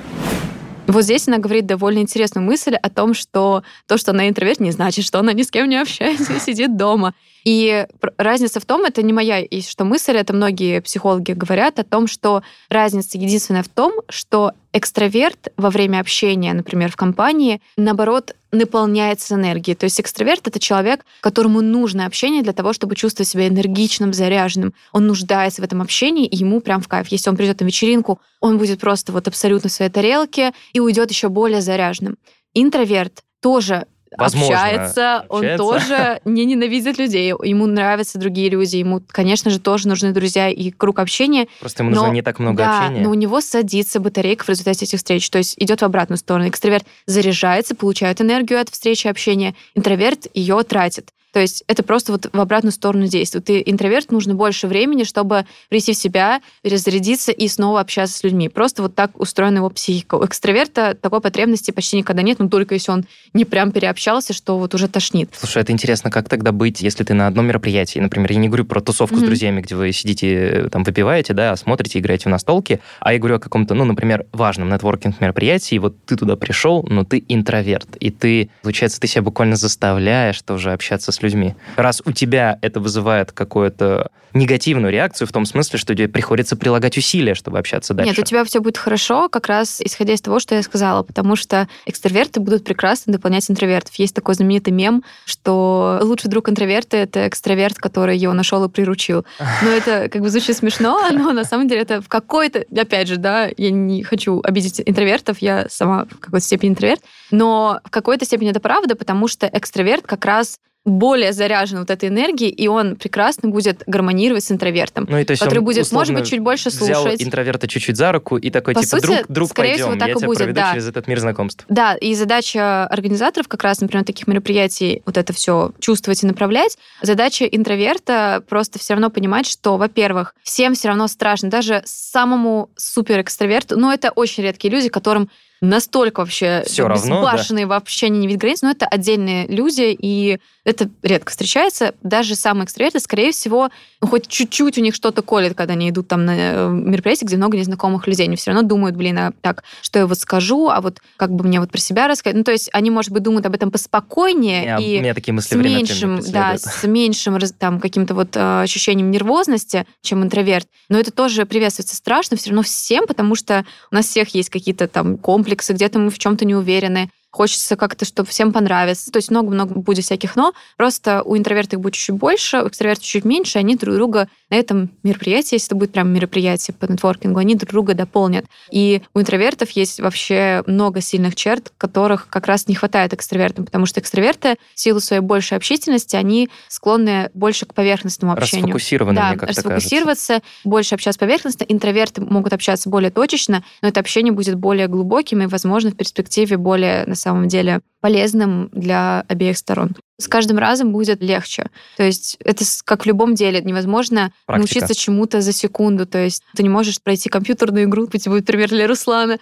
Вот 0.87 1.03
здесь 1.03 1.27
она 1.29 1.39
говорит 1.39 1.67
довольно 1.67 2.01
интересную 2.01 2.45
мысль 2.45 2.75
о 2.75 2.91
том, 2.91 3.15
что 3.15 3.63
то, 3.87 3.97
что 3.97 4.11
она 4.11 4.29
интроверт, 4.29 4.61
не 4.61 4.71
значит, 4.71 5.05
что 5.05 5.19
она 5.19 5.33
ни 5.33 5.43
с 5.43 5.51
кем 5.51 5.69
не 5.69 5.81
общается 5.81 6.35
и 6.35 6.39
сидит 6.39 6.77
дома. 6.77 7.15
И 7.45 7.87
разница 8.17 8.59
в 8.59 8.65
том, 8.65 8.85
это 8.85 9.03
не 9.03 9.13
моя 9.13 9.41
и 9.41 9.61
что 9.61 9.85
мысль, 9.85 10.17
это 10.17 10.33
многие 10.33 10.81
психологи 10.81 11.33
говорят 11.33 11.79
о 11.79 11.85
том, 11.85 12.07
что 12.07 12.43
разница 12.71 13.19
единственная 13.19 13.63
в 13.63 13.69
том, 13.69 13.93
что 14.09 14.53
экстраверт 14.73 15.53
во 15.59 15.71
время 15.71 16.01
общения, 16.01 16.55
например, 16.55 16.91
в 16.91 16.97
компании, 16.97 17.61
наоборот, 17.77 18.35
наполняется 18.51 19.35
энергией. 19.35 19.75
То 19.75 19.85
есть 19.85 20.01
экстраверт— 20.01 20.41
это 20.49 20.59
человек, 20.59 21.05
которому 21.21 21.61
нужно 21.61 22.07
общение 22.07 22.43
для 22.43 22.53
того, 22.53 22.73
чтобы 22.73 22.97
чувствовать 22.97 23.29
себя 23.29 23.49
энергичным, 23.49 24.15
заряженным. 24.15 24.73
Он 24.93 25.07
нуждается 25.07 25.61
в 25.61 25.65
этом 25.65 25.83
общении, 25.83 26.27
и 26.27 26.37
ему 26.37 26.61
прям 26.61 26.81
в 26.81 26.89
кайф. 26.89 27.09
Если 27.09 27.29
он 27.29 27.37
придет 27.37 27.61
на 27.61 27.67
вечеринку, 27.67 28.21
он 28.41 28.59
будет 28.59 28.81
просто 28.81 29.13
вот 29.13 29.29
абсолютно 29.29 29.69
в 29.69 29.73
своей 29.73 29.91
тарелке 29.91 30.55
и 30.73 30.81
уйдет 30.81 31.11
еще 31.11 31.29
более 31.29 31.61
заряженным. 31.61 32.17
Интроверт 32.55 33.23
тоже 33.41 33.87
Возможно, 34.17 34.57
общается, 34.57 35.27
он 35.29 35.57
тоже 35.57 36.21
не 36.25 36.45
ненавидит 36.45 36.99
людей, 36.99 37.29
ему 37.29 37.67
нравятся 37.67 38.19
другие 38.19 38.49
люди, 38.49 38.77
ему, 38.77 39.03
конечно 39.07 39.51
же, 39.51 39.59
тоже 39.59 39.89
нужны 39.89 40.13
друзья 40.13 40.49
и 40.49 40.71
круг 40.71 40.99
общения. 40.99 41.49
Просто 41.61 41.83
ему 41.83 41.95
нужно 41.95 42.11
не 42.11 42.23
так 42.23 42.39
много 42.39 42.59
да, 42.59 42.79
общения. 42.87 43.03
но 43.03 43.11
у 43.11 43.15
него 43.15 43.41
садится 43.41 44.01
батарейка 44.01 44.45
в 44.45 44.49
результате 44.49 44.85
этих 44.85 44.99
встреч, 44.99 45.29
то 45.31 45.39
есть 45.39 45.55
идет 45.59 45.81
в 45.81 45.85
обратную 45.85 46.19
сторону. 46.19 46.49
Экстраверт 46.49 46.87
заряжается, 47.07 47.75
получает 47.75 48.21
энергию 48.21 48.61
от 48.61 48.69
встречи 48.69 49.07
общения, 49.07 49.55
интроверт 49.75 50.27
ее 50.35 50.63
тратит. 50.63 51.11
То 51.35 51.41
есть 51.41 51.65
это 51.67 51.83
просто 51.83 52.13
вот 52.13 52.31
в 52.33 52.41
обратную 52.41 52.71
сторону 52.71 53.09
действует. 53.09 53.47
Ты 53.47 53.61
интроверт, 53.67 54.13
нужно 54.13 54.37
больше 54.37 54.69
времени, 54.69 55.03
чтобы 55.03 55.47
прийти 55.69 55.93
в 55.93 55.97
себя, 55.97 56.41
перезарядиться 56.63 57.33
и 57.33 57.49
снова 57.49 57.81
общаться 57.81 58.17
с 58.17 58.23
людьми. 58.23 58.49
Просто 58.49 58.83
вот 58.83 58.95
так 58.95 59.19
устроена 59.19 59.57
его 59.57 59.69
психика. 59.69 60.15
У 60.15 60.25
экстраверта 60.25 60.95
такой 60.95 61.21
потребности 61.21 61.73
почти 61.73 61.97
никогда 61.97 62.23
нет, 62.23 62.39
но 62.39 62.49
только 62.49 62.75
если 62.75 62.93
он 62.93 63.05
не 63.33 63.45
прям 63.45 63.73
переобщался, 63.73 64.33
что 64.33 64.59
вот 64.59 64.77
уже 64.77 64.87
тошнит. 64.87 65.31
Слушай, 65.37 65.63
это 65.63 65.73
интересно, 65.73 66.09
как 66.09 66.29
тогда 66.29 66.53
быть, 66.53 66.81
если 66.83 67.03
ты 67.03 67.15
на 67.15 67.27
одном 67.27 67.47
мероприятии, 67.47 67.99
например, 67.99 68.31
я 68.31 68.39
не 68.39 68.47
говорю 68.47 68.65
про 68.65 68.81
тусовку 68.81 69.17
mm-hmm. 69.17 69.19
с 69.19 69.23
друзьями, 69.23 69.61
где 69.61 69.75
вы 69.75 69.91
сидите, 69.91 70.69
там, 70.71 70.85
выпиваете, 70.85 71.33
да, 71.33 71.57
смотрите, 71.57 71.99
играете 71.99 72.27
в 72.27 72.29
настолки, 72.29 72.81
а 73.01 73.13
я 73.13 73.19
говорю 73.19 73.37
о 73.37 73.41
каком-то, 73.41 73.75
ну, 73.75 73.85
например, 73.85 74.25
важном 74.31 74.69
нетворкинг 74.69 75.21
мероприятии, 75.21 75.79
вот 75.79 75.97
ты 76.05 76.15
туда 76.15 76.37
пришел, 76.37 76.87
но 76.89 77.03
ты 77.03 77.25
интроверт, 77.27 77.97
и 77.97 78.13
ты, 78.13 78.51
получается, 78.63 79.01
ты 79.01 79.09
себя 79.09 79.23
буквально 79.23 79.57
заставляешь 79.57 80.41
тоже 80.43 80.73
общаться 80.73 81.11
с 81.11 81.24
людьми. 81.25 81.55
Раз 81.77 82.03
у 82.05 82.13
тебя 82.13 82.59
это 82.63 82.81
вызывает 82.81 83.33
какую-то 83.33 84.11
негативную 84.35 84.93
реакцию 84.93 85.29
в 85.29 85.33
том 85.33 85.47
смысле, 85.47 85.79
что 85.79 85.95
тебе 85.95 86.09
приходится 86.09 86.57
прилагать 86.57 86.99
усилия, 86.99 87.35
чтобы 87.35 87.59
общаться 87.59 87.95
дальше. 87.95 88.11
Нет, 88.11 88.19
у 88.19 88.23
тебя 88.23 88.45
все 88.45 88.61
будет 88.61 88.77
хорошо, 88.77 89.29
как 89.29 89.47
раз 89.47 89.81
исходя 89.81 90.13
из 90.13 90.21
того, 90.21 90.41
что 90.41 90.57
я 90.57 90.63
сказала, 90.63 91.03
потому 91.03 91.37
что 91.37 91.69
экстраверты 91.87 92.41
будут 92.41 92.65
прекрасно 92.65 93.13
дополнять 93.13 93.49
интровертов. 93.49 93.95
Есть 93.95 94.15
такой 94.15 94.35
знаменитый 94.35 94.73
мем, 94.73 95.05
что 95.25 96.01
лучший 96.03 96.31
друг 96.31 96.49
интроверта— 96.49 96.97
это 96.99 97.29
экстраверт, 97.29 97.79
который 97.79 98.19
его 98.19 98.33
нашел 98.33 98.65
и 98.65 98.69
приручил. 98.69 99.25
Но 99.63 99.71
это 99.71 100.09
как 100.09 100.21
бы 100.21 100.29
звучит 100.29 100.57
смешно, 100.57 101.01
но 101.13 101.33
на 101.33 101.45
самом 101.45 101.69
деле 101.69 101.83
это 101.83 102.03
в 102.03 102.09
какой-то, 102.09 102.65
опять 102.77 103.09
же, 103.09 103.17
да, 103.17 103.49
я 103.57 103.71
не 103.71 104.03
хочу 104.03 104.41
обидеть 104.43 104.83
интровертов, 104.85 105.39
я 105.39 105.67
сама 105.69 106.07
в 106.07 106.19
какой-то 106.19 106.45
степени 106.45 106.71
интроверт, 106.71 107.03
но 107.31 107.81
в 107.85 107.91
какой-то 107.91 108.25
степени 108.25 108.51
это 108.51 108.61
правда, 108.61 108.97
потому 108.97 109.29
что 109.29 109.49
экстраверт 109.53 110.07
как 110.07 110.25
раз 110.25 110.59
более 110.85 111.33
заряжен 111.33 111.79
вот 111.79 111.91
этой 111.91 112.09
энергией, 112.11 112.51
и 112.51 112.69
он 112.69 112.97
прекрасно 112.97 113.49
будет 113.49 113.83
гармонировать 113.87 114.45
с 114.45 114.53
интровертом, 114.53 115.07
ну, 115.09 115.19
и 115.19 115.25
то 115.25 115.31
есть 115.33 115.43
который 115.43 115.61
будет, 115.61 115.91
может 115.93 116.15
быть, 116.15 116.27
чуть 116.27 116.41
больше 116.41 116.71
слушать. 116.71 116.97
Взял 116.97 117.27
интроверта 117.27 117.67
чуть-чуть 117.67 117.97
за 117.97 118.13
руку 118.13 118.37
и 118.37 118.51
такой, 118.51 118.75
По 118.75 118.83
типа, 118.83 118.97
сути, 118.97 119.07
друг, 119.07 119.27
друг, 119.29 119.51
скорее 119.51 119.71
пойдем, 119.71 119.85
всего, 119.87 119.99
так 119.99 120.09
я 120.09 120.15
и 120.15 120.17
тебя 120.17 120.27
будет, 120.27 120.39
проведу 120.39 120.57
да. 120.57 120.73
через 120.73 120.89
этот 120.89 121.07
мир 121.07 121.21
знакомств. 121.21 121.65
Да, 121.69 121.95
и 121.95 122.15
задача 122.15 122.87
организаторов 122.87 123.49
как 123.49 123.63
раз, 123.63 123.81
например, 123.81 124.05
таких 124.05 124.27
мероприятий 124.27 125.03
вот 125.07 125.17
это 125.17 125.33
все 125.33 125.73
чувствовать 125.81 126.23
и 126.23 126.27
направлять. 126.27 126.77
Задача 127.01 127.47
интроверта 127.47 128.43
просто 128.49 128.79
все 128.79 128.95
равно 128.95 129.11
понимать, 129.11 129.47
что, 129.47 129.79
во-первых, 129.79 130.35
всем 130.43 130.75
все 130.75 130.89
равно 130.89 131.09
страшно, 131.09 131.49
даже 131.49 131.83
самому 131.87 132.71
супер 132.77 133.21
экстраверту, 133.23 133.79
но 133.79 133.93
это 133.93 134.11
очень 134.11 134.43
редкие 134.43 134.73
люди, 134.73 134.89
которым 134.89 135.31
настолько 135.61 136.21
вообще 136.21 136.63
Все 136.67 136.87
равно, 136.87 137.17
безбашенные 137.17 137.67
да. 137.67 137.71
вообще 137.71 138.09
не 138.09 138.27
видят 138.27 138.41
границ, 138.41 138.63
но 138.63 138.71
это 138.71 138.87
отдельные 138.87 139.47
люди, 139.47 139.97
и 139.99 140.39
это 140.65 140.89
редко 141.03 141.31
встречается. 141.31 141.95
Даже 142.03 142.35
самые 142.35 142.65
экстраверты, 142.65 143.01
скорее 143.01 143.33
всего, 143.33 143.71
ну, 144.01 144.09
хоть 144.09 144.29
чуть-чуть 144.29 144.79
у 144.79 144.81
них 144.81 144.95
что-то 144.95 145.23
колет, 145.23 145.55
когда 145.55 145.75
они 145.75 145.91
идут 145.91 146.09
там 146.09 146.25
на 146.25 146.35
э, 146.37 146.69
мероприятие, 146.71 147.27
где 147.27 147.37
много 147.37 147.59
незнакомых 147.59 148.07
людей. 148.07 148.27
Они 148.27 148.37
все 148.37 148.51
равно 148.51 148.67
думают, 148.67 148.97
блин, 148.97 149.19
а 149.19 149.33
так, 149.43 149.65
что 149.83 149.99
я 149.99 150.07
вот 150.07 150.19
скажу, 150.19 150.69
а 150.71 150.81
вот 150.81 151.01
как 151.17 151.33
бы 151.33 151.45
мне 151.45 151.61
вот 151.61 151.71
про 151.71 151.79
себя 151.79 152.09
рассказать. 152.09 152.37
Ну, 152.37 152.45
то 152.45 152.53
есть 152.53 152.71
они, 152.73 152.91
может 152.91 153.13
быть, 153.13 153.23
думают 153.23 153.45
об 153.47 153.55
этом 153.55 153.71
поспокойнее 153.71 154.65
я, 154.65 154.79
и 154.79 154.99
у 154.99 155.03
меня 155.03 155.15
такие 155.15 155.35
мысли 155.35 155.55
с 155.55 155.59
меньшим, 155.59 156.21
да, 156.33 156.57
с 156.57 156.85
меньшим 156.85 157.39
там 157.59 157.81
каким-то 157.81 158.15
вот 158.15 158.37
э, 158.37 158.63
ощущением 158.63 159.11
нервозности, 159.11 159.87
чем 160.03 160.23
интроверт. 160.23 160.67
Но 160.89 160.99
это 160.99 161.11
тоже 161.11 161.45
приветствуется 161.45 161.97
страшно 161.97 162.37
все 162.37 162.51
равно 162.51 162.63
всем, 162.63 163.07
потому 163.07 163.35
что 163.35 163.65
у 163.91 163.95
нас 163.95 164.07
всех 164.07 164.35
есть 164.35 164.49
какие-то 164.49 164.89
там 164.89 165.19
комплексы, 165.19 165.73
где-то 165.73 165.99
мы 165.99 166.11
в 166.11 166.19
чем-то 166.19 166.45
не 166.45 166.55
уверены 166.55 167.11
хочется 167.35 167.75
как-то, 167.75 168.05
чтобы 168.05 168.29
всем 168.29 168.53
понравиться. 168.53 169.11
То 169.11 169.17
есть 169.17 169.29
много-много 169.29 169.75
будет 169.75 170.05
всяких 170.05 170.37
«но». 170.37 170.53
Просто 170.77 171.23
у 171.25 171.37
интровертов 171.37 171.81
будет 171.81 171.95
чуть 171.95 172.15
больше, 172.15 172.63
у 172.63 172.69
экстравертов 172.69 173.05
чуть 173.05 173.25
меньше, 173.25 173.59
они 173.59 173.75
друг 173.75 173.97
друга 173.97 174.29
на 174.51 174.55
этом 174.55 174.91
мероприятии, 175.03 175.57
если 175.57 175.67
это 175.67 175.75
будет 175.75 175.91
прям 175.91 176.13
мероприятие 176.13 176.77
по 176.79 176.85
нетворкингу, 176.85 177.41
они 177.41 177.57
друг 177.57 177.73
друга 177.73 177.95
дополнят. 177.95 178.45
И 178.71 179.03
у 179.15 179.21
интровертов 179.21 179.71
есть 179.71 179.99
вообще 179.99 180.63
много 180.69 181.01
сильных 181.01 181.35
черт, 181.35 181.73
которых 181.77 182.29
как 182.29 182.47
раз 182.47 182.69
не 182.69 182.77
хватает 182.77 183.13
экстравертам, 183.13 183.65
потому 183.65 183.87
что 183.87 183.99
экстраверты 183.99 184.55
в 184.73 184.81
силу 184.81 185.01
своей 185.01 185.21
большей 185.21 185.57
общительности, 185.57 186.15
они 186.15 186.51
склонны 186.69 187.31
больше 187.35 187.67
к 187.67 187.75
поверхностному 187.75 188.33
общению. 188.33 188.67
Расфокусированы, 188.67 189.17
да, 189.17 189.31
мне 189.31 189.39
как-то 189.39 189.57
расфокусироваться, 189.57 190.35
кажется. 190.35 190.51
больше 190.63 190.95
общаться 190.95 191.19
поверхностно. 191.19 191.65
Интроверты 191.65 192.21
могут 192.21 192.53
общаться 192.53 192.89
более 192.89 193.11
точечно, 193.11 193.65
но 193.83 193.89
это 193.89 193.99
общение 193.99 194.33
будет 194.33 194.55
более 194.55 194.87
глубоким 194.87 195.43
и, 195.43 195.47
возможно, 195.47 195.91
в 195.91 195.97
перспективе 195.97 196.59
более, 196.59 197.05
на 197.07 197.17
самом 197.25 197.49
деле, 197.49 197.81
полезным 198.05 198.69
для 198.73 199.25
обеих 199.29 199.57
сторон. 199.57 199.97
С 200.21 200.29
каждым 200.29 200.59
разом 200.59 200.93
будет 200.93 201.23
легче. 201.23 201.71
То 201.97 202.03
есть 202.03 202.37
это 202.45 202.63
как 202.85 203.05
в 203.05 203.07
любом 203.07 203.35
деле. 203.35 203.63
Невозможно 203.63 204.31
Практика. 204.47 204.59
научиться 204.59 204.95
чему-то 204.95 205.41
за 205.41 205.53
секунду. 205.53 206.07
То 206.07 206.19
есть 206.19 206.43
ты 206.55 206.63
не 206.63 206.69
можешь 206.69 207.03
пройти 207.03 207.31
компьютерную 207.31 207.87
игру, 207.87 208.07
пусть 208.07 208.29
будет 208.29 208.45
пример 208.45 208.69
для 208.69 208.87
Руслана. 208.87 209.39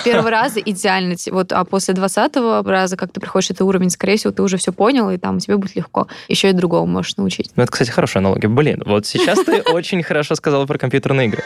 С 0.00 0.02
первого 0.02 0.30
раза 0.30 0.60
идеально. 0.60 1.14
Вот, 1.30 1.52
а 1.52 1.64
после 1.64 1.92
двадцатого 1.92 2.64
раза, 2.64 2.96
как 2.96 3.12
ты 3.12 3.20
приходишь 3.20 3.50
этот 3.50 3.62
уровень, 3.62 3.90
скорее 3.90 4.16
всего, 4.16 4.32
ты 4.32 4.42
уже 4.42 4.56
все 4.56 4.72
понял, 4.72 5.10
и 5.10 5.18
там 5.18 5.38
тебе 5.38 5.58
будет 5.58 5.76
легко. 5.76 6.08
Еще 6.28 6.48
и 6.48 6.52
другого 6.52 6.86
можешь 6.86 7.16
научить. 7.18 7.50
Ну, 7.54 7.62
это, 7.62 7.70
кстати, 7.70 7.90
хорошая 7.90 8.22
аналогия. 8.22 8.48
Блин, 8.48 8.82
вот 8.86 9.06
сейчас 9.06 9.44
ты 9.44 9.60
очень 9.72 10.02
хорошо 10.02 10.34
сказала 10.36 10.64
про 10.64 10.78
компьютерные 10.78 11.28
игры. 11.28 11.44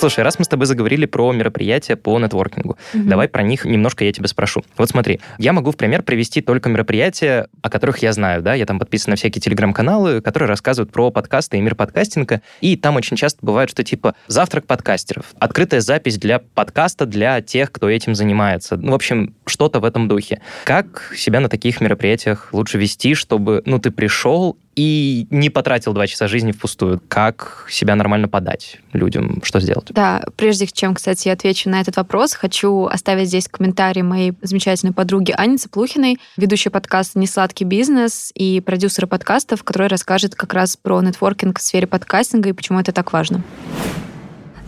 Слушай, 0.00 0.24
раз 0.24 0.38
мы 0.38 0.46
с 0.46 0.48
тобой 0.48 0.64
заговорили 0.64 1.04
про 1.04 1.30
мероприятия 1.30 1.94
по 1.94 2.18
нетворкингу, 2.18 2.78
угу. 2.94 3.04
давай 3.04 3.28
про 3.28 3.42
них 3.42 3.66
немножко 3.66 4.02
я 4.02 4.12
тебя 4.12 4.28
спрошу. 4.28 4.64
Вот 4.78 4.88
смотри, 4.88 5.20
я 5.36 5.52
могу 5.52 5.72
в 5.72 5.76
пример 5.76 6.02
привести 6.02 6.40
только 6.40 6.70
мероприятия, 6.70 7.48
о 7.60 7.68
которых 7.68 7.98
я 7.98 8.14
знаю, 8.14 8.40
да, 8.40 8.54
я 8.54 8.64
там 8.64 8.78
подписан 8.78 9.10
на 9.10 9.16
всякие 9.16 9.42
телеграм-каналы, 9.42 10.22
которые 10.22 10.48
рассказывают 10.48 10.90
про 10.90 11.10
подкасты 11.10 11.58
и 11.58 11.60
мир 11.60 11.74
подкастинга, 11.74 12.40
и 12.62 12.78
там 12.78 12.96
очень 12.96 13.18
часто 13.18 13.40
бывает, 13.42 13.68
что 13.68 13.84
типа 13.84 14.14
завтрак 14.26 14.66
подкастеров, 14.66 15.26
открытая 15.38 15.82
запись 15.82 16.16
для 16.16 16.38
подкаста 16.38 17.04
для 17.04 17.42
тех, 17.42 17.70
кто 17.70 17.90
этим 17.90 18.14
занимается. 18.14 18.78
Ну, 18.78 18.92
в 18.92 18.94
общем, 18.94 19.34
что-то 19.44 19.80
в 19.80 19.84
этом 19.84 20.08
духе. 20.08 20.40
Как 20.64 21.12
себя 21.14 21.40
на 21.40 21.50
таких 21.50 21.82
мероприятиях 21.82 22.48
лучше 22.52 22.78
вести, 22.78 23.12
чтобы, 23.14 23.62
ну, 23.66 23.78
ты 23.78 23.90
пришел 23.90 24.56
и 24.80 25.26
не 25.28 25.50
потратил 25.50 25.92
два 25.92 26.06
часа 26.06 26.26
жизни 26.26 26.52
впустую. 26.52 27.02
Как 27.06 27.66
себя 27.68 27.94
нормально 27.96 28.28
подать 28.28 28.78
людям? 28.94 29.42
Что 29.44 29.60
сделать? 29.60 29.88
Да, 29.90 30.24
прежде 30.36 30.66
чем, 30.66 30.94
кстати, 30.94 31.28
я 31.28 31.34
отвечу 31.34 31.68
на 31.68 31.82
этот 31.82 31.96
вопрос, 31.96 32.32
хочу 32.32 32.86
оставить 32.86 33.28
здесь 33.28 33.46
комментарий 33.46 34.00
моей 34.00 34.32
замечательной 34.40 34.94
подруги 34.94 35.34
Ани 35.36 35.58
Цыплухиной, 35.58 36.16
ведущей 36.38 36.70
подкаста 36.70 37.18
«Несладкий 37.18 37.66
бизнес» 37.66 38.32
и 38.34 38.62
продюсера 38.62 39.06
подкастов, 39.06 39.64
который 39.64 39.88
расскажет 39.88 40.34
как 40.34 40.54
раз 40.54 40.78
про 40.78 41.02
нетворкинг 41.02 41.58
в 41.58 41.62
сфере 41.62 41.86
подкастинга 41.86 42.48
и 42.48 42.52
почему 42.54 42.80
это 42.80 42.92
так 42.92 43.12
важно. 43.12 43.42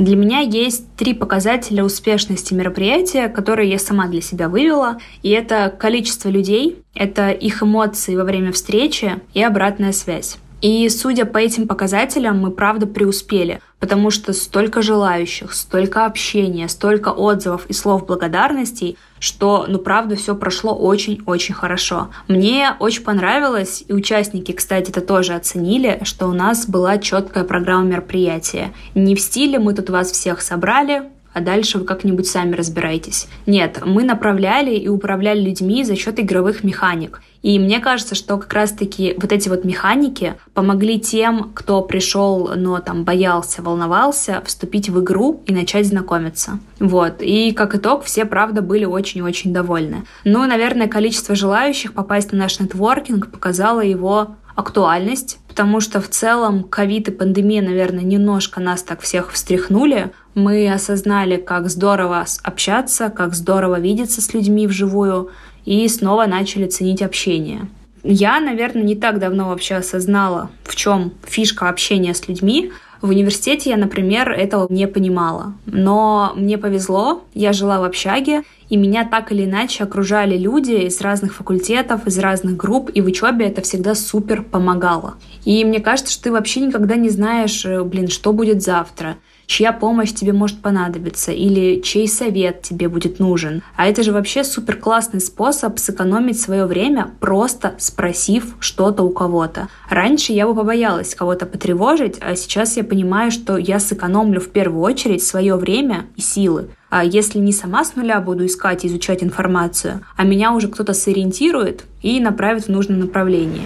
Для 0.03 0.17
меня 0.17 0.41
есть 0.41 0.97
три 0.97 1.15
показателя 1.15 1.85
успешности 1.85 2.53
мероприятия, 2.55 3.29
которые 3.29 3.71
я 3.71 3.79
сама 3.79 4.09
для 4.09 4.21
себя 4.21 4.49
вывела. 4.49 4.99
И 5.23 5.31
это 5.31 5.73
количество 5.79 6.29
людей, 6.29 6.83
это 6.93 7.31
их 7.31 7.63
эмоции 7.63 8.17
во 8.17 8.25
время 8.25 8.51
встречи 8.51 9.21
и 9.33 9.41
обратная 9.41 9.93
связь. 9.93 10.39
И 10.63 10.89
судя 10.89 11.27
по 11.27 11.39
этим 11.39 11.67
показателям, 11.67 12.39
мы 12.39 12.53
правда 12.53 12.87
преуспели, 12.87 13.61
потому 13.81 14.11
что 14.11 14.33
столько 14.33 14.81
желающих, 14.81 15.53
столько 15.55 16.07
общения, 16.07 16.69
столько 16.69 17.09
отзывов 17.09 17.67
и 17.67 17.73
слов 17.73 18.07
благодарностей, 18.07 18.97
что, 19.19 19.67
ну, 19.69 19.79
правда, 19.79 20.15
все 20.15 20.37
прошло 20.37 20.73
очень-очень 20.73 21.55
хорошо. 21.55 22.11
Мне 22.29 22.77
очень 22.79 23.03
понравилось, 23.03 23.85
и 23.87 23.93
участники, 23.93 24.53
кстати, 24.53 24.91
это 24.91 25.01
тоже 25.01 25.35
оценили, 25.35 26.01
что 26.05 26.29
у 26.29 26.33
нас 26.33 26.67
была 26.67 26.99
четкая 26.99 27.43
программа 27.43 27.87
мероприятия. 27.87 28.73
Не 28.95 29.17
в 29.17 29.21
стиле 29.21 29.59
«мы 29.59 29.75
тут 29.75 29.91
вас 29.91 30.13
всех 30.13 30.41
собрали», 30.43 31.11
а 31.33 31.41
дальше 31.41 31.79
вы 31.79 31.85
как-нибудь 31.85 32.27
сами 32.27 32.55
разбирайтесь. 32.55 33.29
Нет, 33.47 33.81
мы 33.85 34.05
направляли 34.05 34.75
и 34.75 34.89
управляли 34.89 35.41
людьми 35.41 35.85
за 35.85 35.97
счет 35.97 36.21
игровых 36.21 36.65
механик. 36.65 37.21
И 37.43 37.59
мне 37.59 37.81
кажется, 37.81 38.15
что 38.15 38.39
как 38.39 38.53
раз-таки 38.53 39.15
вот 39.21 39.33
эти 39.33 39.49
вот 39.49 39.65
механики 39.65 40.35
помогли 40.55 41.01
тем, 41.01 41.51
кто 41.55 41.83
пришел, 41.83 42.53
но 42.55 42.79
там 42.79 43.05
боялся, 43.05 43.63
волновался, 43.63 44.43
вступить 44.47 44.89
в 44.89 45.01
игру 45.03 45.43
и 45.47 45.53
начать 45.53 45.87
знакомиться. 45.87 46.61
Вот. 46.79 47.17
И 47.21 47.53
как 47.53 47.75
итог, 47.75 48.05
все, 48.05 48.25
правда, 48.25 48.63
были 48.63 48.85
очень-очень 48.85 49.53
довольны. 49.53 50.05
Ну, 50.25 50.47
наверное, 50.47 50.87
количество 50.87 51.35
желающих 51.35 51.95
попасть 51.95 52.33
на 52.33 52.39
наш 52.39 52.61
нетворкинг 52.61 53.31
показало 53.31 53.81
его 53.81 54.37
актуальность, 54.55 55.39
потому 55.49 55.81
что 55.81 56.01
в 56.01 56.09
целом 56.09 56.65
ковид 56.65 57.09
и 57.09 57.11
пандемия, 57.11 57.63
наверное, 57.63 58.05
немножко 58.05 58.61
нас 58.61 58.83
так 58.83 59.01
всех 59.01 59.33
встряхнули. 59.33 60.13
Мы 60.35 60.73
осознали, 60.73 61.37
как 61.37 61.69
здорово 61.69 62.25
общаться, 62.43 63.11
как 63.11 63.35
здорово 63.35 63.79
видеться 63.79 64.23
с 64.23 64.33
людьми 64.33 64.67
вживую, 64.67 65.31
и 65.65 65.87
снова 65.89 66.27
начали 66.27 66.67
ценить 66.67 67.03
общение. 67.03 67.69
Я, 68.03 68.41
наверное, 68.41 68.83
не 68.83 68.97
так 68.97 69.19
давно 69.19 69.49
вообще 69.49 69.77
осознала, 69.77 70.51
в 70.65 70.75
чем 70.75 71.13
фишка 71.25 71.69
общения 71.69 72.15
с 72.15 72.27
людьми. 72.27 72.73
В 73.01 73.11
университете 73.11 73.71
я, 73.71 73.77
например, 73.77 74.31
этого 74.31 74.67
не 74.71 74.89
понимала. 74.89 75.55
Но 75.67 76.33
мне 76.35 76.57
повезло, 76.57 77.25
я 77.35 77.53
жила 77.53 77.81
в 77.81 77.85
общаге, 77.85 78.43
и 78.69 78.77
меня 78.77 79.05
так 79.05 79.33
или 79.33 79.45
иначе 79.45 79.85
окружали 79.85 80.37
люди 80.37 80.73
из 80.73 81.01
разных 81.01 81.35
факультетов, 81.35 82.07
из 82.07 82.19
разных 82.19 82.57
групп, 82.57 82.91
и 82.95 83.01
в 83.01 83.07
учебе 83.07 83.47
это 83.47 83.61
всегда 83.61 83.95
супер 83.95 84.43
помогало. 84.43 85.15
И 85.45 85.65
мне 85.65 85.81
кажется, 85.81 86.13
что 86.13 86.25
ты 86.25 86.33
вообще 86.33 86.61
никогда 86.61 86.97
не 86.97 87.11
знаешь, 87.11 87.65
э, 87.67 87.83
блин, 87.85 88.09
что 88.09 88.33
будет 88.33 88.63
завтра 88.63 89.17
чья 89.53 89.75
помощь 89.75 90.15
тебе 90.15 90.33
может 90.33 90.63
понадобиться 90.63 91.31
или 91.31 91.83
чей 91.83 92.09
совет 92.09 92.63
тебе 92.63 92.89
будет 92.89 93.19
нужен. 93.19 93.63
А 93.77 93.87
это 93.87 94.03
же 94.03 94.11
вообще 94.11 94.45
супер 94.45 94.77
классный 94.77 95.21
способ 95.21 95.79
сэкономить 95.79 96.41
свое 96.41 96.65
время, 96.65 97.11
просто 97.21 97.75
спросив 97.77 98.55
что-то 98.61 99.03
у 99.03 99.11
кого-то. 99.11 99.69
Раньше 99.91 100.33
я 100.33 100.47
бы 100.47 100.55
побоялась 100.55 101.15
кого-то 101.15 101.45
потревожить, 101.45 102.17
а 102.23 102.35
сейчас 102.35 102.79
я 102.79 102.85
понимаю, 102.85 103.31
что 103.31 103.59
я 103.59 103.79
сэкономлю 103.79 104.41
в 104.41 104.49
первую 104.49 104.81
очередь 104.81 105.23
свое 105.23 105.57
время 105.57 106.07
и 106.17 106.23
силы. 106.23 106.71
А 106.89 107.05
если 107.05 107.39
не 107.39 107.53
сама 107.53 107.85
с 107.85 107.95
нуля 107.95 108.23
буду 108.23 108.47
искать 108.47 108.85
и 108.85 108.89
изучать 108.89 109.23
информацию, 109.23 110.01
а 110.17 110.25
меня 110.25 110.53
уже 110.55 110.69
кто-то 110.69 110.95
сориентирует 110.95 111.85
и 112.01 112.21
направит 112.21 112.65
в 112.65 112.69
нужное 112.69 112.97
направление. 112.97 113.65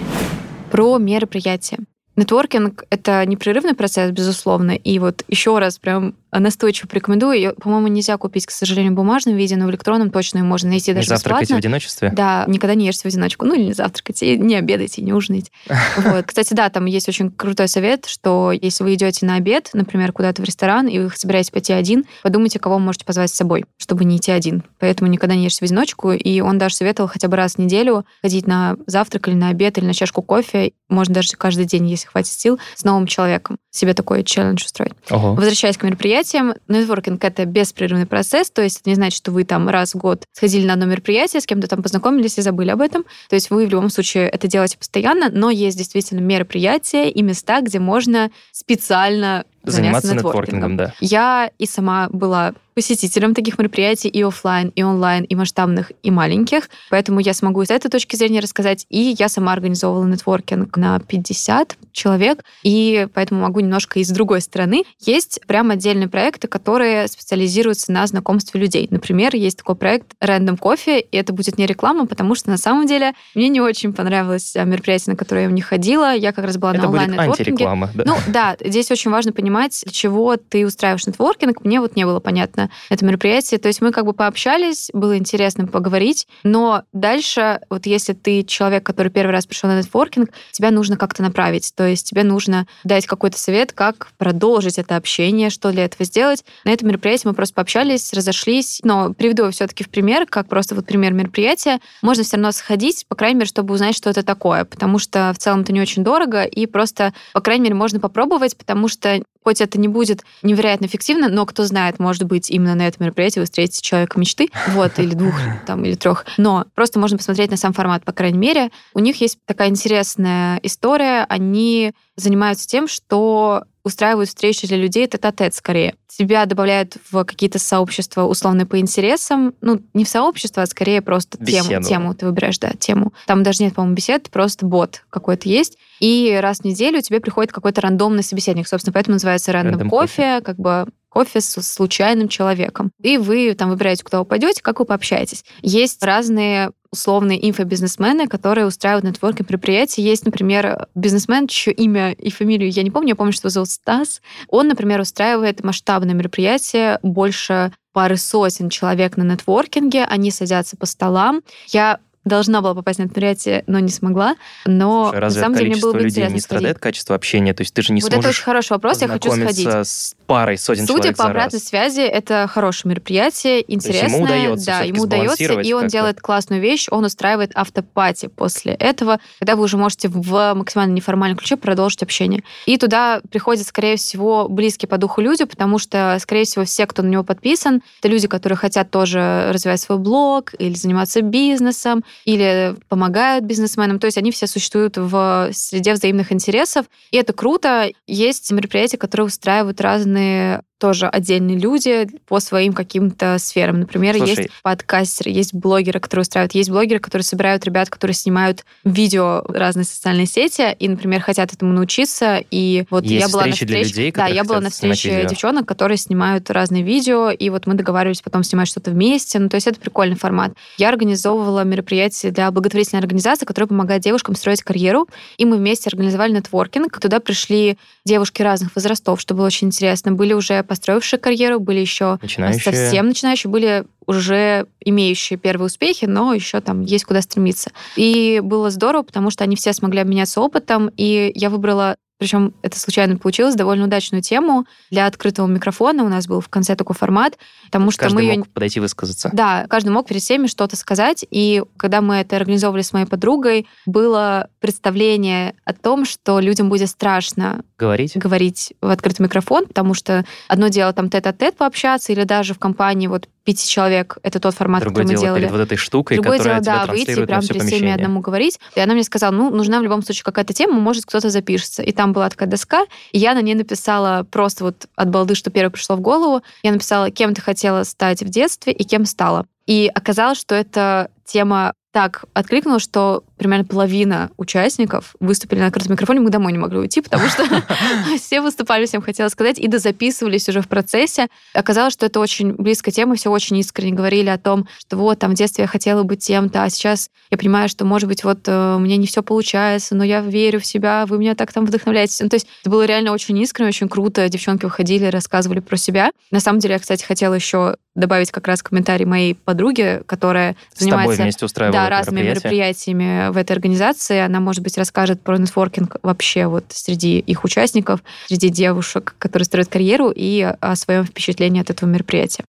Про 0.69 0.97
мероприятия. 0.97 1.77
Нетворкинг— 2.17 2.83
это 2.89 3.23
непрерывный 3.25 3.75
процесс, 3.75 4.11
безусловно. 4.11 4.71
И 4.71 4.97
вот 4.97 5.23
еще 5.27 5.59
раз 5.59 5.77
прям 5.77 6.15
настойчиво 6.39 6.87
порекомендую. 6.87 7.35
Ее, 7.35 7.53
по-моему, 7.53 7.87
нельзя 7.87 8.17
купить, 8.17 8.45
к 8.45 8.51
сожалению, 8.51 8.93
в 8.93 8.95
бумажном 8.95 9.35
виде, 9.35 9.55
но 9.55 9.65
в 9.65 9.69
электронном 9.69 10.11
точно 10.11 10.39
ее 10.39 10.43
можно 10.43 10.69
найти 10.69 10.93
даже 10.93 11.07
завтракайте 11.07 11.43
бесплатно. 11.43 11.55
в 11.55 11.59
одиночестве? 11.59 12.11
Да, 12.15 12.45
никогда 12.47 12.75
не 12.75 12.85
ешьте 12.85 13.03
в 13.03 13.05
одиночку. 13.05 13.45
Ну, 13.45 13.55
или 13.55 13.63
не 13.63 13.73
завтракайте, 13.73 14.37
не 14.37 14.55
обедайте, 14.55 15.01
не 15.01 15.13
ужинайте. 15.13 15.51
Вот. 15.97 16.25
Кстати, 16.25 16.53
да, 16.53 16.69
там 16.69 16.85
есть 16.85 17.09
очень 17.09 17.31
крутой 17.31 17.67
совет, 17.67 18.05
что 18.05 18.51
если 18.51 18.83
вы 18.83 18.93
идете 18.93 19.25
на 19.25 19.35
обед, 19.35 19.69
например, 19.73 20.13
куда-то 20.13 20.41
в 20.41 20.45
ресторан, 20.45 20.87
и 20.87 20.99
вы 20.99 21.11
собираетесь 21.13 21.51
пойти 21.51 21.73
один, 21.73 22.05
подумайте, 22.23 22.59
кого 22.59 22.75
вы 22.75 22.81
можете 22.81 23.05
позвать 23.05 23.29
с 23.29 23.33
собой, 23.33 23.65
чтобы 23.77 24.05
не 24.05 24.17
идти 24.17 24.31
один. 24.31 24.63
Поэтому 24.79 25.09
никогда 25.09 25.35
не 25.35 25.43
ешьте 25.45 25.59
в 25.59 25.63
одиночку. 25.63 26.11
И 26.11 26.39
он 26.41 26.57
даже 26.57 26.75
советовал 26.75 27.09
хотя 27.09 27.27
бы 27.27 27.35
раз 27.35 27.55
в 27.55 27.57
неделю 27.59 28.05
ходить 28.21 28.47
на 28.47 28.77
завтрак 28.85 29.27
или 29.27 29.35
на 29.35 29.49
обед, 29.49 29.77
или 29.77 29.85
на 29.85 29.93
чашку 29.93 30.21
кофе. 30.21 30.71
Можно 30.89 31.15
даже 31.15 31.29
каждый 31.37 31.65
день, 31.65 31.87
если 31.87 32.07
хватит 32.07 32.31
сил, 32.31 32.59
с 32.75 32.83
новым 32.83 33.07
человеком. 33.07 33.57
Себе 33.71 33.93
такой 33.93 34.23
челлендж 34.23 34.63
устроить. 34.65 34.93
Ого. 35.09 35.33
Возвращаясь 35.33 35.77
к 35.77 35.83
мероприятию, 35.83 36.26
мероприятием. 36.33 36.55
Нетворкинг— 36.67 37.23
это 37.23 37.45
беспрерывный 37.45 38.05
процесс, 38.05 38.49
то 38.51 38.61
есть 38.61 38.81
это 38.81 38.89
не 38.89 38.95
значит, 38.95 39.17
что 39.17 39.31
вы 39.31 39.43
там 39.43 39.69
раз 39.69 39.93
в 39.93 39.97
год 39.97 40.23
сходили 40.31 40.65
на 40.65 40.73
одно 40.73 40.85
мероприятие, 40.85 41.41
с 41.41 41.45
кем-то 41.45 41.67
там 41.67 41.81
познакомились 41.81 42.37
и 42.37 42.41
забыли 42.41 42.69
об 42.69 42.81
этом. 42.81 43.03
То 43.29 43.35
есть 43.35 43.49
вы 43.49 43.65
в 43.65 43.69
любом 43.69 43.89
случае 43.89 44.27
это 44.27 44.47
делаете 44.47 44.77
постоянно, 44.77 45.29
но 45.29 45.49
есть 45.49 45.77
действительно 45.77 46.19
мероприятия 46.19 47.09
и 47.09 47.21
места, 47.21 47.61
где 47.61 47.79
можно 47.79 48.31
специально 48.51 49.45
заниматься 49.63 50.13
нетворкингом. 50.15 50.77
да. 50.77 50.93
Я 50.99 51.51
и 51.57 51.65
сама 51.65 52.09
была 52.11 52.53
посетителем 52.77 53.33
таких 53.33 53.57
мероприятий 53.57 54.07
и 54.07 54.21
офлайн, 54.21 54.71
и 54.75 54.83
онлайн, 54.83 55.23
и 55.23 55.33
масштабных, 55.33 55.91
и 56.03 56.11
маленьких. 56.11 56.69
Поэтому 56.91 57.19
я 57.19 57.33
смогу 57.33 57.65
с 57.65 57.71
этой 57.71 57.89
точки 57.89 58.15
зрения 58.15 58.39
рассказать. 58.39 58.85
И 58.89 59.15
я 59.17 59.29
сама 59.29 59.53
организовывала 59.53 60.05
нетворкинг 60.05 60.77
на 60.77 60.99
50 60.99 61.75
человек, 61.91 62.43
и 62.61 63.07
поэтому 63.15 63.41
могу 63.41 63.61
немножко 63.61 63.99
и 63.99 64.03
с 64.03 64.09
другой 64.09 64.41
стороны. 64.41 64.83
Есть 64.99 65.39
прям 65.47 65.71
отдельные 65.71 66.07
проекты, 66.07 66.47
которые 66.47 67.07
специализируются 67.07 67.91
на 67.91 68.05
знакомстве 68.05 68.61
людей. 68.61 68.87
Например, 68.91 69.35
есть 69.35 69.57
такой 69.57 69.75
проект 69.75 70.13
Random 70.23 70.59
Coffee, 70.59 70.99
и 70.99 71.17
это 71.17 71.33
будет 71.33 71.57
не 71.57 71.65
реклама, 71.65 72.05
потому 72.05 72.35
что 72.35 72.51
на 72.51 72.57
самом 72.57 72.85
деле 72.85 73.13
мне 73.33 73.49
не 73.49 73.59
очень 73.59 73.91
понравилось 73.91 74.53
мероприятие, 74.53 75.13
на 75.13 75.17
которое 75.17 75.45
я 75.45 75.51
не 75.51 75.61
ходила. 75.61 76.15
Я 76.15 76.31
как 76.31 76.45
раз 76.45 76.57
была 76.57 76.73
это 76.73 76.83
на 76.83 76.89
онлайн-нетворкинге. 76.89 77.65
Да? 77.95 78.03
Ну 78.05 78.17
да, 78.27 78.55
здесь 78.63 78.91
очень 78.91 79.09
важно 79.09 79.31
понимать, 79.31 79.81
для 79.83 79.91
чего 79.91 80.37
ты 80.37 80.63
устраиваешь 80.63 81.07
нетворкинг. 81.07 81.65
Мне 81.65 81.81
вот 81.81 81.95
не 81.95 82.05
было 82.05 82.19
понятно, 82.19 82.66
это 82.89 83.05
мероприятие. 83.05 83.59
То 83.59 83.67
есть 83.67 83.81
мы 83.81 83.91
как 83.91 84.05
бы 84.05 84.13
пообщались, 84.13 84.89
было 84.93 85.17
интересно 85.17 85.67
поговорить, 85.67 86.27
но 86.43 86.83
дальше, 86.93 87.59
вот 87.69 87.85
если 87.85 88.13
ты 88.13 88.43
человек, 88.43 88.85
который 88.85 89.11
первый 89.11 89.31
раз 89.31 89.45
пришел 89.45 89.69
на 89.69 89.77
нетворкинг, 89.79 90.29
тебя 90.51 90.71
нужно 90.71 90.97
как-то 90.97 91.23
направить. 91.23 91.73
То 91.75 91.87
есть 91.87 92.09
тебе 92.09 92.23
нужно 92.23 92.67
дать 92.83 93.05
какой-то 93.05 93.37
совет, 93.37 93.73
как 93.73 94.09
продолжить 94.17 94.77
это 94.77 94.95
общение, 94.95 95.49
что 95.49 95.71
для 95.71 95.85
этого 95.85 96.05
сделать. 96.05 96.43
На 96.63 96.71
этом 96.71 96.87
мероприятии 96.87 97.27
мы 97.27 97.33
просто 97.33 97.55
пообщались, 97.55 98.13
разошлись, 98.13 98.79
но 98.83 99.13
приведу 99.13 99.49
все-таки 99.51 99.83
в 99.83 99.89
пример, 99.89 100.25
как 100.25 100.47
просто 100.47 100.75
вот 100.75 100.85
пример 100.85 101.13
мероприятия. 101.13 101.79
Можно 102.01 102.23
все 102.23 102.37
равно 102.37 102.51
сходить, 102.51 103.05
по 103.07 103.15
крайней 103.15 103.35
мере, 103.35 103.47
чтобы 103.47 103.73
узнать, 103.73 103.95
что 103.95 104.09
это 104.09 104.23
такое, 104.23 104.65
потому 104.65 104.99
что 104.99 105.31
в 105.33 105.37
целом 105.37 105.61
это 105.61 105.73
не 105.73 105.81
очень 105.81 106.03
дорого, 106.03 106.43
и 106.43 106.65
просто, 106.65 107.13
по 107.33 107.41
крайней 107.41 107.63
мере, 107.63 107.75
можно 107.75 107.99
попробовать, 107.99 108.57
потому 108.57 108.87
что 108.87 109.21
хоть 109.47 109.61
это 109.61 109.79
не 109.79 109.87
будет 109.87 110.25
невероятно 110.43 110.87
эффективно, 110.87 111.29
но 111.29 111.45
кто 111.45 111.63
знает, 111.63 111.99
может 111.99 112.23
быть, 112.23 112.51
именно 112.51 112.75
на 112.75 112.85
этом 112.85 113.05
мероприятии 113.05 113.39
вы 113.39 113.45
встретите 113.45 113.81
человека 113.81 114.19
мечты, 114.19 114.49
вот, 114.73 114.99
или 114.99 115.13
двух, 115.15 115.35
там, 115.65 115.85
или 115.85 115.95
трех. 115.95 116.25
Но 116.35 116.65
просто 116.75 116.99
можно 116.99 117.17
посмотреть 117.17 117.49
на 117.49 117.55
сам 117.55 117.71
формат, 117.71 118.03
по 118.03 118.11
крайней 118.11 118.39
мере. 118.39 118.71
У 118.93 118.99
них 118.99 119.21
есть 119.21 119.39
такая 119.45 119.69
интересная 119.69 120.59
история. 120.63 121.25
Они 121.29 121.93
занимаются 122.17 122.67
тем, 122.67 122.89
что 122.89 123.63
устраивают 123.87 124.29
встречи 124.29 124.67
для 124.67 124.77
людей 124.77 125.05
это 125.05 125.31
тет 125.31 125.53
скорее. 125.55 125.95
Тебя 126.07 126.45
добавляют 126.45 126.97
в 127.11 127.23
какие-то 127.23 127.59
сообщества 127.59 128.23
условно 128.23 128.65
по 128.65 128.79
интересам. 128.79 129.53
Ну, 129.61 129.81
не 129.93 130.03
в 130.03 130.09
сообщество, 130.09 130.63
а 130.63 130.67
скорее 130.67 131.01
просто 131.01 131.37
Беседу. 131.39 131.67
тему. 131.69 131.83
Тему 131.83 132.13
ты 132.15 132.25
выбираешь, 132.25 132.59
да, 132.59 132.71
тему. 132.79 133.13
Там 133.25 133.43
даже 133.43 133.63
нет, 133.63 133.73
по-моему, 133.75 133.95
бесед, 133.95 134.29
просто 134.29 134.65
бот 134.65 135.03
какой-то 135.09 135.49
есть. 135.49 135.77
И 135.99 136.37
раз 136.41 136.59
в 136.59 136.63
неделю 136.65 137.01
тебе 137.01 137.19
приходит 137.19 137.51
какой-то 137.51 137.81
рандомный 137.81 138.23
собеседник. 138.23 138.67
Собственно, 138.67 138.93
поэтому 138.93 139.15
называется 139.15 139.51
рандом 139.51 139.89
кофе, 139.89 140.41
как 140.41 140.57
бы 140.57 140.85
кофе 141.09 141.41
с 141.41 141.61
случайным 141.63 142.27
человеком. 142.27 142.91
И 143.01 143.17
вы 143.17 143.53
там 143.55 143.69
выбираете, 143.71 144.03
куда 144.03 144.19
вы 144.19 144.25
пойдете, 144.25 144.61
как 144.61 144.79
вы 144.79 144.85
пообщаетесь. 144.85 145.43
Есть 145.61 146.03
разные 146.03 146.71
условные 146.91 147.47
инфобизнесмены, 147.49 148.27
которые 148.27 148.65
устраивают 148.65 149.05
нетворкинг 149.05 149.49
мероприятия. 149.49 150.01
Есть, 150.01 150.25
например, 150.25 150.87
бизнесмен, 150.95 151.47
чье 151.47 151.73
имя 151.73 152.11
и 152.13 152.29
фамилию 152.29 152.69
я 152.69 152.83
не 152.83 152.91
помню, 152.91 153.09
я 153.09 153.15
помню, 153.15 153.33
что 153.33 153.47
его 153.47 153.51
зовут 153.51 153.69
Стас. 153.69 154.21
Он, 154.47 154.67
например, 154.67 154.99
устраивает 154.99 155.63
масштабное 155.63 156.15
мероприятие, 156.15 156.99
больше 157.03 157.71
пары 157.93 158.17
сотен 158.17 158.69
человек 158.69 159.17
на 159.17 159.23
нетворкинге, 159.23 160.03
они 160.03 160.29
садятся 160.29 160.77
по 160.77 160.85
столам. 160.85 161.41
Я 161.69 161.99
должна 162.27 162.61
была 162.61 162.75
попасть 162.75 162.99
на 162.99 163.03
мероприятие, 163.03 163.63
но 163.67 163.79
не 163.79 163.89
смогла. 163.89 164.35
Но 164.65 165.05
Слушай, 165.05 165.19
разве 165.19 165.39
на 165.41 165.45
самом 165.45 165.57
деле 165.57 165.69
мне 165.71 165.81
было 165.81 165.93
бы 165.93 165.99
людей 165.99 166.09
интересно 166.09 166.33
не 166.33 166.39
страдает 166.41 166.77
сходить. 166.77 166.83
качество 166.83 167.15
общения? 167.15 167.53
То 167.53 167.61
есть 167.61 167.73
ты 167.73 167.81
же 167.81 167.93
не 167.93 168.01
вот 168.01 168.11
сможешь 168.11 168.25
это 168.25 168.29
очень 168.29 168.43
хороший 168.43 168.71
вопрос, 168.73 169.01
я 169.01 169.07
хочу 169.07 169.31
сходить. 169.31 169.67
с 169.67 170.15
парой 170.25 170.57
сотен 170.57 170.85
Судя 170.85 170.99
человек 170.99 171.17
по 171.17 171.25
обратной 171.25 171.59
раз. 171.59 171.67
связи, 171.67 172.01
это 172.01 172.47
хорошее 172.47 172.91
мероприятие, 172.91 173.63
интересное. 173.73 174.09
ему 174.09 174.23
удается 174.23 174.65
да, 174.65 174.79
ему 174.81 175.03
удается, 175.03 175.61
и 175.61 175.73
он 175.73 175.87
делает 175.87 176.21
классную 176.21 176.61
вещь, 176.61 176.87
он 176.91 177.05
устраивает 177.05 177.51
автопати 177.55 178.27
после 178.27 178.73
этого, 178.73 179.19
когда 179.39 179.55
вы 179.55 179.63
уже 179.63 179.77
можете 179.77 180.09
в 180.09 180.53
максимально 180.53 180.93
неформальном 180.93 181.37
ключе 181.37 181.55
продолжить 181.57 182.03
общение. 182.03 182.43
И 182.65 182.77
туда 182.77 183.21
приходят, 183.29 183.65
скорее 183.65 183.97
всего, 183.97 184.47
близкие 184.49 184.89
по 184.89 184.97
духу 184.97 185.21
люди, 185.21 185.45
потому 185.45 185.79
что, 185.79 186.17
скорее 186.19 186.43
всего, 186.43 186.65
все, 186.65 186.85
кто 186.85 187.01
на 187.03 187.07
него 187.07 187.23
подписан, 187.23 187.81
это 187.99 188.07
люди, 188.09 188.27
которые 188.27 188.57
хотят 188.57 188.91
тоже 188.91 189.49
развивать 189.51 189.79
свой 189.81 189.97
блог 189.97 190.53
или 190.59 190.73
заниматься 190.73 191.21
бизнесом, 191.21 192.03
или 192.25 192.75
помогают 192.89 193.45
бизнесменам. 193.45 193.99
То 193.99 194.05
есть 194.05 194.17
они 194.17 194.31
все 194.31 194.47
существуют 194.47 194.97
в 194.97 195.49
среде 195.53 195.93
взаимных 195.93 196.31
интересов, 196.31 196.85
и 197.11 197.17
это 197.17 197.33
круто. 197.33 197.89
Есть 198.05 198.51
мероприятия, 198.51 198.97
которые 198.97 199.27
устраивают 199.27 199.81
разные 199.81 200.61
тоже 200.77 201.07
отдельные 201.07 201.57
люди 201.57 202.07
по 202.27 202.39
своим 202.39 202.73
каким-то 202.73 203.37
сферам. 203.39 203.79
Например, 203.79 204.15
Слушай. 204.15 204.29
есть 204.29 204.49
подкастеры, 204.61 205.31
есть 205.31 205.53
блогеры, 205.53 205.99
которые 205.99 206.21
устраивают, 206.21 206.53
есть 206.53 206.69
блогеры, 206.69 206.99
которые 206.99 207.23
собирают 207.23 207.65
ребят, 207.65 207.89
которые 207.89 208.15
снимают 208.15 208.63
видео 208.83 209.43
в 209.47 209.51
разные 209.51 209.85
социальные 209.85 210.27
сети 210.27 210.75
и, 210.77 210.87
например, 210.87 211.21
хотят 211.21 211.53
этому 211.53 211.73
научиться. 211.73 212.43
И 212.51 212.85
вот 212.89 213.03
Есть 213.03 213.27
я 213.27 213.31
была 213.31 213.45
на 213.45 213.51
встрече, 213.53 213.89
людей, 213.89 214.11
да, 214.11 214.27
я 214.27 214.43
была 214.43 214.59
на 214.59 214.69
встрече 214.69 215.25
девчонок, 215.27 215.67
которые 215.67 215.97
снимают 215.97 216.49
разные 216.51 216.83
видео, 216.83 217.31
и 217.31 217.49
вот 217.49 217.65
мы 217.65 217.73
договаривались 217.73 218.21
потом 218.21 218.43
снимать 218.43 218.67
что-то 218.67 218.91
вместе. 218.91 219.39
Ну, 219.39 219.49
то 219.49 219.55
есть 219.55 219.67
это 219.67 219.79
прикольный 219.79 220.15
формат. 220.15 220.53
Я 220.77 220.89
организовывала 220.89 221.63
мероприятие 221.63 222.31
для 222.31 222.51
благотворительной 222.51 223.01
организации, 223.01 223.45
которая 223.45 223.67
помогает 223.67 224.03
девушкам 224.03 224.35
строить 224.35 224.61
карьеру, 224.61 225.07
и 225.37 225.45
мы 225.45 225.57
вместе 225.57 225.89
организовали 225.89 226.33
нетворкинг. 226.33 226.99
Туда 226.99 227.19
пришли 227.19 227.77
девушки 228.05 228.41
разных 228.41 228.75
возрастов, 228.75 229.19
что 229.19 229.33
было 229.33 229.47
очень 229.47 229.67
интересно. 229.67 230.11
Были 230.11 230.33
уже 230.33 230.63
построившие 230.67 231.19
карьеру, 231.19 231.59
были 231.59 231.79
еще 231.79 232.19
Начинающие. 232.21 232.61
совсем 232.61 233.07
начинающие, 233.07 233.49
были 233.49 233.85
уже 234.05 234.67
имеющие 234.79 235.37
первые 235.37 235.67
успехи, 235.67 236.05
но 236.05 236.33
еще 236.33 236.61
там 236.61 236.81
есть 236.81 237.05
куда 237.05 237.21
стремиться. 237.21 237.71
И 237.95 238.39
было 238.43 238.69
здорово, 238.69 239.03
потому 239.03 239.29
что 239.31 239.43
они 239.43 239.55
все 239.55 239.73
смогли 239.73 239.99
обменяться 239.99 240.39
опытом, 240.41 240.89
и 240.95 241.31
я 241.35 241.49
выбрала 241.49 241.97
причем 242.17 242.53
это 242.61 242.79
случайно 242.79 243.17
получилось, 243.17 243.55
довольно 243.55 243.85
удачную 243.85 244.21
тему 244.21 244.65
для 244.89 245.05
открытого 245.05 245.47
микрофона. 245.47 246.03
У 246.03 246.09
нас 246.09 246.27
был 246.27 246.41
в 246.41 246.49
конце 246.49 246.75
такой 246.75 246.95
формат, 246.95 247.37
потому 247.65 247.91
что 247.91 248.01
Каждый 248.03 248.15
мы 248.15 248.21
ее 248.23 248.37
мог 248.39 248.47
подойти 248.49 248.79
высказаться. 248.79 249.29
да, 249.33 249.65
каждый 249.69 249.89
мог 249.89 250.07
перед 250.07 250.21
всеми 250.21 250.47
что-то 250.47 250.75
сказать. 250.75 251.25
И 251.29 251.63
когда 251.77 252.01
мы 252.01 252.15
это 252.15 252.35
организовывали 252.35 252.81
с 252.81 252.93
моей 252.93 253.05
подругой, 253.05 253.67
было 253.85 254.49
представление 254.59 255.55
о 255.65 255.73
том, 255.73 256.05
что 256.05 256.39
людям 256.39 256.69
будет 256.69 256.89
страшно 256.89 257.63
Говорить? 257.77 258.17
говорить 258.17 258.73
в 258.81 258.89
открытый 258.89 259.23
микрофон, 259.25 259.67
потому 259.67 259.93
что 259.93 260.25
одно 260.47 260.67
дело 260.69 260.93
там 260.93 261.09
тет-а-тет 261.09 261.55
пообщаться, 261.57 262.11
или 262.13 262.23
даже 262.23 262.53
в 262.53 262.59
компании 262.59 263.07
вот 263.07 263.27
пяти 263.47 263.65
человек, 263.65 264.17
это 264.23 264.41
тот 264.41 264.53
формат, 264.55 264.81
Другое 264.81 265.05
который 265.05 265.15
мы 265.15 265.21
делали. 265.21 265.39
перед 265.39 265.51
вот 265.51 265.61
этой 265.61 265.77
штукой, 265.77 266.17
Другое 266.17 266.37
которая 266.37 266.59
дело, 266.59 266.85
да, 266.85 266.85
выйти 266.85 267.25
прям 267.25 267.41
перед 267.41 267.63
всеми 267.63 267.91
одному 267.93 268.19
говорить. 268.19 268.59
И 268.75 268.81
она 268.81 268.93
мне 268.93 269.03
сказала, 269.03 269.31
ну, 269.31 269.49
нужна 269.49 269.79
в 269.79 269.83
любом 269.83 270.03
случае 270.03 270.25
какая-то 270.25 270.51
тема, 270.51 270.73
может, 270.73 271.05
кто-то 271.05 271.29
запишется. 271.29 271.81
И 271.81 271.93
там 271.93 272.11
была 272.11 272.29
такая 272.29 272.49
доска, 272.49 272.83
и 273.13 273.19
я 273.19 273.33
на 273.33 273.41
ней 273.41 273.55
написала 273.55 274.27
просто 274.29 274.65
вот 274.65 274.87
от 274.97 275.09
балды, 275.09 275.33
что 275.33 275.49
первое 275.49 275.69
пришло 275.69 275.95
в 275.95 276.01
голову. 276.01 276.43
Я 276.61 276.73
написала, 276.73 277.09
кем 277.09 277.33
ты 277.33 277.41
хотела 277.41 277.85
стать 277.85 278.21
в 278.21 278.27
детстве 278.27 278.73
и 278.73 278.83
кем 278.83 279.05
стала. 279.05 279.45
И 279.65 279.89
оказалось, 279.95 280.41
что 280.41 280.53
эта 280.53 281.09
тема 281.23 281.71
так 281.93 282.25
откликнулась, 282.33 282.83
что 282.83 283.23
примерно 283.37 283.65
половина 283.65 284.31
участников 284.37 285.15
выступили 285.19 285.59
на 285.59 285.67
открытом 285.67 285.93
микрофоне, 285.93 286.19
мы 286.19 286.29
домой 286.29 286.51
не 286.51 286.57
могли 286.57 286.79
уйти, 286.79 287.01
потому 287.01 287.27
что 287.27 287.43
все 288.17 288.41
выступали, 288.41 288.85
всем 288.85 289.01
хотела 289.01 289.29
сказать, 289.29 289.59
и 289.59 289.67
дозаписывались 289.67 290.49
уже 290.49 290.61
в 290.61 290.67
процессе. 290.67 291.27
Оказалось, 291.53 291.93
что 291.93 292.05
это 292.05 292.19
очень 292.19 292.53
близкая 292.53 292.93
тема, 292.93 293.15
все 293.15 293.31
очень 293.31 293.57
искренне 293.57 293.93
говорили 293.93 294.29
о 294.29 294.37
том, 294.37 294.67
что 294.79 294.97
вот 294.97 295.19
там 295.19 295.31
в 295.31 295.33
детстве 295.35 295.63
я 295.63 295.67
хотела 295.67 296.03
быть 296.03 296.23
тем-то, 296.23 296.63
а 296.63 296.69
сейчас 296.69 297.09
я 297.31 297.37
понимаю, 297.37 297.69
что, 297.69 297.85
может 297.85 298.07
быть, 298.07 298.23
вот 298.23 298.47
э, 298.47 298.75
у 298.75 298.79
меня 298.79 298.97
не 298.97 299.07
все 299.07 299.23
получается, 299.23 299.95
но 299.95 300.03
я 300.03 300.21
верю 300.21 300.59
в 300.59 300.65
себя, 300.65 301.05
вы 301.05 301.17
меня 301.17 301.35
так 301.35 301.53
там 301.53 301.65
вдохновляете. 301.65 302.23
Ну, 302.23 302.29
то 302.29 302.35
есть 302.35 302.47
это 302.61 302.69
было 302.69 302.85
реально 302.85 303.11
очень 303.11 303.37
искренне, 303.37 303.69
очень 303.69 303.89
круто. 303.89 304.27
Девчонки 304.29 304.65
выходили, 304.65 305.05
рассказывали 305.05 305.59
про 305.59 305.77
себя. 305.77 306.11
На 306.31 306.39
самом 306.39 306.59
деле, 306.59 306.73
я, 306.73 306.79
кстати, 306.79 307.03
хотела 307.03 307.33
еще 307.33 307.75
добавить 307.97 308.31
как 308.31 308.47
раз 308.47 308.61
комментарий 308.61 309.05
моей 309.05 309.33
подруги, 309.33 310.01
которая 310.05 310.55
С 310.73 310.79
тобой 310.79 310.91
занимается 310.91 311.23
вместе 311.23 311.45
устраивала 311.45 311.81
да, 311.81 311.89
разными 311.89 312.27
мероприятиями 312.27 313.26
в 313.31 313.37
этой 313.37 313.53
организации. 313.53 314.19
Она, 314.19 314.39
может 314.39 314.63
быть, 314.63 314.77
расскажет 314.77 315.21
про 315.21 315.37
нетворкинг 315.37 315.97
вообще 316.03 316.47
вот 316.47 316.65
среди 316.69 317.19
их 317.19 317.43
участников, 317.43 318.01
среди 318.27 318.49
девушек, 318.49 319.15
которые 319.19 319.45
строят 319.45 319.69
карьеру, 319.69 320.11
и 320.15 320.41
о 320.41 320.75
своем 320.75 321.05
впечатлении 321.05 321.61
от 321.61 321.69
этого 321.69 321.89
мероприятия. 321.89 322.43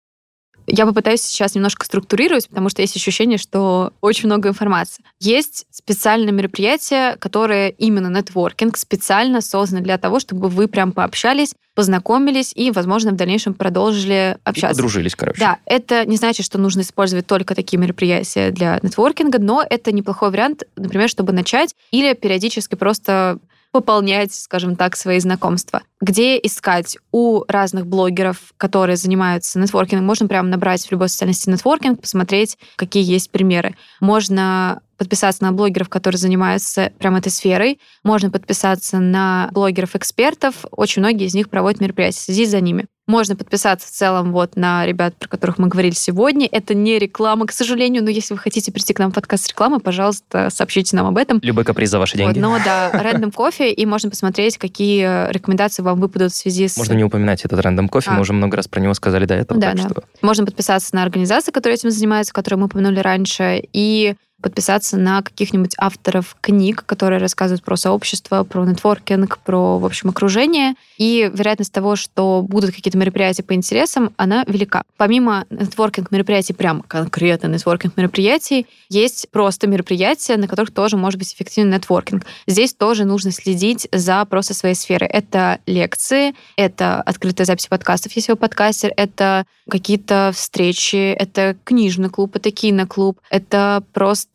Я 0.67 0.85
попытаюсь 0.85 1.21
сейчас 1.21 1.55
немножко 1.55 1.85
структурировать, 1.85 2.49
потому 2.49 2.69
что 2.69 2.81
есть 2.81 2.95
ощущение, 2.95 3.37
что 3.37 3.93
очень 4.01 4.27
много 4.27 4.49
информации. 4.49 5.03
Есть 5.19 5.65
специальные 5.71 6.33
мероприятия, 6.33 7.15
которые 7.17 7.71
именно 7.71 8.07
нетворкинг, 8.07 8.75
специально 8.77 9.39
созданы 9.39 9.81
для 9.81 9.97
того, 9.97 10.19
чтобы 10.19 10.49
вы 10.49 10.67
прям 10.67 10.91
пообщались, 10.91 11.53
познакомились 11.73 12.51
и, 12.53 12.71
возможно, 12.71 13.11
в 13.11 13.15
дальнейшем 13.15 13.53
продолжили 13.53 14.37
общаться. 14.43 14.73
И 14.73 14.75
подружились, 14.75 15.15
короче. 15.15 15.39
Да, 15.39 15.59
это 15.65 16.05
не 16.05 16.17
значит, 16.17 16.45
что 16.45 16.57
нужно 16.57 16.81
использовать 16.81 17.27
только 17.27 17.55
такие 17.55 17.77
мероприятия 17.79 18.51
для 18.51 18.79
нетворкинга, 18.81 19.39
но 19.39 19.63
это 19.67 19.93
неплохой 19.93 20.31
вариант, 20.31 20.63
например, 20.75 21.07
чтобы 21.07 21.31
начать 21.31 21.75
или 21.91 22.13
периодически 22.13 22.75
просто 22.75 23.39
пополнять, 23.77 24.33
скажем 24.33 24.75
так, 24.75 24.95
свои 24.95 25.19
знакомства. 25.19 25.83
Где 26.01 26.37
искать? 26.37 26.97
У 27.11 27.43
разных 27.47 27.85
блогеров, 27.85 28.37
которые 28.57 28.97
занимаются 28.97 29.59
нетворкингом, 29.59 30.05
можно 30.05 30.27
прямо 30.27 30.49
набрать 30.49 30.85
в 30.85 30.91
любой 30.91 31.09
социальной 31.09 31.35
сети 31.35 31.51
нетворкинг, 31.51 32.01
посмотреть, 32.01 32.57
какие 32.75 33.03
есть 33.03 33.29
примеры. 33.29 33.75
Можно 33.99 34.81
подписаться 34.97 35.43
на 35.43 35.51
блогеров, 35.51 35.89
которые 35.89 36.17
занимаются 36.17 36.91
прямо 36.97 37.19
этой 37.19 37.31
сферой. 37.31 37.79
Можно 38.03 38.31
подписаться 38.31 38.97
на 38.97 39.49
блогеров-экспертов. 39.51 40.65
Очень 40.71 41.03
многие 41.03 41.27
из 41.27 41.35
них 41.35 41.49
проводят 41.49 41.79
мероприятия. 41.79 42.19
Следить 42.19 42.49
за 42.49 42.61
ними. 42.61 42.87
Можно 43.07 43.37
подписаться 43.37 43.87
в 43.87 43.91
целом 43.91 44.33
вот 44.33 44.57
на 44.57 44.85
ребят, 44.85 45.15
про 45.15 45.29
которых 45.29 45.57
мы 45.57 45.69
говорили 45.69 45.93
сегодня. 45.93 46.47
Это 46.51 46.73
не 46.73 46.99
реклама, 46.99 47.47
к 47.47 47.53
сожалению, 47.53 48.03
но 48.03 48.09
если 48.09 48.33
вы 48.33 48.39
хотите 48.39 48.71
прийти 48.71 48.93
к 48.93 48.99
нам 48.99 49.11
в 49.11 49.15
подкаст 49.15 49.45
с 49.45 49.47
рекламой, 49.47 49.79
пожалуйста, 49.79 50.49
сообщите 50.49 50.95
нам 50.97 51.07
об 51.07 51.17
этом. 51.17 51.39
Любой 51.41 51.63
каприз 51.63 51.89
за 51.89 51.99
ваши 51.99 52.17
деньги. 52.17 52.37
Вот, 52.37 52.41
но 52.41 52.59
да, 52.63 52.91
Random 52.91 53.31
кофе, 53.31 53.71
и 53.71 53.85
можно 53.85 54.09
посмотреть, 54.09 54.57
какие 54.57 55.31
рекомендации 55.31 55.83
вам 55.83 56.01
выпадут 56.01 56.33
в 56.33 56.35
связи 56.35 56.67
с... 56.67 56.75
Можно 56.75 56.93
не 56.93 57.05
упоминать 57.05 57.45
этот 57.45 57.59
Random 57.59 57.87
кофе, 57.87 58.11
а. 58.11 58.13
мы 58.15 58.21
уже 58.21 58.33
много 58.33 58.57
раз 58.57 58.67
про 58.67 58.81
него 58.81 58.93
сказали 58.93 59.23
до 59.23 59.35
этого. 59.35 59.57
Да, 59.59 59.73
да. 59.73 59.83
Что... 59.83 60.03
Можно 60.21 60.45
подписаться 60.45 60.93
на 60.93 61.03
организации, 61.03 61.51
которые 61.51 61.75
этим 61.75 61.91
занимаются, 61.91 62.33
которые 62.33 62.59
мы 62.59 62.65
упомянули 62.65 62.99
раньше, 62.99 63.63
и 63.71 64.15
подписаться 64.41 64.97
на 64.97 65.21
каких-нибудь 65.21 65.73
авторов 65.77 66.35
книг, 66.41 66.83
которые 66.85 67.19
рассказывают 67.19 67.63
про 67.63 67.75
сообщество, 67.75 68.43
про 68.43 68.65
нетворкинг, 68.65 69.39
про, 69.39 69.79
в 69.79 69.85
общем, 69.85 70.09
окружение. 70.09 70.75
И 70.97 71.29
вероятность 71.33 71.73
того, 71.73 71.95
что 71.95 72.45
будут 72.47 72.73
какие-то 72.73 72.97
мероприятия 72.97 73.43
по 73.43 73.53
интересам, 73.53 74.13
она 74.17 74.43
велика. 74.47 74.83
Помимо 74.97 75.45
нетворкинг-мероприятий, 75.49 76.53
прям 76.53 76.81
конкретно 76.81 77.47
нетворкинг-мероприятий, 77.47 78.67
есть 78.89 79.27
просто 79.31 79.67
мероприятия, 79.67 80.37
на 80.37 80.47
которых 80.47 80.71
тоже 80.71 80.97
может 80.97 81.19
быть 81.19 81.33
эффективный 81.33 81.77
нетворкинг. 81.77 82.25
Здесь 82.45 82.73
тоже 82.73 83.05
нужно 83.05 83.31
следить 83.31 83.87
за 83.91 84.23
просто 84.25 84.53
своей 84.53 84.75
сферой. 84.75 85.09
Это 85.09 85.59
лекции, 85.65 86.35
это 86.55 87.01
открытая 87.01 87.45
запись 87.45 87.67
подкастов, 87.67 88.11
если 88.13 88.33
вы 88.33 88.37
подкастер, 88.37 88.93
это 88.95 89.45
какие-то 89.69 90.31
встречи, 90.33 91.13
это 91.13 91.57
книжный 91.63 92.09
клуб, 92.09 92.35
это 92.35 92.51
киноклуб, 92.51 93.19
это 93.29 93.83
просто 93.93 94.26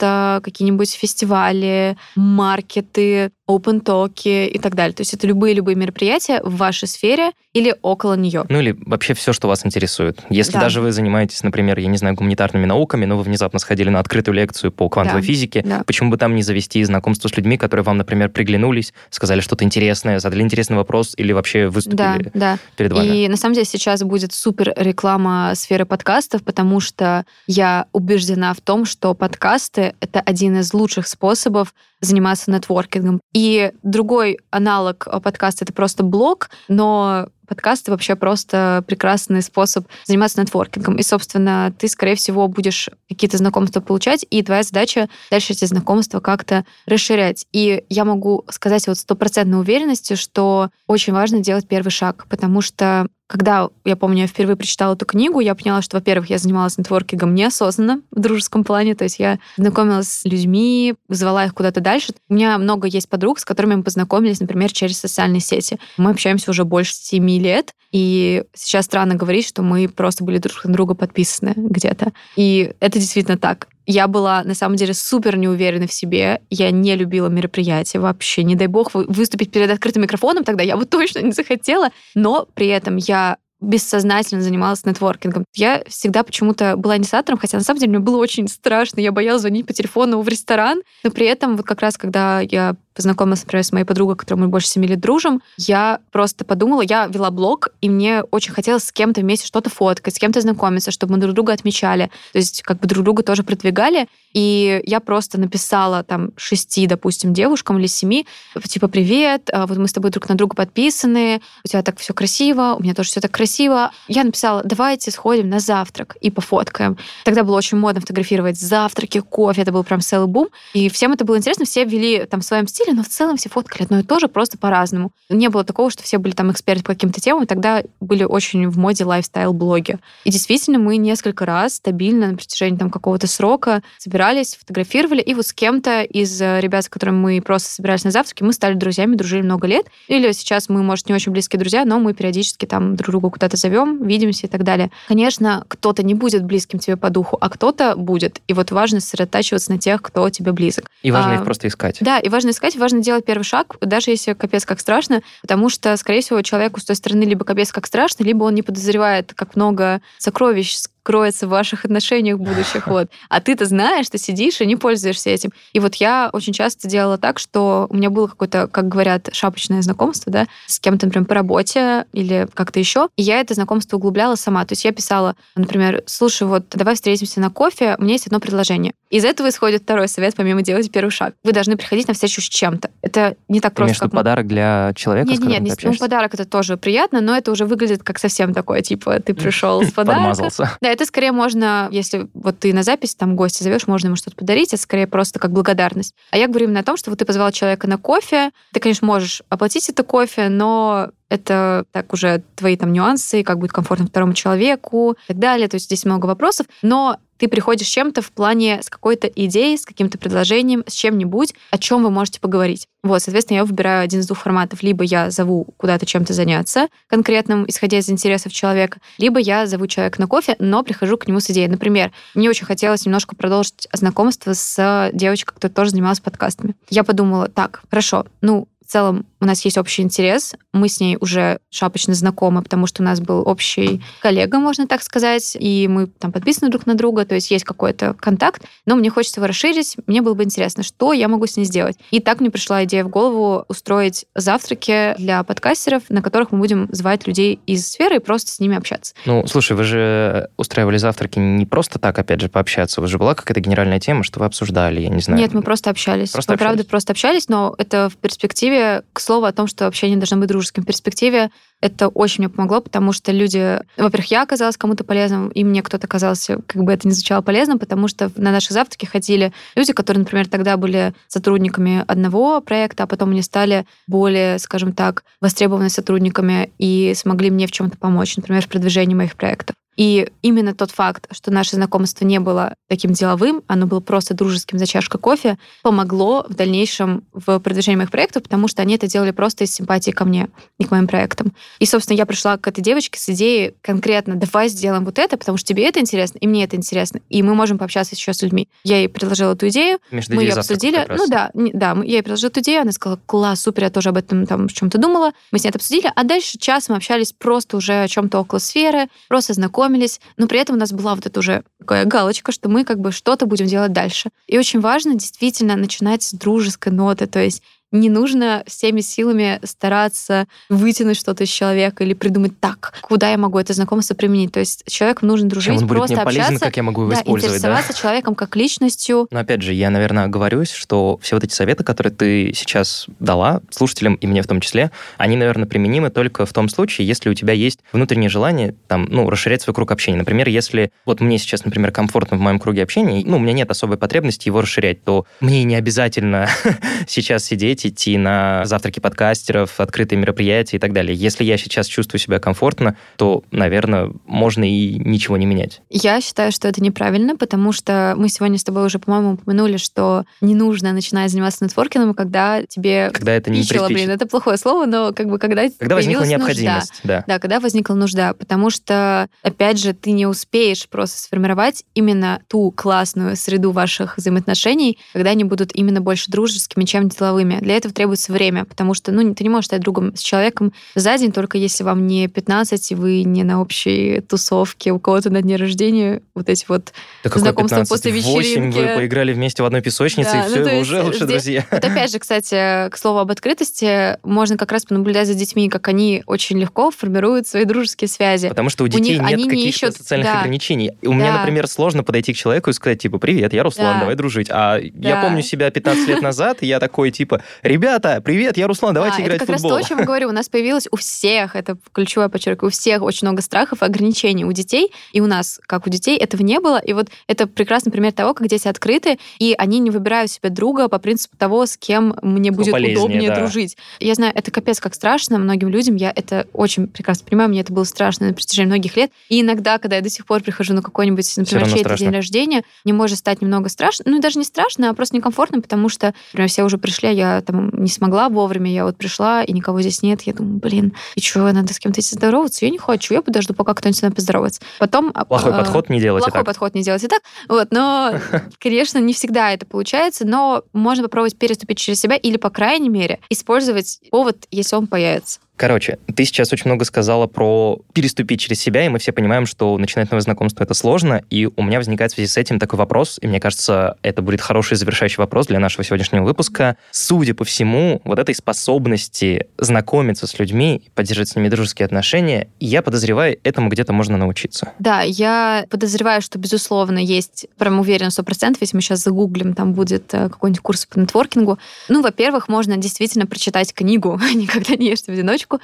какие-нибудь 0.42 0.92
фестивали, 0.94 1.96
маркеты, 2.16 3.30
open 3.48 3.80
токи 3.80 4.46
и 4.46 4.58
так 4.58 4.74
далее. 4.74 4.94
То 4.94 5.00
есть 5.00 5.14
это 5.14 5.26
любые-любые 5.26 5.74
мероприятия 5.74 6.40
в 6.42 6.56
вашей 6.56 6.86
сфере 6.88 7.32
или 7.52 7.74
около 7.82 8.14
нее. 8.14 8.44
Ну 8.48 8.60
или 8.60 8.76
вообще 8.86 9.14
все, 9.14 9.32
что 9.32 9.48
вас 9.48 9.66
интересует. 9.66 10.20
Если 10.30 10.52
да. 10.52 10.60
даже 10.60 10.80
вы 10.80 10.92
занимаетесь, 10.92 11.42
например, 11.42 11.78
я 11.78 11.88
не 11.88 11.98
знаю, 11.98 12.14
гуманитарными 12.14 12.64
науками, 12.64 13.04
но 13.04 13.16
вы 13.16 13.24
внезапно 13.24 13.58
сходили 13.58 13.90
на 13.90 13.98
открытую 13.98 14.34
лекцию 14.34 14.72
по 14.72 14.88
квантовой 14.88 15.20
да. 15.20 15.26
физике, 15.26 15.62
да. 15.64 15.82
почему 15.84 16.10
бы 16.10 16.16
там 16.16 16.34
не 16.34 16.42
завести 16.42 16.82
знакомство 16.84 17.28
с 17.28 17.36
людьми, 17.36 17.58
которые 17.58 17.84
вам, 17.84 17.98
например, 17.98 18.30
приглянулись, 18.30 18.94
сказали 19.10 19.40
что-то 19.40 19.64
интересное, 19.64 20.18
задали 20.18 20.42
интересный 20.42 20.76
вопрос 20.76 21.14
или 21.16 21.32
вообще 21.32 21.68
выступили 21.68 22.30
да, 22.34 22.56
да. 22.56 22.58
перед 22.76 22.92
вами? 22.92 23.24
И 23.24 23.28
на 23.28 23.36
самом 23.36 23.54
деле 23.54 23.66
сейчас 23.66 24.02
будет 24.02 24.32
супер 24.32 24.72
реклама 24.76 25.52
сферы 25.54 25.84
подкастов, 25.84 26.42
потому 26.42 26.80
что 26.80 27.24
я 27.46 27.86
убеждена 27.92 28.54
в 28.54 28.60
том, 28.60 28.84
что 28.84 29.14
подкасты— 29.14 29.94
это 30.00 30.20
один 30.20 30.58
из 30.58 30.72
лучших 30.72 31.06
способов 31.06 31.74
заниматься 32.02 32.50
нетворкингом. 32.50 33.20
И 33.32 33.72
другой 33.82 34.38
аналог 34.50 35.08
подкаста— 35.22 35.64
это 35.64 35.72
просто 35.72 36.02
блог, 36.02 36.50
но 36.68 37.28
подкасты 37.46 37.90
вообще 37.90 38.16
просто 38.16 38.82
прекрасный 38.86 39.42
способ 39.42 39.86
заниматься 40.04 40.40
нетворкингом. 40.40 40.96
И, 40.96 41.02
собственно, 41.02 41.72
ты, 41.78 41.88
скорее 41.88 42.14
всего, 42.14 42.48
будешь 42.48 42.88
какие-то 43.08 43.36
знакомства 43.36 43.80
получать, 43.80 44.24
и 44.30 44.42
твоя 44.42 44.62
задача 44.62 45.08
дальше 45.30 45.52
эти 45.52 45.64
знакомства 45.64 46.20
как-то 46.20 46.64
расширять. 46.86 47.46
И 47.52 47.84
я 47.88 48.04
могу 48.04 48.44
сказать 48.48 48.86
вот 48.86 48.98
стопроцентной 48.98 49.60
уверенностью, 49.60 50.16
что 50.16 50.70
очень 50.86 51.12
важно 51.12 51.40
делать 51.40 51.68
первый 51.68 51.90
шаг, 51.90 52.26
потому 52.28 52.62
что 52.62 53.06
когда, 53.32 53.70
я 53.86 53.96
помню, 53.96 54.20
я 54.20 54.26
впервые 54.26 54.56
прочитала 54.56 54.92
эту 54.92 55.06
книгу, 55.06 55.40
я 55.40 55.54
поняла, 55.54 55.80
что, 55.80 55.96
во-первых, 55.96 56.28
я 56.28 56.36
занималась 56.36 56.76
нетворкингом 56.76 57.34
неосознанно 57.34 58.02
в 58.10 58.20
дружеском 58.20 58.62
плане, 58.62 58.94
то 58.94 59.04
есть 59.04 59.18
я 59.18 59.38
знакомилась 59.56 60.08
с 60.08 60.24
людьми, 60.26 60.96
звала 61.08 61.46
их 61.46 61.54
куда-то 61.54 61.80
дальше. 61.80 62.12
У 62.28 62.34
меня 62.34 62.58
много 62.58 62.88
есть 62.88 63.08
подруг, 63.08 63.38
с 63.38 63.46
которыми 63.46 63.76
мы 63.76 63.84
познакомились, 63.84 64.40
например, 64.40 64.70
через 64.70 64.98
социальные 64.98 65.40
сети. 65.40 65.78
Мы 65.96 66.10
общаемся 66.10 66.50
уже 66.50 66.66
больше 66.66 66.92
семи 66.92 67.40
лет, 67.40 67.72
и 67.90 68.44
сейчас 68.52 68.84
странно 68.84 69.14
говорить, 69.14 69.48
что 69.48 69.62
мы 69.62 69.88
просто 69.88 70.24
были 70.24 70.36
друг 70.36 70.62
на 70.66 70.72
друга 70.74 70.92
подписаны 70.92 71.54
где-то. 71.56 72.12
И 72.36 72.74
это 72.80 72.98
действительно 72.98 73.38
так. 73.38 73.68
Я 73.86 74.06
была, 74.06 74.44
на 74.44 74.54
самом 74.54 74.76
деле, 74.76 74.94
супер 74.94 75.36
неуверена 75.36 75.86
в 75.86 75.92
себе. 75.92 76.40
Я 76.50 76.70
не 76.70 76.94
любила 76.96 77.28
мероприятия 77.28 77.98
вообще. 77.98 78.44
Не 78.44 78.54
дай 78.54 78.68
бог 78.68 78.90
выступить 78.94 79.50
перед 79.50 79.70
открытым 79.70 80.02
микрофоном, 80.02 80.44
тогда 80.44 80.62
я 80.62 80.76
бы 80.76 80.84
точно 80.86 81.20
не 81.20 81.32
захотела. 81.32 81.90
Но 82.14 82.46
при 82.54 82.68
этом 82.68 82.96
я 82.96 83.36
бессознательно 83.62 84.42
занималась 84.42 84.84
нетворкингом. 84.84 85.44
Я 85.54 85.82
всегда 85.86 86.24
почему-то 86.24 86.76
была 86.76 86.96
инициатором, 86.96 87.38
хотя 87.38 87.58
на 87.58 87.64
самом 87.64 87.78
деле 87.78 87.90
мне 87.90 88.00
было 88.00 88.16
очень 88.16 88.48
страшно. 88.48 89.00
Я 89.00 89.12
боялась 89.12 89.42
звонить 89.42 89.66
по 89.66 89.72
телефону 89.72 90.20
в 90.20 90.28
ресторан, 90.28 90.82
но 91.04 91.10
при 91.10 91.26
этом 91.26 91.56
вот 91.56 91.64
как 91.64 91.80
раз, 91.80 91.96
когда 91.96 92.40
я 92.40 92.74
познакомилась, 92.94 93.42
например, 93.42 93.64
с 93.64 93.72
моей 93.72 93.84
подругой, 93.84 94.16
которой 94.16 94.40
мы 94.40 94.48
больше 94.48 94.68
семи 94.68 94.86
лет 94.86 95.00
дружим, 95.00 95.42
я 95.56 96.00
просто 96.10 96.44
подумала, 96.44 96.82
я 96.82 97.06
вела 97.06 97.30
блог, 97.30 97.68
и 97.80 97.88
мне 97.88 98.22
очень 98.30 98.52
хотелось 98.52 98.84
с 98.84 98.92
кем-то 98.92 99.20
вместе 99.20 99.46
что-то 99.46 99.70
фоткать, 99.70 100.16
с 100.16 100.18
кем-то 100.18 100.40
знакомиться, 100.40 100.90
чтобы 100.90 101.12
мы 101.12 101.18
друг 101.18 101.34
друга 101.34 101.52
отмечали. 101.52 102.10
То 102.32 102.38
есть 102.38 102.62
как 102.62 102.80
бы 102.80 102.86
друг 102.86 103.04
друга 103.04 103.22
тоже 103.22 103.42
продвигали. 103.42 104.08
И 104.32 104.80
я 104.86 105.00
просто 105.00 105.38
написала 105.38 106.02
там 106.02 106.30
шести, 106.36 106.86
допустим, 106.86 107.34
девушкам 107.34 107.78
или 107.78 107.86
семи, 107.86 108.26
типа, 108.66 108.88
привет, 108.88 109.50
а, 109.52 109.66
вот 109.66 109.76
мы 109.78 109.88
с 109.88 109.92
тобой 109.92 110.10
друг 110.10 110.28
на 110.28 110.34
друга 110.34 110.56
подписаны, 110.56 111.42
у 111.64 111.68
тебя 111.68 111.82
так 111.82 111.98
все 111.98 112.14
красиво, 112.14 112.74
у 112.78 112.82
меня 112.82 112.94
тоже 112.94 113.10
все 113.10 113.20
так 113.20 113.30
красиво. 113.30 113.92
Я 114.08 114.24
написала, 114.24 114.62
давайте 114.64 115.10
сходим 115.10 115.50
на 115.50 115.60
завтрак 115.60 116.16
и 116.20 116.30
пофоткаем. 116.30 116.96
Тогда 117.24 117.44
было 117.44 117.56
очень 117.56 117.78
модно 117.78 118.00
фотографировать 118.00 118.58
завтраки, 118.58 119.20
кофе, 119.20 119.62
это 119.62 119.72
был 119.72 119.84
прям 119.84 120.00
целый 120.00 120.28
бум. 120.28 120.48
И 120.72 120.88
всем 120.88 121.12
это 121.12 121.24
было 121.24 121.36
интересно, 121.36 121.64
все 121.64 121.84
вели 121.84 122.24
там 122.24 122.40
в 122.40 122.44
своем 122.44 122.66
стиле 122.66 122.81
стиле, 122.82 122.96
но 122.96 123.02
в 123.02 123.08
целом 123.08 123.36
все 123.36 123.48
фоткали 123.48 123.84
одно 123.84 124.00
и 124.00 124.02
то 124.02 124.18
же, 124.18 124.28
просто 124.28 124.58
по-разному. 124.58 125.12
Не 125.28 125.48
было 125.48 125.64
такого, 125.64 125.90
что 125.90 126.02
все 126.02 126.18
были 126.18 126.32
там 126.32 126.50
эксперты 126.50 126.82
по 126.82 126.92
каким-то 126.92 127.20
темам, 127.20 127.46
тогда 127.46 127.82
были 128.00 128.24
очень 128.24 128.68
в 128.68 128.78
моде 128.78 129.04
лайфстайл-блоги. 129.04 129.98
И 130.24 130.30
действительно, 130.30 130.78
мы 130.78 130.96
несколько 130.96 131.46
раз 131.46 131.74
стабильно 131.74 132.28
на 132.28 132.36
протяжении 132.36 132.78
там 132.78 132.90
какого-то 132.90 133.26
срока 133.26 133.82
собирались, 133.98 134.56
фотографировали, 134.56 135.20
и 135.20 135.34
вот 135.34 135.46
с 135.46 135.52
кем-то 135.52 136.02
из 136.02 136.40
э, 136.40 136.60
ребят, 136.60 136.84
с 136.84 136.88
которыми 136.88 137.16
мы 137.16 137.40
просто 137.40 137.70
собирались 137.70 138.04
на 138.04 138.10
завтраки, 138.10 138.42
мы 138.42 138.52
стали 138.52 138.74
друзьями, 138.74 139.16
дружили 139.16 139.42
много 139.42 139.66
лет. 139.66 139.86
Или 140.08 140.32
сейчас 140.32 140.68
мы, 140.68 140.82
может, 140.82 141.08
не 141.08 141.14
очень 141.14 141.32
близкие 141.32 141.58
друзья, 141.58 141.84
но 141.84 141.98
мы 141.98 142.14
периодически 142.14 142.66
там 142.66 142.96
друг 142.96 143.10
друга 143.10 143.30
куда-то 143.30 143.56
зовем, 143.56 144.06
видимся 144.06 144.46
и 144.46 144.50
так 144.50 144.64
далее. 144.64 144.90
Конечно, 145.08 145.64
кто-то 145.68 146.02
не 146.02 146.14
будет 146.14 146.44
близким 146.44 146.78
тебе 146.78 146.96
по 146.96 147.10
духу, 147.10 147.36
а 147.40 147.48
кто-то 147.48 147.96
будет. 147.96 148.40
И 148.48 148.52
вот 148.54 148.70
важно 148.70 149.00
сосредотачиваться 149.00 149.72
на 149.72 149.78
тех, 149.78 150.02
кто 150.02 150.28
тебе 150.30 150.52
близок. 150.52 150.90
И 151.02 151.10
важно 151.10 151.32
а, 151.32 151.34
их 151.36 151.44
просто 151.44 151.68
искать. 151.68 151.98
Да, 152.00 152.18
и 152.18 152.28
важно 152.28 152.50
искать, 152.50 152.71
важно 152.78 153.00
делать 153.00 153.24
первый 153.24 153.44
шаг, 153.44 153.76
даже 153.80 154.10
если 154.10 154.34
капец 154.34 154.64
как 154.64 154.80
страшно, 154.80 155.22
потому 155.40 155.68
что, 155.68 155.96
скорее 155.96 156.20
всего, 156.20 156.42
человеку 156.42 156.80
с 156.80 156.84
той 156.84 156.96
стороны 156.96 157.24
либо 157.24 157.44
капец 157.44 157.72
как 157.72 157.86
страшно, 157.86 158.24
либо 158.24 158.44
он 158.44 158.54
не 158.54 158.62
подозревает, 158.62 159.32
как 159.34 159.56
много 159.56 160.00
сокровищ 160.18 160.76
кроется 161.02 161.46
в 161.46 161.50
ваших 161.50 161.84
отношениях 161.84 162.38
будущих. 162.38 162.86
Вот. 162.92 163.08
А 163.30 163.40
ты-то 163.40 163.64
знаешь, 163.64 164.10
ты 164.10 164.18
сидишь 164.18 164.60
и 164.60 164.66
не 164.66 164.76
пользуешься 164.76 165.30
этим. 165.30 165.50
И 165.72 165.80
вот 165.80 165.94
я 165.94 166.28
очень 166.32 166.52
часто 166.52 166.88
делала 166.88 167.16
так, 167.16 167.38
что 167.38 167.86
у 167.88 167.96
меня 167.96 168.10
было 168.10 168.26
какое-то, 168.26 168.66
как 168.66 168.88
говорят, 168.88 169.30
шапочное 169.32 169.80
знакомство, 169.80 170.30
да, 170.30 170.46
с 170.66 170.78
кем-то, 170.78 171.06
например, 171.06 171.26
по 171.26 171.34
работе 171.34 172.04
или 172.12 172.46
как-то 172.52 172.80
еще. 172.80 173.08
И 173.16 173.22
я 173.22 173.40
это 173.40 173.54
знакомство 173.54 173.96
углубляла 173.96 174.34
сама. 174.34 174.66
То 174.66 174.72
есть 174.72 174.84
я 174.84 174.92
писала, 174.92 175.36
например, 175.56 176.02
слушай, 176.04 176.46
вот 176.46 176.66
давай 176.70 176.94
встретимся 176.94 177.40
на 177.40 177.48
кофе, 177.48 177.96
у 177.98 178.02
меня 178.02 178.14
есть 178.14 178.26
одно 178.26 178.40
предложение. 178.40 178.92
Из 179.08 179.24
этого 179.24 179.48
исходит 179.48 179.82
второй 179.82 180.08
совет, 180.08 180.34
помимо 180.34 180.62
делать 180.62 180.90
первый 180.90 181.10
шаг. 181.10 181.34
Вы 181.44 181.52
должны 181.52 181.76
приходить 181.76 182.08
на 182.08 182.14
встречу 182.14 182.42
с 182.42 182.48
чем-то. 182.48 182.90
Это 183.00 183.36
не 183.48 183.60
так 183.60 183.74
просто. 183.74 183.92
Конечно, 183.92 184.06
как... 184.08 184.16
подарок 184.18 184.46
для 184.46 184.92
человека, 184.96 185.30
нет, 185.30 185.40
нет, 185.40 185.60
нет, 185.62 185.78
ну, 185.82 185.94
подарок 185.94 186.34
это 186.34 186.44
тоже 186.44 186.76
приятно, 186.76 187.20
но 187.20 187.36
это 187.36 187.50
уже 187.52 187.64
выглядит 187.64 188.02
как 188.02 188.18
совсем 188.18 188.52
такое, 188.52 188.82
типа, 188.82 189.20
ты 189.20 189.34
пришел 189.42 189.82
с 189.82 189.92
подарком. 189.92 190.24
Подмазался. 190.24 190.76
Да, 190.80 190.91
это 190.92 191.06
скорее 191.06 191.32
можно, 191.32 191.88
если 191.90 192.28
вот 192.34 192.58
ты 192.58 192.72
на 192.72 192.82
запись 192.82 193.14
там 193.14 193.36
гостя 193.36 193.64
зовешь, 193.64 193.86
можно 193.86 194.08
ему 194.08 194.16
что-то 194.16 194.36
подарить, 194.36 194.72
это 194.72 194.82
скорее 194.82 195.06
просто 195.06 195.38
как 195.38 195.52
благодарность. 195.52 196.14
А 196.30 196.36
я 196.36 196.48
говорю 196.48 196.66
именно 196.66 196.80
о 196.80 196.84
том, 196.84 196.96
что 196.96 197.10
вот 197.10 197.18
ты 197.18 197.24
позвал 197.24 197.50
человека 197.50 197.88
на 197.88 197.98
кофе, 197.98 198.50
ты, 198.72 198.80
конечно, 198.80 199.06
можешь 199.06 199.42
оплатить 199.48 199.88
это 199.88 200.02
кофе, 200.02 200.48
но 200.48 201.10
это 201.28 201.86
так 201.92 202.12
уже 202.12 202.42
твои 202.56 202.76
там 202.76 202.92
нюансы, 202.92 203.42
как 203.42 203.58
будет 203.58 203.72
комфортно 203.72 204.06
второму 204.06 204.34
человеку 204.34 205.12
и 205.24 205.28
так 205.28 205.38
далее. 205.38 205.66
То 205.66 205.76
есть 205.76 205.86
здесь 205.86 206.04
много 206.04 206.26
вопросов. 206.26 206.66
Но 206.82 207.16
ты 207.42 207.48
приходишь 207.48 207.88
чем-то 207.88 208.22
в 208.22 208.30
плане 208.30 208.80
с 208.84 208.88
какой-то 208.88 209.26
идеей, 209.26 209.76
с 209.76 209.84
каким-то 209.84 210.16
предложением, 210.16 210.84
с 210.86 210.92
чем-нибудь, 210.92 211.54
о 211.72 211.78
чем 211.78 212.04
вы 212.04 212.10
можете 212.10 212.38
поговорить. 212.38 212.86
Вот, 213.02 213.20
соответственно, 213.20 213.56
я 213.56 213.64
выбираю 213.64 214.04
один 214.04 214.20
из 214.20 214.28
двух 214.28 214.38
форматов. 214.38 214.84
Либо 214.84 215.02
я 215.02 215.28
зову 215.32 215.66
куда-то 215.76 216.06
чем-то 216.06 216.34
заняться 216.34 216.86
конкретным, 217.08 217.64
исходя 217.66 217.98
из 217.98 218.08
интересов 218.08 218.52
человека, 218.52 219.00
либо 219.18 219.40
я 219.40 219.66
зову 219.66 219.88
человека 219.88 220.20
на 220.20 220.28
кофе, 220.28 220.54
но 220.60 220.84
прихожу 220.84 221.16
к 221.16 221.26
нему 221.26 221.40
с 221.40 221.50
идеей. 221.50 221.66
Например, 221.66 222.12
мне 222.36 222.48
очень 222.48 222.64
хотелось 222.64 223.04
немножко 223.06 223.34
продолжить 223.34 223.88
знакомство 223.92 224.52
с 224.54 225.10
девочкой, 225.12 225.54
которая 225.54 225.74
тоже 225.74 225.90
занималась 225.90 226.20
подкастами. 226.20 226.76
Я 226.90 227.02
подумала, 227.02 227.48
так, 227.48 227.82
хорошо, 227.90 228.24
ну, 228.40 228.68
целом 228.92 229.26
у 229.40 229.46
нас 229.46 229.64
есть 229.64 229.78
общий 229.78 230.02
интерес. 230.02 230.54
Мы 230.72 230.88
с 230.88 231.00
ней 231.00 231.16
уже 231.18 231.58
шапочно 231.70 232.14
знакомы, 232.14 232.62
потому 232.62 232.86
что 232.86 233.02
у 233.02 233.04
нас 233.04 233.20
был 233.20 233.42
общий 233.46 234.02
коллега, 234.20 234.58
можно 234.58 234.86
так 234.86 235.02
сказать, 235.02 235.56
и 235.58 235.88
мы 235.88 236.06
там 236.06 236.30
подписаны 236.30 236.70
друг 236.70 236.86
на 236.86 236.94
друга, 236.94 237.24
то 237.24 237.34
есть 237.34 237.50
есть 237.50 237.64
какой-то 237.64 238.14
контакт, 238.14 238.62
но 238.86 238.94
мне 238.94 239.10
хочется 239.10 239.40
его 239.40 239.48
расширить, 239.48 239.96
мне 240.06 240.22
было 240.22 240.34
бы 240.34 240.44
интересно, 240.44 240.82
что 240.82 241.12
я 241.12 241.26
могу 241.26 241.46
с 241.46 241.56
ней 241.56 241.64
сделать. 241.64 241.96
И 242.10 242.20
так 242.20 242.40
мне 242.40 242.50
пришла 242.50 242.84
идея 242.84 243.04
в 243.04 243.08
голову 243.08 243.64
устроить 243.68 244.26
завтраки 244.34 245.14
для 245.18 245.42
подкастеров, 245.42 246.04
на 246.10 246.22
которых 246.22 246.52
мы 246.52 246.58
будем 246.58 246.88
звать 246.92 247.26
людей 247.26 247.58
из 247.66 247.88
сферы 247.88 248.16
и 248.16 248.20
просто 248.20 248.52
с 248.52 248.60
ними 248.60 248.76
общаться. 248.76 249.14
Ну, 249.24 249.46
слушай, 249.46 249.76
вы 249.76 249.84
же 249.84 250.50
устраивали 250.56 250.98
завтраки 250.98 251.38
не 251.38 251.66
просто 251.66 251.98
так, 251.98 252.18
опять 252.18 252.40
же, 252.40 252.48
пообщаться. 252.48 253.00
У 253.00 253.02
вас 253.02 253.10
же 253.10 253.18
была 253.18 253.34
какая-то 253.34 253.60
генеральная 253.60 253.98
тема, 253.98 254.22
что 254.22 254.38
вы 254.38 254.46
обсуждали, 254.46 255.00
я 255.00 255.08
не 255.08 255.20
знаю. 255.20 255.40
Нет, 255.40 255.54
мы 255.54 255.62
просто 255.62 255.90
общались. 255.90 256.30
Просто 256.30 256.52
мы, 256.52 256.54
общались. 256.54 256.68
правда, 256.68 256.84
просто 256.88 257.12
общались, 257.12 257.48
но 257.48 257.74
это 257.78 258.08
в 258.08 258.16
перспективе 258.16 258.81
к 259.12 259.20
слову 259.20 259.46
о 259.46 259.52
том, 259.52 259.66
что 259.66 259.86
общение 259.86 260.18
должно 260.18 260.36
быть 260.36 260.50
в 260.50 260.84
перспективе, 260.84 261.50
это 261.80 262.08
очень 262.08 262.44
мне 262.44 262.48
помогло, 262.48 262.80
потому 262.80 263.12
что 263.12 263.32
люди... 263.32 263.80
Во-первых, 263.96 264.30
я 264.30 264.42
оказалась 264.42 264.76
кому-то 264.76 265.04
полезным, 265.04 265.48
и 265.48 265.64
мне 265.64 265.82
кто-то 265.82 266.06
оказался, 266.06 266.60
как 266.66 266.82
бы 266.84 266.92
это 266.92 267.08
ни 267.08 267.12
звучало, 267.12 267.42
полезным, 267.42 267.78
потому 267.78 268.08
что 268.08 268.30
на 268.36 268.52
наши 268.52 268.72
завтраки 268.72 269.04
ходили 269.04 269.52
люди, 269.74 269.92
которые, 269.92 270.20
например, 270.20 270.48
тогда 270.48 270.76
были 270.76 271.12
сотрудниками 271.26 272.04
одного 272.06 272.60
проекта, 272.60 273.02
а 273.02 273.06
потом 273.06 273.30
они 273.30 273.42
стали 273.42 273.84
более, 274.06 274.58
скажем 274.58 274.92
так, 274.92 275.24
востребованными 275.40 275.88
сотрудниками 275.88 276.72
и 276.78 277.12
смогли 277.16 277.50
мне 277.50 277.66
в 277.66 277.72
чем-то 277.72 277.98
помочь, 277.98 278.36
например, 278.36 278.62
в 278.62 278.68
продвижении 278.68 279.14
моих 279.14 279.34
проектов. 279.34 279.74
И 279.96 280.28
именно 280.42 280.74
тот 280.74 280.90
факт, 280.90 281.26
что 281.32 281.50
наше 281.50 281.76
знакомство 281.76 282.24
не 282.24 282.40
было 282.40 282.74
таким 282.88 283.12
деловым, 283.12 283.62
оно 283.66 283.86
было 283.86 284.00
просто 284.00 284.34
дружеским 284.34 284.78
за 284.78 284.86
чашкой 284.86 285.18
кофе, 285.18 285.58
помогло 285.82 286.46
в 286.48 286.54
дальнейшем 286.54 287.24
в 287.32 287.58
продвижении 287.58 287.96
моих 287.96 288.10
проектов, 288.10 288.42
потому 288.44 288.68
что 288.68 288.82
они 288.82 288.94
это 288.94 289.06
делали 289.06 289.32
просто 289.32 289.64
из 289.64 289.74
симпатии 289.74 290.10
ко 290.10 290.24
мне 290.24 290.48
и 290.78 290.84
к 290.84 290.90
моим 290.90 291.06
проектам. 291.06 291.52
И, 291.78 291.86
собственно, 291.86 292.16
я 292.16 292.26
пришла 292.26 292.56
к 292.56 292.66
этой 292.68 292.80
девочке 292.80 293.18
с 293.18 293.28
идеей 293.28 293.74
конкретно, 293.82 294.36
давай 294.36 294.68
сделаем 294.68 295.04
вот 295.04 295.18
это, 295.18 295.36
потому 295.36 295.58
что 295.58 295.68
тебе 295.68 295.86
это 295.86 296.00
интересно, 296.00 296.38
и 296.38 296.46
мне 296.46 296.64
это 296.64 296.76
интересно, 296.76 297.20
и 297.28 297.42
мы 297.42 297.54
можем 297.54 297.78
пообщаться 297.78 298.14
еще 298.14 298.32
с 298.32 298.42
людьми. 298.42 298.68
Я 298.84 298.98
ей 298.98 299.08
предложила 299.08 299.52
эту 299.52 299.68
идею, 299.68 299.98
Между 300.10 300.34
мы 300.34 300.42
ее 300.42 300.54
обсудили. 300.54 301.06
Ну 301.08 301.26
да, 301.28 301.50
не- 301.54 301.72
да, 301.72 301.92
я 301.96 302.02
ей 302.16 302.22
предложила 302.22 302.48
эту 302.50 302.60
идею, 302.60 302.82
она 302.82 302.92
сказала, 302.92 303.20
класс, 303.26 303.62
супер, 303.62 303.84
я 303.84 303.90
тоже 303.90 304.08
об 304.08 304.16
этом 304.16 304.46
там 304.46 304.68
в 304.68 304.72
чем-то 304.72 304.98
думала. 304.98 305.32
Мы 305.50 305.58
с 305.58 305.64
ней 305.64 305.68
это 305.70 305.78
обсудили, 305.78 306.10
а 306.14 306.24
дальше 306.24 306.58
час 306.58 306.88
мы 306.88 306.96
общались 306.96 307.32
просто 307.32 307.76
уже 307.76 308.02
о 308.02 308.08
чем-то 308.08 308.38
около 308.40 308.58
сферы, 308.58 309.08
просто 309.28 309.52
знакомились, 309.82 310.20
но 310.36 310.46
при 310.46 310.60
этом 310.60 310.76
у 310.76 310.78
нас 310.78 310.92
была 310.92 311.14
вот 311.14 311.26
эта 311.26 311.40
уже 311.40 311.64
такая 311.78 312.04
галочка, 312.04 312.52
что 312.52 312.68
мы 312.68 312.84
как 312.84 313.00
бы 313.00 313.12
что-то 313.12 313.46
будем 313.46 313.66
делать 313.66 313.92
дальше. 313.92 314.30
И 314.46 314.58
очень 314.58 314.80
важно 314.80 315.14
действительно 315.14 315.76
начинать 315.76 316.22
с 316.22 316.32
дружеской 316.32 316.92
ноты, 316.92 317.26
то 317.26 317.40
есть 317.40 317.62
не 317.92 318.08
нужно 318.08 318.64
всеми 318.66 319.00
силами 319.00 319.60
стараться 319.62 320.46
вытянуть 320.68 321.16
что-то 321.16 321.44
из 321.44 321.48
человека 321.50 322.04
или 322.04 322.14
придумать 322.14 322.58
так, 322.58 322.94
куда 323.02 323.30
я 323.30 323.38
могу 323.38 323.58
это 323.58 323.72
знакомство 323.72 324.14
применить. 324.14 324.52
То 324.52 324.60
есть 324.60 324.84
человеку 324.88 325.26
нужно 325.26 325.48
дружить, 325.48 325.74
Чем 325.74 325.82
он 325.82 325.86
будет 325.86 325.98
просто 325.98 326.16
мне 326.16 326.24
полезен, 326.24 326.42
общаться, 326.44 326.64
как 326.64 326.76
я 326.76 326.82
могу 326.82 327.02
его 327.02 327.10
да, 327.10 327.18
использовать, 327.18 327.42
да? 327.62 327.68
интересоваться 327.68 328.00
человеком 328.00 328.34
как 328.34 328.56
личностью, 328.56 329.28
Но 329.30 329.40
опять 329.40 329.62
же, 329.62 329.72
я, 329.72 329.90
наверное, 329.90 330.24
оговорюсь, 330.24 330.72
что 330.72 331.18
все 331.22 331.36
вот 331.36 331.44
эти 331.44 331.52
советы, 331.52 331.84
которые 331.84 332.12
ты 332.12 332.52
сейчас 332.54 333.06
дала 333.18 333.60
слушателям 333.70 334.14
и 334.14 334.26
мне 334.26 334.42
в 334.42 334.46
том 334.46 334.60
числе, 334.60 334.90
они, 335.18 335.36
наверное, 335.36 335.66
применимы 335.66 336.10
только 336.10 336.46
в 336.46 336.52
том 336.52 336.68
случае, 336.68 337.06
если 337.06 337.28
у 337.28 337.34
тебя 337.34 337.52
есть 337.52 337.80
внутреннее 337.92 338.30
желание 338.30 338.74
там, 338.88 339.06
ну, 339.08 339.28
расширять 339.28 339.62
свой 339.62 339.74
круг 339.74 339.90
общения. 339.90 340.16
Например, 340.16 340.48
если 340.48 340.90
вот 341.04 341.20
мне 341.20 341.38
сейчас, 341.38 341.64
например, 341.64 341.92
комфортно 341.92 342.36
в 342.36 342.40
моем 342.40 342.58
круге 342.58 342.82
общения, 342.82 343.22
ну, 343.24 343.36
у 343.36 343.40
меня 343.40 343.52
нет 343.52 343.70
особой 343.70 343.98
потребности 343.98 344.48
его 344.48 344.62
расширять, 344.62 345.04
то 345.04 345.26
мне 345.40 345.64
не 345.64 345.74
обязательно 345.74 346.48
сейчас 347.06 347.44
сидеть, 347.44 347.81
идти 347.86 348.16
на 348.18 348.64
завтраки 348.64 349.00
подкастеров, 349.00 349.80
открытые 349.80 350.18
мероприятия 350.18 350.76
и 350.76 350.80
так 350.80 350.92
далее. 350.92 351.14
Если 351.14 351.44
я 351.44 351.56
сейчас 351.56 351.86
чувствую 351.86 352.20
себя 352.20 352.38
комфортно, 352.38 352.96
то, 353.16 353.44
наверное, 353.50 354.10
можно 354.26 354.64
и 354.64 354.94
ничего 354.98 355.36
не 355.36 355.46
менять. 355.46 355.80
Я 355.90 356.20
считаю, 356.20 356.52
что 356.52 356.68
это 356.68 356.82
неправильно, 356.82 357.36
потому 357.36 357.72
что 357.72 358.14
мы 358.16 358.28
сегодня 358.28 358.58
с 358.58 358.64
тобой 358.64 358.86
уже, 358.86 358.98
по-моему, 358.98 359.34
упомянули, 359.34 359.76
что 359.76 360.24
не 360.40 360.54
нужно 360.54 360.92
начинать 360.92 361.30
заниматься 361.30 361.64
нетворкингом, 361.64 362.14
когда 362.14 362.62
тебе 362.64 363.10
Когда 363.12 363.32
это 363.32 363.50
не 363.50 363.62
пищело, 363.62 363.88
блин, 363.88 364.10
это 364.10 364.26
плохое 364.26 364.56
слово, 364.56 364.86
но 364.86 365.12
как 365.12 365.28
бы 365.28 365.38
когда 365.38 365.62
Когда 365.78 365.94
возникла 365.94 366.22
появилась 366.22 366.48
нужда. 366.48 366.62
необходимость, 366.62 367.00
да. 367.04 367.24
Да, 367.26 367.38
когда 367.38 367.60
возникла 367.60 367.94
нужда, 367.94 368.34
потому 368.34 368.70
что, 368.70 369.28
опять 369.42 369.80
же, 369.80 369.92
ты 369.92 370.12
не 370.12 370.26
успеешь 370.26 370.88
просто 370.88 371.18
сформировать 371.22 371.84
именно 371.94 372.40
ту 372.48 372.70
классную 372.70 373.36
среду 373.36 373.72
ваших 373.72 374.16
взаимоотношений, 374.16 374.98
когда 375.12 375.30
они 375.30 375.44
будут 375.44 375.74
именно 375.74 376.00
больше 376.00 376.30
дружескими, 376.30 376.84
чем 376.84 377.08
деловыми. 377.08 377.58
Для 377.60 377.71
этого 377.76 377.94
требуется 377.94 378.32
время, 378.32 378.64
потому 378.64 378.94
что, 378.94 379.12
ну, 379.12 379.34
ты 379.34 379.42
не 379.44 379.50
можешь 379.50 379.66
стать 379.66 379.80
другом 379.80 380.14
с 380.16 380.20
человеком 380.20 380.72
за 380.94 381.16
день, 381.18 381.32
только 381.32 381.58
если 381.58 381.84
вам 381.84 382.06
не 382.06 382.28
15, 382.28 382.92
и 382.92 382.94
вы 382.94 383.22
не 383.24 383.44
на 383.44 383.60
общей 383.60 384.20
тусовке, 384.20 384.92
у 384.92 384.98
кого-то 384.98 385.30
на 385.30 385.42
дне 385.42 385.56
рождения, 385.56 386.22
вот 386.34 386.48
эти 386.48 386.64
вот 386.68 386.92
Да 387.24 387.30
15? 387.30 387.88
после 387.88 388.10
вечеринки. 388.10 388.76
вы 388.76 388.96
поиграли 388.96 389.32
вместе 389.32 389.62
в 389.62 389.66
одной 389.66 389.80
песочнице, 389.82 390.32
Да, 390.32 390.38
и 390.40 390.42
ну, 390.42 390.48
все, 390.48 390.64
то 390.64 390.70
вы 390.70 390.80
уже 390.80 391.02
лучше 391.02 391.16
здесь- 391.24 391.28
друзья. 391.28 391.66
Вот 391.70 391.84
опять 391.84 392.10
же, 392.12 392.18
кстати, 392.18 392.88
к 392.90 392.96
слову 392.96 393.18
об 393.20 393.30
открытости, 393.30 394.18
можно 394.26 394.56
как 394.56 394.72
раз 394.72 394.84
понаблюдать 394.84 395.26
за 395.26 395.34
детьми, 395.34 395.68
как 395.68 395.88
они 395.88 396.22
очень 396.26 396.58
легко 396.58 396.90
формируют 396.90 397.46
свои 397.46 397.64
дружеские 397.64 398.08
связи. 398.08 398.48
Потому 398.48 398.68
что 398.70 398.84
у 398.84 398.86
них 398.86 398.96
детей 398.96 399.18
нет 399.18 399.26
они 399.32 399.44
не 399.44 399.48
каких-то 399.50 399.86
ищут- 399.86 399.96
социальных 399.96 400.28
да. 400.32 400.40
ограничений. 400.40 400.92
У 401.02 401.12
меня, 401.12 401.32
Да. 401.32 401.38
например, 401.40 401.66
сложно 401.66 402.02
подойти 402.02 402.32
к 402.32 402.36
человеку 402.36 402.70
и 402.70 402.72
сказать, 402.72 403.00
типа, 403.00 403.18
привет, 403.18 403.52
я 403.52 403.62
Руслан, 403.62 403.94
Да. 403.94 404.00
давай 404.00 404.14
дружить. 404.16 404.48
А 404.50 404.78
я 404.78 404.90
Да. 405.16 405.22
помню 405.22 405.42
себя 405.42 405.70
15 405.70 406.08
лет 406.08 406.22
назад, 406.22 406.58
и 406.62 406.66
я 406.66 406.80
такой, 406.80 407.10
типа, 407.10 407.42
ребята, 407.62 408.20
привет, 408.24 408.56
я 408.56 408.66
Руслан, 408.66 408.94
давайте 408.94 409.18
Да, 409.18 409.24
играть 409.24 409.36
это 409.36 409.44
в 409.44 409.48
как 409.48 409.56
футбол. 409.56 409.76
раз 409.76 409.80
то, 409.80 409.86
о 409.86 409.88
чем 409.88 409.98
я 410.00 410.04
говорю. 410.04 410.28
У 410.28 410.32
нас 410.32 410.48
появилось 410.48 410.88
у 410.90 410.96
всех, 410.96 411.56
это 411.56 411.76
ключевое 411.92 412.28
подчеркиваю, 412.28 412.68
у 412.68 412.72
всех 412.72 413.02
очень 413.02 413.26
много 413.26 413.42
страхов 413.42 413.82
и 413.82 413.84
ограничений 413.84 414.44
у 414.44 414.52
детей, 414.52 414.92
и 415.12 415.20
у 415.20 415.26
нас, 415.26 415.60
как 415.66 415.86
у 415.86 415.90
детей, 415.90 416.16
этого 416.16 416.42
не 416.42 416.60
было. 416.60 416.78
И 416.78 416.92
вот 416.92 417.08
это 417.26 417.46
прекрасный 417.46 417.92
пример 417.92 418.12
того, 418.12 418.34
как 418.34 418.48
дети 418.48 418.68
открыты, 418.68 419.18
и 419.38 419.54
они 419.56 419.78
не 419.78 419.90
выбирают 419.90 420.30
себе 420.30 420.50
друга 420.50 420.88
по 420.88 420.98
принципу 420.98 421.36
того, 421.36 421.66
с 421.66 421.76
кем 421.76 422.16
мне 422.22 422.50
будет 422.50 422.72
полезнее, 422.72 422.98
удобнее 422.98 423.28
да. 423.28 423.36
дружить. 423.36 423.76
Я 424.00 424.14
знаю, 424.14 424.32
это 424.34 424.50
капец 424.50 424.80
как 424.80 424.94
страшно 424.94 425.38
многим 425.38 425.68
людям, 425.68 425.96
я 425.96 426.12
это 426.14 426.46
очень 426.52 426.88
прекрасно 426.88 427.26
понимаю, 427.28 427.50
мне 427.50 427.60
это 427.60 427.72
было 427.72 427.84
страшно 427.84 428.28
на 428.28 428.34
протяжении 428.34 428.70
многих 428.70 428.96
лет. 428.96 429.10
И 429.28 429.40
иногда, 429.40 429.78
когда 429.78 429.96
я 429.96 430.02
до 430.02 430.10
сих 430.10 430.26
пор 430.26 430.42
прихожу 430.42 430.74
на 430.74 430.82
какой-нибудь, 430.82 431.36
например, 431.36 431.70
чей-то 431.70 431.96
день 431.96 432.10
рождения, 432.10 432.62
мне 432.84 432.94
может 432.94 433.18
стать 433.18 433.42
немного 433.42 433.68
страшно, 433.68 434.04
ну 434.08 434.20
даже 434.20 434.38
не 434.38 434.44
страшно, 434.44 434.90
а 434.90 434.94
просто 434.94 435.16
некомфортно, 435.16 435.60
потому 435.60 435.88
что, 435.88 436.14
например, 436.32 436.48
все 436.48 436.64
уже 436.64 436.78
пришли, 436.78 437.08
а 437.08 437.12
я 437.12 437.41
там 437.42 437.70
не 437.70 437.88
смогла 437.88 438.28
вовремя, 438.28 438.72
я 438.72 438.84
вот 438.84 438.96
пришла, 438.96 439.42
и 439.42 439.52
никого 439.52 439.80
здесь 439.80 440.02
нет, 440.02 440.22
я 440.22 440.32
думаю, 440.32 440.58
блин, 440.58 440.94
и 441.14 441.20
что, 441.20 441.50
надо 441.52 441.72
с 441.72 441.78
кем-то 441.78 442.00
идти 442.00 442.14
здороваться? 442.14 442.64
Я 442.64 442.70
не 442.70 442.78
хочу, 442.78 443.14
я 443.14 443.22
подожду, 443.22 443.54
пока 443.54 443.74
кто-нибудь 443.74 443.98
со 443.98 444.06
мной 444.06 444.14
поздоровается. 444.14 444.60
Потом... 444.78 445.12
Плохой 445.12 445.52
э, 445.52 445.56
подход 445.56 445.88
не 445.90 446.00
делайте 446.00 446.26
Плохой 446.26 446.40
так. 446.40 446.46
подход 446.46 446.74
не 446.74 446.82
делайте 446.82 447.08
так. 447.08 447.22
Вот, 447.48 447.68
но, 447.70 448.14
конечно, 448.58 448.98
не 448.98 449.12
всегда 449.12 449.52
это 449.52 449.66
получается, 449.66 450.26
но 450.26 450.64
можно 450.72 451.04
попробовать 451.04 451.36
переступить 451.36 451.78
через 451.78 452.00
себя 452.00 452.16
или, 452.16 452.36
по 452.36 452.50
крайней 452.50 452.88
мере, 452.88 453.20
использовать 453.28 454.00
повод, 454.10 454.46
если 454.50 454.76
он 454.76 454.86
появится. 454.86 455.40
Короче, 455.56 455.98
ты 456.14 456.24
сейчас 456.24 456.52
очень 456.52 456.66
много 456.66 456.84
сказала 456.84 457.26
про 457.26 457.78
переступить 457.92 458.40
через 458.40 458.60
себя, 458.60 458.84
и 458.84 458.88
мы 458.88 458.98
все 458.98 459.12
понимаем, 459.12 459.46
что 459.46 459.78
начинать 459.78 460.10
новое 460.10 460.22
знакомство 460.22 460.64
это 460.64 460.74
сложно, 460.74 461.22
и 461.30 461.46
у 461.46 461.62
меня 461.62 461.78
возникает 461.78 462.10
в 462.10 462.14
связи 462.14 462.28
с 462.28 462.36
этим 462.36 462.58
такой 462.58 462.78
вопрос, 462.78 463.18
и 463.20 463.26
мне 463.26 463.38
кажется, 463.38 463.96
это 464.02 464.22
будет 464.22 464.40
хороший 464.40 464.76
завершающий 464.76 465.18
вопрос 465.18 465.46
для 465.46 465.60
нашего 465.60 465.84
сегодняшнего 465.84 466.24
выпуска. 466.24 466.76
Судя 466.90 467.34
по 467.34 467.44
всему, 467.44 468.00
вот 468.04 468.18
этой 468.18 468.34
способности 468.34 469.46
знакомиться 469.58 470.26
с 470.26 470.38
людьми, 470.38 470.82
поддерживать 470.94 471.28
с 471.28 471.36
ними 471.36 471.48
дружеские 471.48 471.86
отношения, 471.86 472.48
я 472.58 472.82
подозреваю, 472.82 473.38
этому 473.44 473.68
где-то 473.68 473.92
можно 473.92 474.16
научиться. 474.16 474.72
Да, 474.78 475.02
я 475.02 475.66
подозреваю, 475.70 476.22
что, 476.22 476.38
безусловно, 476.38 476.98
есть, 476.98 477.46
прям 477.56 477.82
сто 478.10 478.22
процентов, 478.22 478.62
если 478.62 478.76
мы 478.76 478.82
сейчас 478.82 479.00
загуглим, 479.00 479.54
там 479.54 479.74
будет 479.74 480.12
э, 480.14 480.28
какой-нибудь 480.28 480.60
курс 480.60 480.86
по 480.86 480.98
нетворкингу. 480.98 481.58
Ну, 481.88 482.02
во-первых, 482.02 482.48
можно 482.48 482.76
действительно 482.76 483.26
прочитать 483.26 483.72
книгу 483.74 484.18
«Никогда 484.34 484.76
не 484.76 484.88
ешьте 484.88 485.12
в 485.12 485.14
одиночку», 485.14 485.41
ссылочку. 485.42 485.60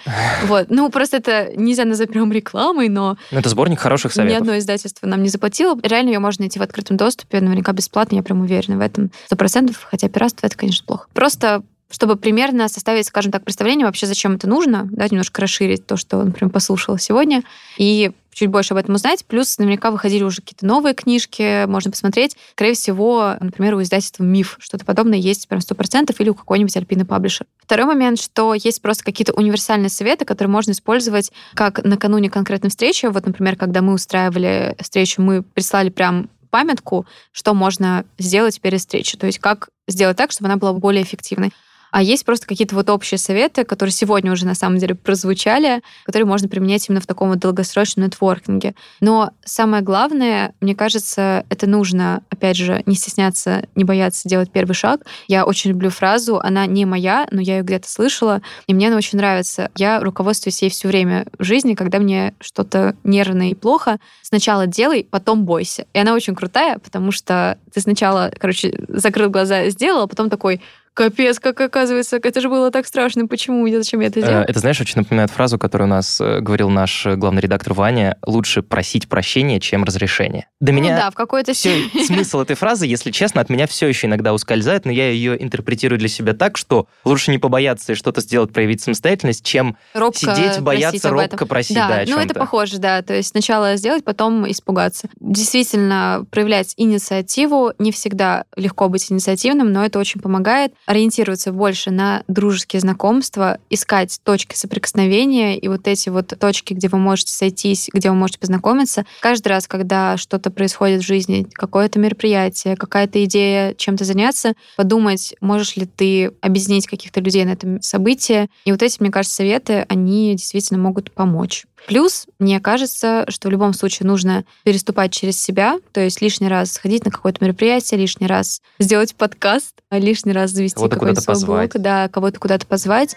Вот. 0.47 0.67
Ну, 0.71 0.91
просто 0.91 1.19
это 1.19 1.51
нельзя 1.57 1.85
назвать 1.85 2.11
прям 2.11 2.33
рекламой, 2.33 2.89
но... 2.89 3.17
Ну, 3.31 3.39
это 3.39 3.49
сборник 3.49 3.81
хороших 3.81 4.13
советов. 4.13 4.37
Ни 4.37 4.41
одно 4.41 4.59
издательство 4.59 5.07
нам 5.07 5.23
не 5.23 5.29
заплатило. 5.29 5.79
Реально 5.83 6.11
ее 6.11 6.19
можно 6.19 6.43
найти 6.43 6.59
в 6.59 6.63
открытом 6.63 6.97
доступе, 6.97 7.41
наверняка 7.41 7.73
бесплатно, 7.73 8.17
я 8.17 8.23
прям 8.23 8.41
уверена 8.41 8.77
в 8.77 8.81
этом. 8.81 9.11
Сто 9.27 9.37
процентов, 9.37 9.87
хотя 9.89 10.09
пиратство 10.09 10.47
это, 10.47 10.57
конечно, 10.57 10.85
плохо. 10.87 11.09
Просто 11.15 11.63
чтобы 11.91 12.17
примерно 12.17 12.69
составить, 12.69 13.07
скажем 13.07 13.33
так, 13.33 13.45
представление 13.45 13.87
вообще, 13.87 14.05
зачем 14.05 14.35
это 14.35 14.47
нужно, 14.47 14.87
да, 14.93 15.07
немножко 15.09 15.41
расширить 15.41 15.87
то, 15.87 15.97
что 15.97 16.19
он 16.19 16.33
прям 16.33 16.51
послушал 16.51 16.99
сегодня, 16.99 17.43
и 17.79 18.13
чуть 18.39 18.51
больше 18.51 18.75
об 18.75 18.79
этом 18.79 18.95
узнать. 18.95 19.25
Плюс 19.27 19.59
наверняка 19.59 19.91
выходили 19.91 20.23
уже 20.23 20.41
какие-то 20.43 20.65
новые 20.65 20.95
книжки, 20.95 21.67
можно 21.67 21.91
посмотреть. 21.91 22.37
Скорее 22.53 22.75
всего, 22.75 23.35
например, 23.41 23.75
у 23.75 23.83
издательства 23.83 24.23
«Миф» 24.23 24.57
что-то 24.61 24.85
подобное 24.85 25.19
есть 25.19 25.49
прям 25.49 25.61
100% 25.61 26.15
или 26.19 26.29
у 26.29 26.35
какой-нибудь 26.35 26.77
альпины 26.77 27.05
паблишер. 27.05 27.47
Второй 27.59 27.87
момент, 27.87 28.21
что 28.21 28.55
есть 28.55 28.81
просто 28.81 29.05
какие-то 29.05 29.33
универсальные 29.33 29.91
советы, 29.91 30.25
которые 30.25 30.53
можно 30.53 30.71
использовать 30.71 31.33
как 31.55 31.83
накануне 31.85 32.31
конкретной 32.31 32.71
встречи. 32.71 33.07
Вот, 33.07 33.27
например, 33.27 33.57
когда 33.57 33.83
мы 33.83 33.93
устраивали 33.93 34.77
встречу, 34.81 35.21
мы 35.21 35.43
прислали 35.43 35.91
прям 35.91 36.31
памятку, 36.51 37.07
что 37.33 37.55
можно 37.55 38.05
сделать 38.19 38.61
перед 38.61 38.81
встречей. 38.81 39.19
То 39.19 39.27
есть 39.27 39.39
как 39.39 39.69
сделать 39.87 40.17
так, 40.17 40.31
чтобы 40.31 40.49
она 40.49 40.57
была 40.57 40.73
более 40.73 41.03
эффективной. 41.03 41.53
А 41.91 42.03
есть 42.03 42.25
просто 42.25 42.47
какие-то 42.47 42.75
вот 42.75 42.91
общие 42.91 43.19
советы, 43.19 43.65
которые 43.65 43.93
сегодня 43.93 44.33
уже 44.33 44.47
на 44.47 44.55
самом 44.55 44.79
деле 44.79 44.95
прозвучали, 44.95 45.83
которые 46.05 46.27
можно 46.27 46.49
применять 46.49 46.89
именно 46.89 47.01
в 47.01 47.07
таком 47.07 47.31
вот 47.31 47.39
долгосрочном 47.39 48.07
нетворкинге. 48.07 48.75
Но 49.01 49.33
самое 49.45 49.83
главное, 49.83 50.55
мне 50.61 50.75
кажется, 50.75 51.45
это 51.49 51.67
нужно, 51.67 52.23
опять 52.31 52.57
же, 52.57 52.83
не 52.87 52.95
стесняться, 52.95 53.67
не 53.75 53.85
бояться 53.85 54.29
делать 54.29 54.51
первый 54.51 54.75
шаг. 54.75 55.03
Я 55.27 55.45
очень 55.45 55.71
люблю 55.71 55.91
фразу, 55.91 56.39
она 56.39 56.67
не 56.67 56.85
моя, 56.85 57.27
но 57.31 57.41
я 57.41 57.59
ее 57.59 57.63
где-то 57.63 57.89
слышала, 57.89 58.43
и 58.67 58.75
мне 58.75 58.89
она 58.89 58.97
очень 58.97 59.19
нравится. 59.19 59.71
Я 59.77 60.01
руководствуюсь 60.01 60.63
ей 60.63 60.71
все 60.71 60.89
время 60.89 61.27
в 61.39 61.45
жизни, 61.45 61.75
когда 61.75 61.99
мне 61.99 62.35
что-то 62.41 62.97
нервно 63.05 63.51
и 63.51 63.55
плохо. 63.55 63.99
Сначала 64.23 64.67
делай, 64.67 65.07
потом 65.11 65.45
бойся. 65.45 65.87
И 65.93 65.99
она 65.99 66.15
очень 66.15 66.35
крутая, 66.35 66.79
потому 66.79 67.13
что 67.13 67.59
ты 67.73 67.81
сначала, 67.81 68.31
короче, 68.39 68.85
закрыл 68.89 69.31
глаза, 69.31 69.69
сделал, 69.71 70.03
а 70.03 70.07
потом 70.07 70.31
такой, 70.31 70.61
Капец, 70.99 71.39
как 71.39 71.61
оказывается, 71.61 72.17
это 72.17 72.41
же 72.41 72.49
было 72.49 72.73
так 72.73 72.85
страшно. 72.85 73.29
Почему? 73.29 73.65
и 73.69 73.77
Зачем 73.77 74.01
я 74.01 74.09
это 74.09 74.21
делал? 74.21 74.43
Это, 74.43 74.59
знаешь, 74.59 74.81
очень 74.81 74.99
напоминает 74.99 75.31
фразу, 75.31 75.57
которую 75.57 75.87
у 75.87 75.91
нас 75.91 76.21
э, 76.21 76.41
говорил 76.41 76.71
наш 76.71 77.07
главный 77.07 77.41
редактор 77.41 77.75
Ваня. 77.75 78.19
Лучше 78.27 78.63
просить 78.63 79.09
прощения, 79.09 79.61
чем 79.61 79.85
разрешения. 79.85 80.49
До 80.59 80.73
ну, 80.73 80.79
меня 80.79 80.97
да, 80.97 81.11
в 81.13 81.15
какой-то 81.15 81.53
все, 81.53 81.85
смысл 82.05 82.41
этой 82.41 82.57
фразы, 82.57 82.85
если 82.87 83.13
честно, 83.13 83.41
от 83.41 83.49
меня 83.49 83.69
все 83.69 83.87
еще 83.87 84.09
иногда 84.09 84.35
ускользает, 84.35 84.87
но 84.87 84.91
я 84.91 85.09
ее 85.09 85.41
интерпретирую 85.41 86.01
для 86.01 86.09
себя 86.09 86.33
так, 86.33 86.57
что 86.57 86.89
лучше 87.05 87.31
не 87.31 87.39
побояться 87.39 87.93
и 87.93 87.95
что-то 87.95 88.21
сделать, 88.21 88.53
проявить 88.53 88.81
самостоятельность, 88.81 89.45
чем 89.45 89.77
робко 89.95 90.19
сидеть, 90.19 90.59
бояться, 90.59 91.11
робко 91.11 91.47
просить. 91.47 91.77
Да, 91.77 91.89
да 91.89 92.05
ну 92.09 92.19
это 92.19 92.35
похоже, 92.35 92.79
да. 92.79 93.03
То 93.03 93.15
есть 93.15 93.29
сначала 93.29 93.77
сделать, 93.77 94.03
потом 94.03 94.51
испугаться. 94.51 95.09
Действительно, 95.21 96.27
проявлять 96.33 96.75
инициативу. 96.77 97.73
Не 97.79 97.93
всегда 97.93 98.47
легко 98.57 98.89
быть 98.89 99.13
инициативным, 99.13 99.73
но 99.73 99.85
это 99.85 100.01
очень 100.01 100.21
помогает 100.21 100.73
ориентироваться 100.89 101.53
больше 101.53 101.91
на 101.91 102.23
дружеские 102.29 102.81
знакомства, 102.81 103.59
искать 103.69 104.19
точки 104.25 104.57
соприкосновения 104.57 105.59
и 105.59 105.69
вот 105.69 105.87
эти 105.87 106.09
вот 106.09 106.33
точки, 106.41 106.73
где 106.73 106.89
вы 106.89 106.97
можете 106.97 107.31
сойтись, 107.31 107.91
где 107.93 108.09
вы 108.09 108.17
можете 108.17 108.39
познакомиться. 108.39 109.05
Каждый 109.21 109.49
раз, 109.49 109.69
когда 109.69 110.17
что-то 110.17 110.51
происходит 110.51 111.03
в 111.03 111.07
жизни, 111.07 111.47
какое-то 111.53 111.99
мероприятие, 111.99 112.75
какая-то 112.75 113.23
идея 113.25 113.75
чем-то 113.75 114.05
заняться, 114.05 114.55
подумать, 114.79 115.35
можешь 115.43 115.77
ли 115.77 115.85
ты 115.85 116.33
объединить 116.41 116.87
каких-то 116.87 117.21
людей 117.21 117.45
на 117.45 117.51
этом 117.51 117.83
событии. 117.83 118.49
И 118.65 118.73
вот 118.73 118.83
эти, 118.83 118.97
мне 119.01 119.11
кажется, 119.11 119.37
советы, 119.37 119.85
они 119.91 120.37
действительно 120.37 120.81
могут 120.81 121.13
помочь. 121.13 121.67
Плюс, 121.87 122.27
мне 122.39 122.61
кажется, 122.61 123.25
что 123.29 123.49
в 123.49 123.51
любом 123.51 123.73
случае 123.73 124.07
нужно 124.07 124.45
переступать 124.65 125.13
через 125.13 125.41
себя, 125.41 125.79
то 125.93 126.01
есть 126.01 126.21
лишний 126.21 126.49
раз 126.49 126.73
сходить 126.73 127.05
на 127.05 127.11
какое-то 127.11 127.45
мероприятие, 127.45 128.01
лишний 128.01 128.27
раз 128.27 128.61
сделать 128.79 129.15
подкаст, 129.15 129.75
лишний 129.91 130.33
раз 130.33 130.51
завести 130.51 130.78
какой-то 130.87 131.21
свой 131.21 131.67
блог, 131.67 131.83
да, 131.83 132.09
кого-то 132.09 132.39
куда-то 132.39 132.67
позвать. 132.67 133.17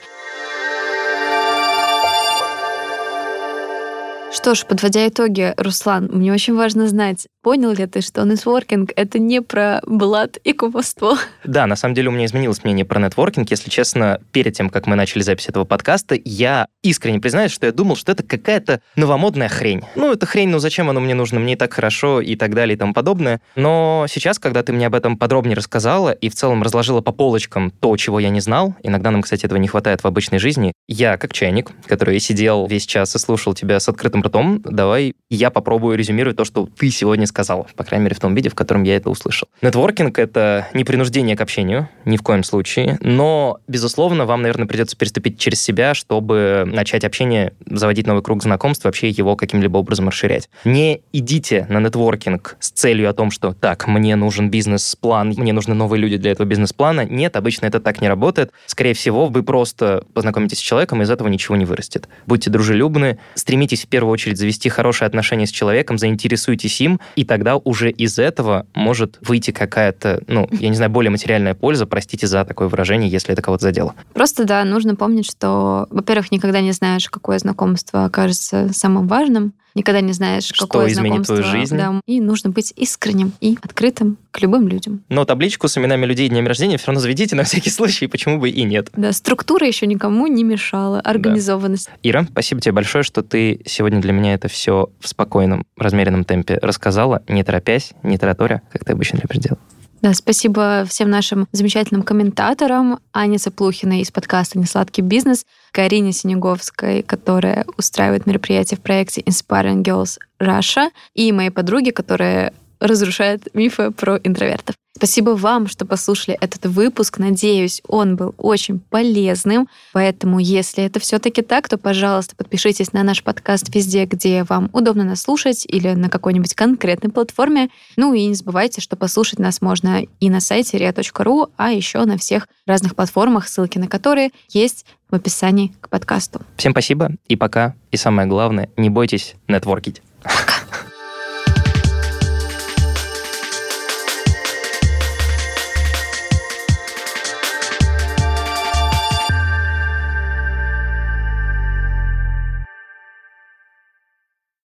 Что 4.32 4.56
ж, 4.56 4.66
подводя 4.66 5.08
итоги, 5.08 5.54
Руслан, 5.58 6.10
мне 6.12 6.32
очень 6.32 6.56
важно 6.56 6.88
знать, 6.88 7.28
понял 7.42 7.72
ли 7.74 7.86
ты, 7.88 8.02
что 8.02 8.24
нетворкинг— 8.24 8.92
это 8.96 9.20
не 9.20 9.42
про 9.42 9.82
блат 9.86 10.38
и 10.38 10.54
кумовство? 10.54 11.18
Да, 11.44 11.68
на 11.68 11.76
самом 11.76 11.96
деле 11.96 12.10
у 12.10 12.12
меня 12.12 12.26
изменилось 12.26 12.64
мнение 12.64 12.86
про 12.86 13.00
нетворкинг. 13.00 13.50
Если 13.50 13.70
честно, 13.70 14.22
перед 14.32 14.56
тем, 14.56 14.70
как 14.70 14.88
мы 14.88 14.96
начали 14.96 15.22
запись 15.22 15.50
этого 15.50 15.66
подкаста, 15.66 16.18
я 16.24 16.68
искренне 16.84 17.20
признаюсь, 17.20 17.52
что 17.52 17.66
я 17.66 17.72
думал, 17.72 17.96
что 17.96 18.12
это 18.12 18.24
какая-то 18.24 18.82
новомодная 18.96 19.50
хрень. 19.50 19.84
Ну, 19.96 20.12
это 20.12 20.26
хрень, 20.26 20.50
ну 20.50 20.60
зачем 20.60 20.90
оно 20.90 21.00
мне 21.00 21.16
нужно? 21.16 21.40
Мне 21.40 21.54
и 21.54 21.56
так 21.56 21.74
хорошо 21.74 22.22
и 22.22 22.36
так 22.36 22.54
далее 22.54 22.76
и 22.76 22.78
тому 22.78 22.94
подобное. 22.94 23.42
Но 23.56 24.06
сейчас, 24.08 24.40
когда 24.40 24.64
ты 24.64 24.72
мне 24.74 24.88
об 24.88 24.96
этом 24.96 25.18
подробнее 25.18 25.56
рассказала 25.56 26.12
и 26.12 26.30
в 26.30 26.36
целом 26.36 26.64
разложила 26.64 27.02
по 27.02 27.12
полочкам 27.12 27.72
то, 27.72 27.96
чего 27.98 28.20
я 28.20 28.30
не 28.30 28.42
знал, 28.42 28.76
иногда 28.84 29.12
нам, 29.12 29.24
кстати, 29.24 29.46
этого 29.46 29.58
не 29.58 29.68
хватает 29.68 30.04
в 30.04 30.08
обычной 30.08 30.40
жизни, 30.40 30.74
я, 30.88 31.18
как 31.18 31.34
чайник, 31.34 31.72
который 31.88 32.20
сидел 32.20 32.68
весь 32.68 32.86
час 32.86 33.16
и 33.16 33.20
слушал 33.20 33.54
тебя 33.54 33.80
с 33.80 33.90
открытым 33.90 34.22
ртом, 34.22 34.62
давай 34.64 35.14
я 35.30 35.50
попробую 35.50 35.98
резюмировать 35.98 36.38
то, 36.38 36.46
что 36.46 36.68
ты 36.78 36.90
сегодня 36.92 37.26
сказал, 37.32 37.68
по 37.76 37.84
крайней 37.84 38.04
мере, 38.06 38.16
в 38.16 38.20
том 38.20 38.36
виде, 38.36 38.50
в 38.50 38.56
котором 38.56 38.84
я 38.84 38.96
это 38.96 39.10
услышал. 39.10 39.48
Нетворкинг— 39.62 40.20
это 40.20 40.68
не 40.74 40.84
принуждение 40.84 41.36
к 41.36 41.42
общению, 41.42 41.90
ни 42.06 42.18
в 42.18 42.22
коем 42.22 42.44
случае, 42.44 42.98
но, 43.02 43.60
безусловно, 43.68 44.26
вам, 44.26 44.42
наверное, 44.42 44.68
придется 44.68 44.96
переступить 44.96 45.40
через 45.40 45.62
себя, 45.62 45.94
чтобы 45.94 46.64
начать 46.66 47.04
общение, 47.04 47.54
заводить 47.66 48.06
новый 48.06 48.22
круг 48.22 48.44
знакомств, 48.44 48.86
вообще 48.86 49.10
его 49.10 49.36
каким-либо 49.36 49.78
образом 49.78 50.10
расширять. 50.10 50.50
Не 50.66 51.02
идите 51.12 51.66
на 51.70 51.80
нетворкинг 51.80 52.58
с 52.60 52.72
целью 52.72 53.10
о 53.10 53.14
том, 53.14 53.32
что 53.32 53.54
так, 53.54 53.88
мне 53.88 54.16
нужен 54.16 54.50
бизнес-план, 54.50 55.34
мне 55.38 55.54
нужны 55.54 55.74
новые 55.74 56.02
люди 56.02 56.18
для 56.18 56.32
этого 56.32 56.46
бизнес-плана. 56.46 57.06
Нет, 57.06 57.36
обычно 57.36 57.66
это 57.66 57.80
так 57.80 58.02
не 58.02 58.08
работает. 58.08 58.52
Скорее 58.66 58.94
всего, 58.94 59.28
вы 59.28 59.44
просто 59.44 60.04
познакомитесь 60.14 60.58
с 60.58 60.62
человеком, 60.62 61.02
и 61.02 61.06
из 61.06 61.10
этого 61.10 61.28
ничего 61.28 61.56
не 61.56 61.66
вырастет. 61.66 62.08
Будьте 62.26 62.50
дружелюбны, 62.50 63.20
стремитесь 63.36 63.84
в 63.84 63.88
первую 63.88 64.12
очередь 64.12 64.38
завести 64.38 64.70
хорошие 64.70 65.08
отношения 65.08 65.46
с 65.46 65.52
человеком, 65.52 65.98
заинтересуйтесь 65.98 66.82
им, 66.82 67.00
тогда 67.26 67.58
уже 67.58 67.92
из 67.92 68.20
этого 68.20 68.66
может 68.76 69.18
выйти 69.22 69.52
какая-то, 69.52 70.24
ну, 70.28 70.48
я 70.52 70.70
не 70.70 70.76
знаю, 70.76 70.92
более 70.92 71.12
материальная 71.12 71.54
польза, 71.54 71.86
простите 71.86 72.28
за 72.28 72.46
такое 72.46 72.68
выражение, 72.68 73.10
если 73.10 73.34
это 73.34 73.42
кого-то 73.42 73.64
задело. 73.64 73.96
Просто, 74.14 74.46
да, 74.46 74.64
нужно 74.64 74.96
помнить, 74.96 75.26
что, 75.26 75.88
во-первых, 75.90 76.32
никогда 76.32 76.62
не 76.62 76.72
знаешь, 76.72 77.10
какое 77.10 77.40
знакомство 77.40 78.06
окажется 78.06 78.70
самым 78.74 79.08
важным, 79.08 79.54
никогда 79.76 80.02
не 80.02 80.14
знаешь, 80.14 80.46
что 80.46 80.68
какое 80.68 80.92
изменит 80.92 81.26
твою 81.26 81.44
жизнь. 81.44 81.76
Да, 81.76 82.02
и 82.06 82.20
нужно 82.20 82.50
быть 82.50 82.74
искренним 82.76 83.34
и 83.42 83.58
открытым 83.62 84.18
к 84.32 84.42
любым 84.42 84.68
людям. 84.68 85.04
Но 85.10 85.26
табличку 85.26 85.68
с 85.68 85.78
именами 85.78 86.06
людей 86.06 86.28
и 86.28 86.30
днями 86.30 86.48
рождения 86.48 86.78
все 86.78 86.88
равно 86.88 87.02
заведите 87.02 87.36
на 87.36 87.44
всякий 87.44 87.70
случай, 87.72 88.08
почему 88.08 88.40
бы 88.40 88.50
и 88.50 88.64
нет. 88.64 88.90
Да, 88.96 89.12
структура 89.12 89.68
еще 89.68 89.88
никому 89.88 90.28
не 90.28 90.44
мешала, 90.44 91.00
организованность. 91.00 91.88
Да. 91.88 91.94
Ира, 92.04 92.28
спасибо 92.30 92.62
тебе 92.62 92.74
большое, 92.74 93.04
что 93.04 93.22
ты 93.22 93.62
сегодня 93.66 94.00
для 94.02 94.14
меня 94.14 94.34
это 94.34 94.48
все 94.48 94.90
в 95.00 95.08
спокойном, 95.08 95.66
размеренном 95.78 96.24
темпе 96.24 96.60
рассказала, 96.62 97.22
не 97.28 97.44
торопясь, 97.44 97.92
не 98.04 98.18
тараторя, 98.18 98.62
как 98.72 98.86
ты 98.86 98.94
обычно 98.94 99.18
любишь 99.18 99.38
делать. 99.38 99.60
Да, 100.02 100.16
спасибо 100.16 100.84
всем 100.88 101.12
нашим 101.12 101.48
замечательным 101.52 102.02
комментаторам. 102.02 103.00
Ане 103.14 103.38
Цеплухиной 103.38 104.02
из 104.02 104.10
подкаста 104.10 104.58
«Несладкий 104.58 105.04
бизнес», 105.04 105.46
Карине 105.72 106.12
Синеговской, 106.12 107.04
которая 107.04 107.66
устраивает 107.78 108.26
мероприятие 108.26 108.80
в 108.80 108.82
проекте 108.82 109.22
Inspiring 109.22 109.84
Girls 109.84 110.18
Russia, 110.42 110.90
и 111.14 111.32
моей 111.32 111.52
подруге, 111.52 111.92
которая 111.92 112.52
разрушает 112.82 113.48
мифы 113.54 113.92
про 113.92 114.18
интровертов. 114.18 114.76
Спасибо 114.94 115.32
вам, 115.32 115.68
что 115.68 115.86
послушали 115.86 116.38
этот 116.40 116.66
выпуск. 116.66 117.18
Надеюсь, 117.18 117.82
он 117.88 118.18
был 118.18 118.36
очень 118.38 118.80
полезным. 118.80 119.68
Поэтому, 119.94 120.38
если 120.38 120.84
это 120.84 121.00
все-таки 121.00 121.42
так, 121.42 121.70
то, 121.70 121.78
пожалуйста, 121.78 122.36
подпишитесь 122.36 122.94
на 122.94 123.02
наш 123.02 123.24
подкаст 123.24 123.74
везде, 123.74 124.06
где 124.06 124.44
вам 124.44 124.70
удобно 124.74 125.04
нас 125.04 125.22
слушать 125.22 125.66
или 125.66 125.94
на 125.94 126.10
какой-нибудь 126.10 126.54
конкретной 126.54 127.10
платформе. 127.10 127.70
Ну 127.96 128.14
и 128.14 128.26
не 128.26 128.36
забывайте, 128.36 128.82
что 128.82 128.96
послушать 128.96 129.40
нас 129.40 129.62
можно 129.62 130.04
и 130.20 130.30
на 130.30 130.40
сайте 130.40 130.78
ria.ru, 130.78 131.50
а 131.58 131.72
еще 131.72 132.04
на 132.06 132.18
всех 132.18 132.48
разных 132.68 132.96
платформах, 132.96 133.48
ссылки 133.48 133.80
на 133.80 133.88
которые 133.88 134.32
есть 134.50 134.86
в 135.10 135.16
описании 135.16 135.74
к 135.82 135.90
подкасту. 135.90 136.42
Всем 136.58 136.74
спасибо 136.74 137.12
и 137.28 137.36
пока. 137.36 137.76
И 137.92 137.98
самое 137.98 138.28
главное, 138.28 138.70
не 138.78 138.90
бойтесь 138.90 139.36
нетворкить. 139.48 140.02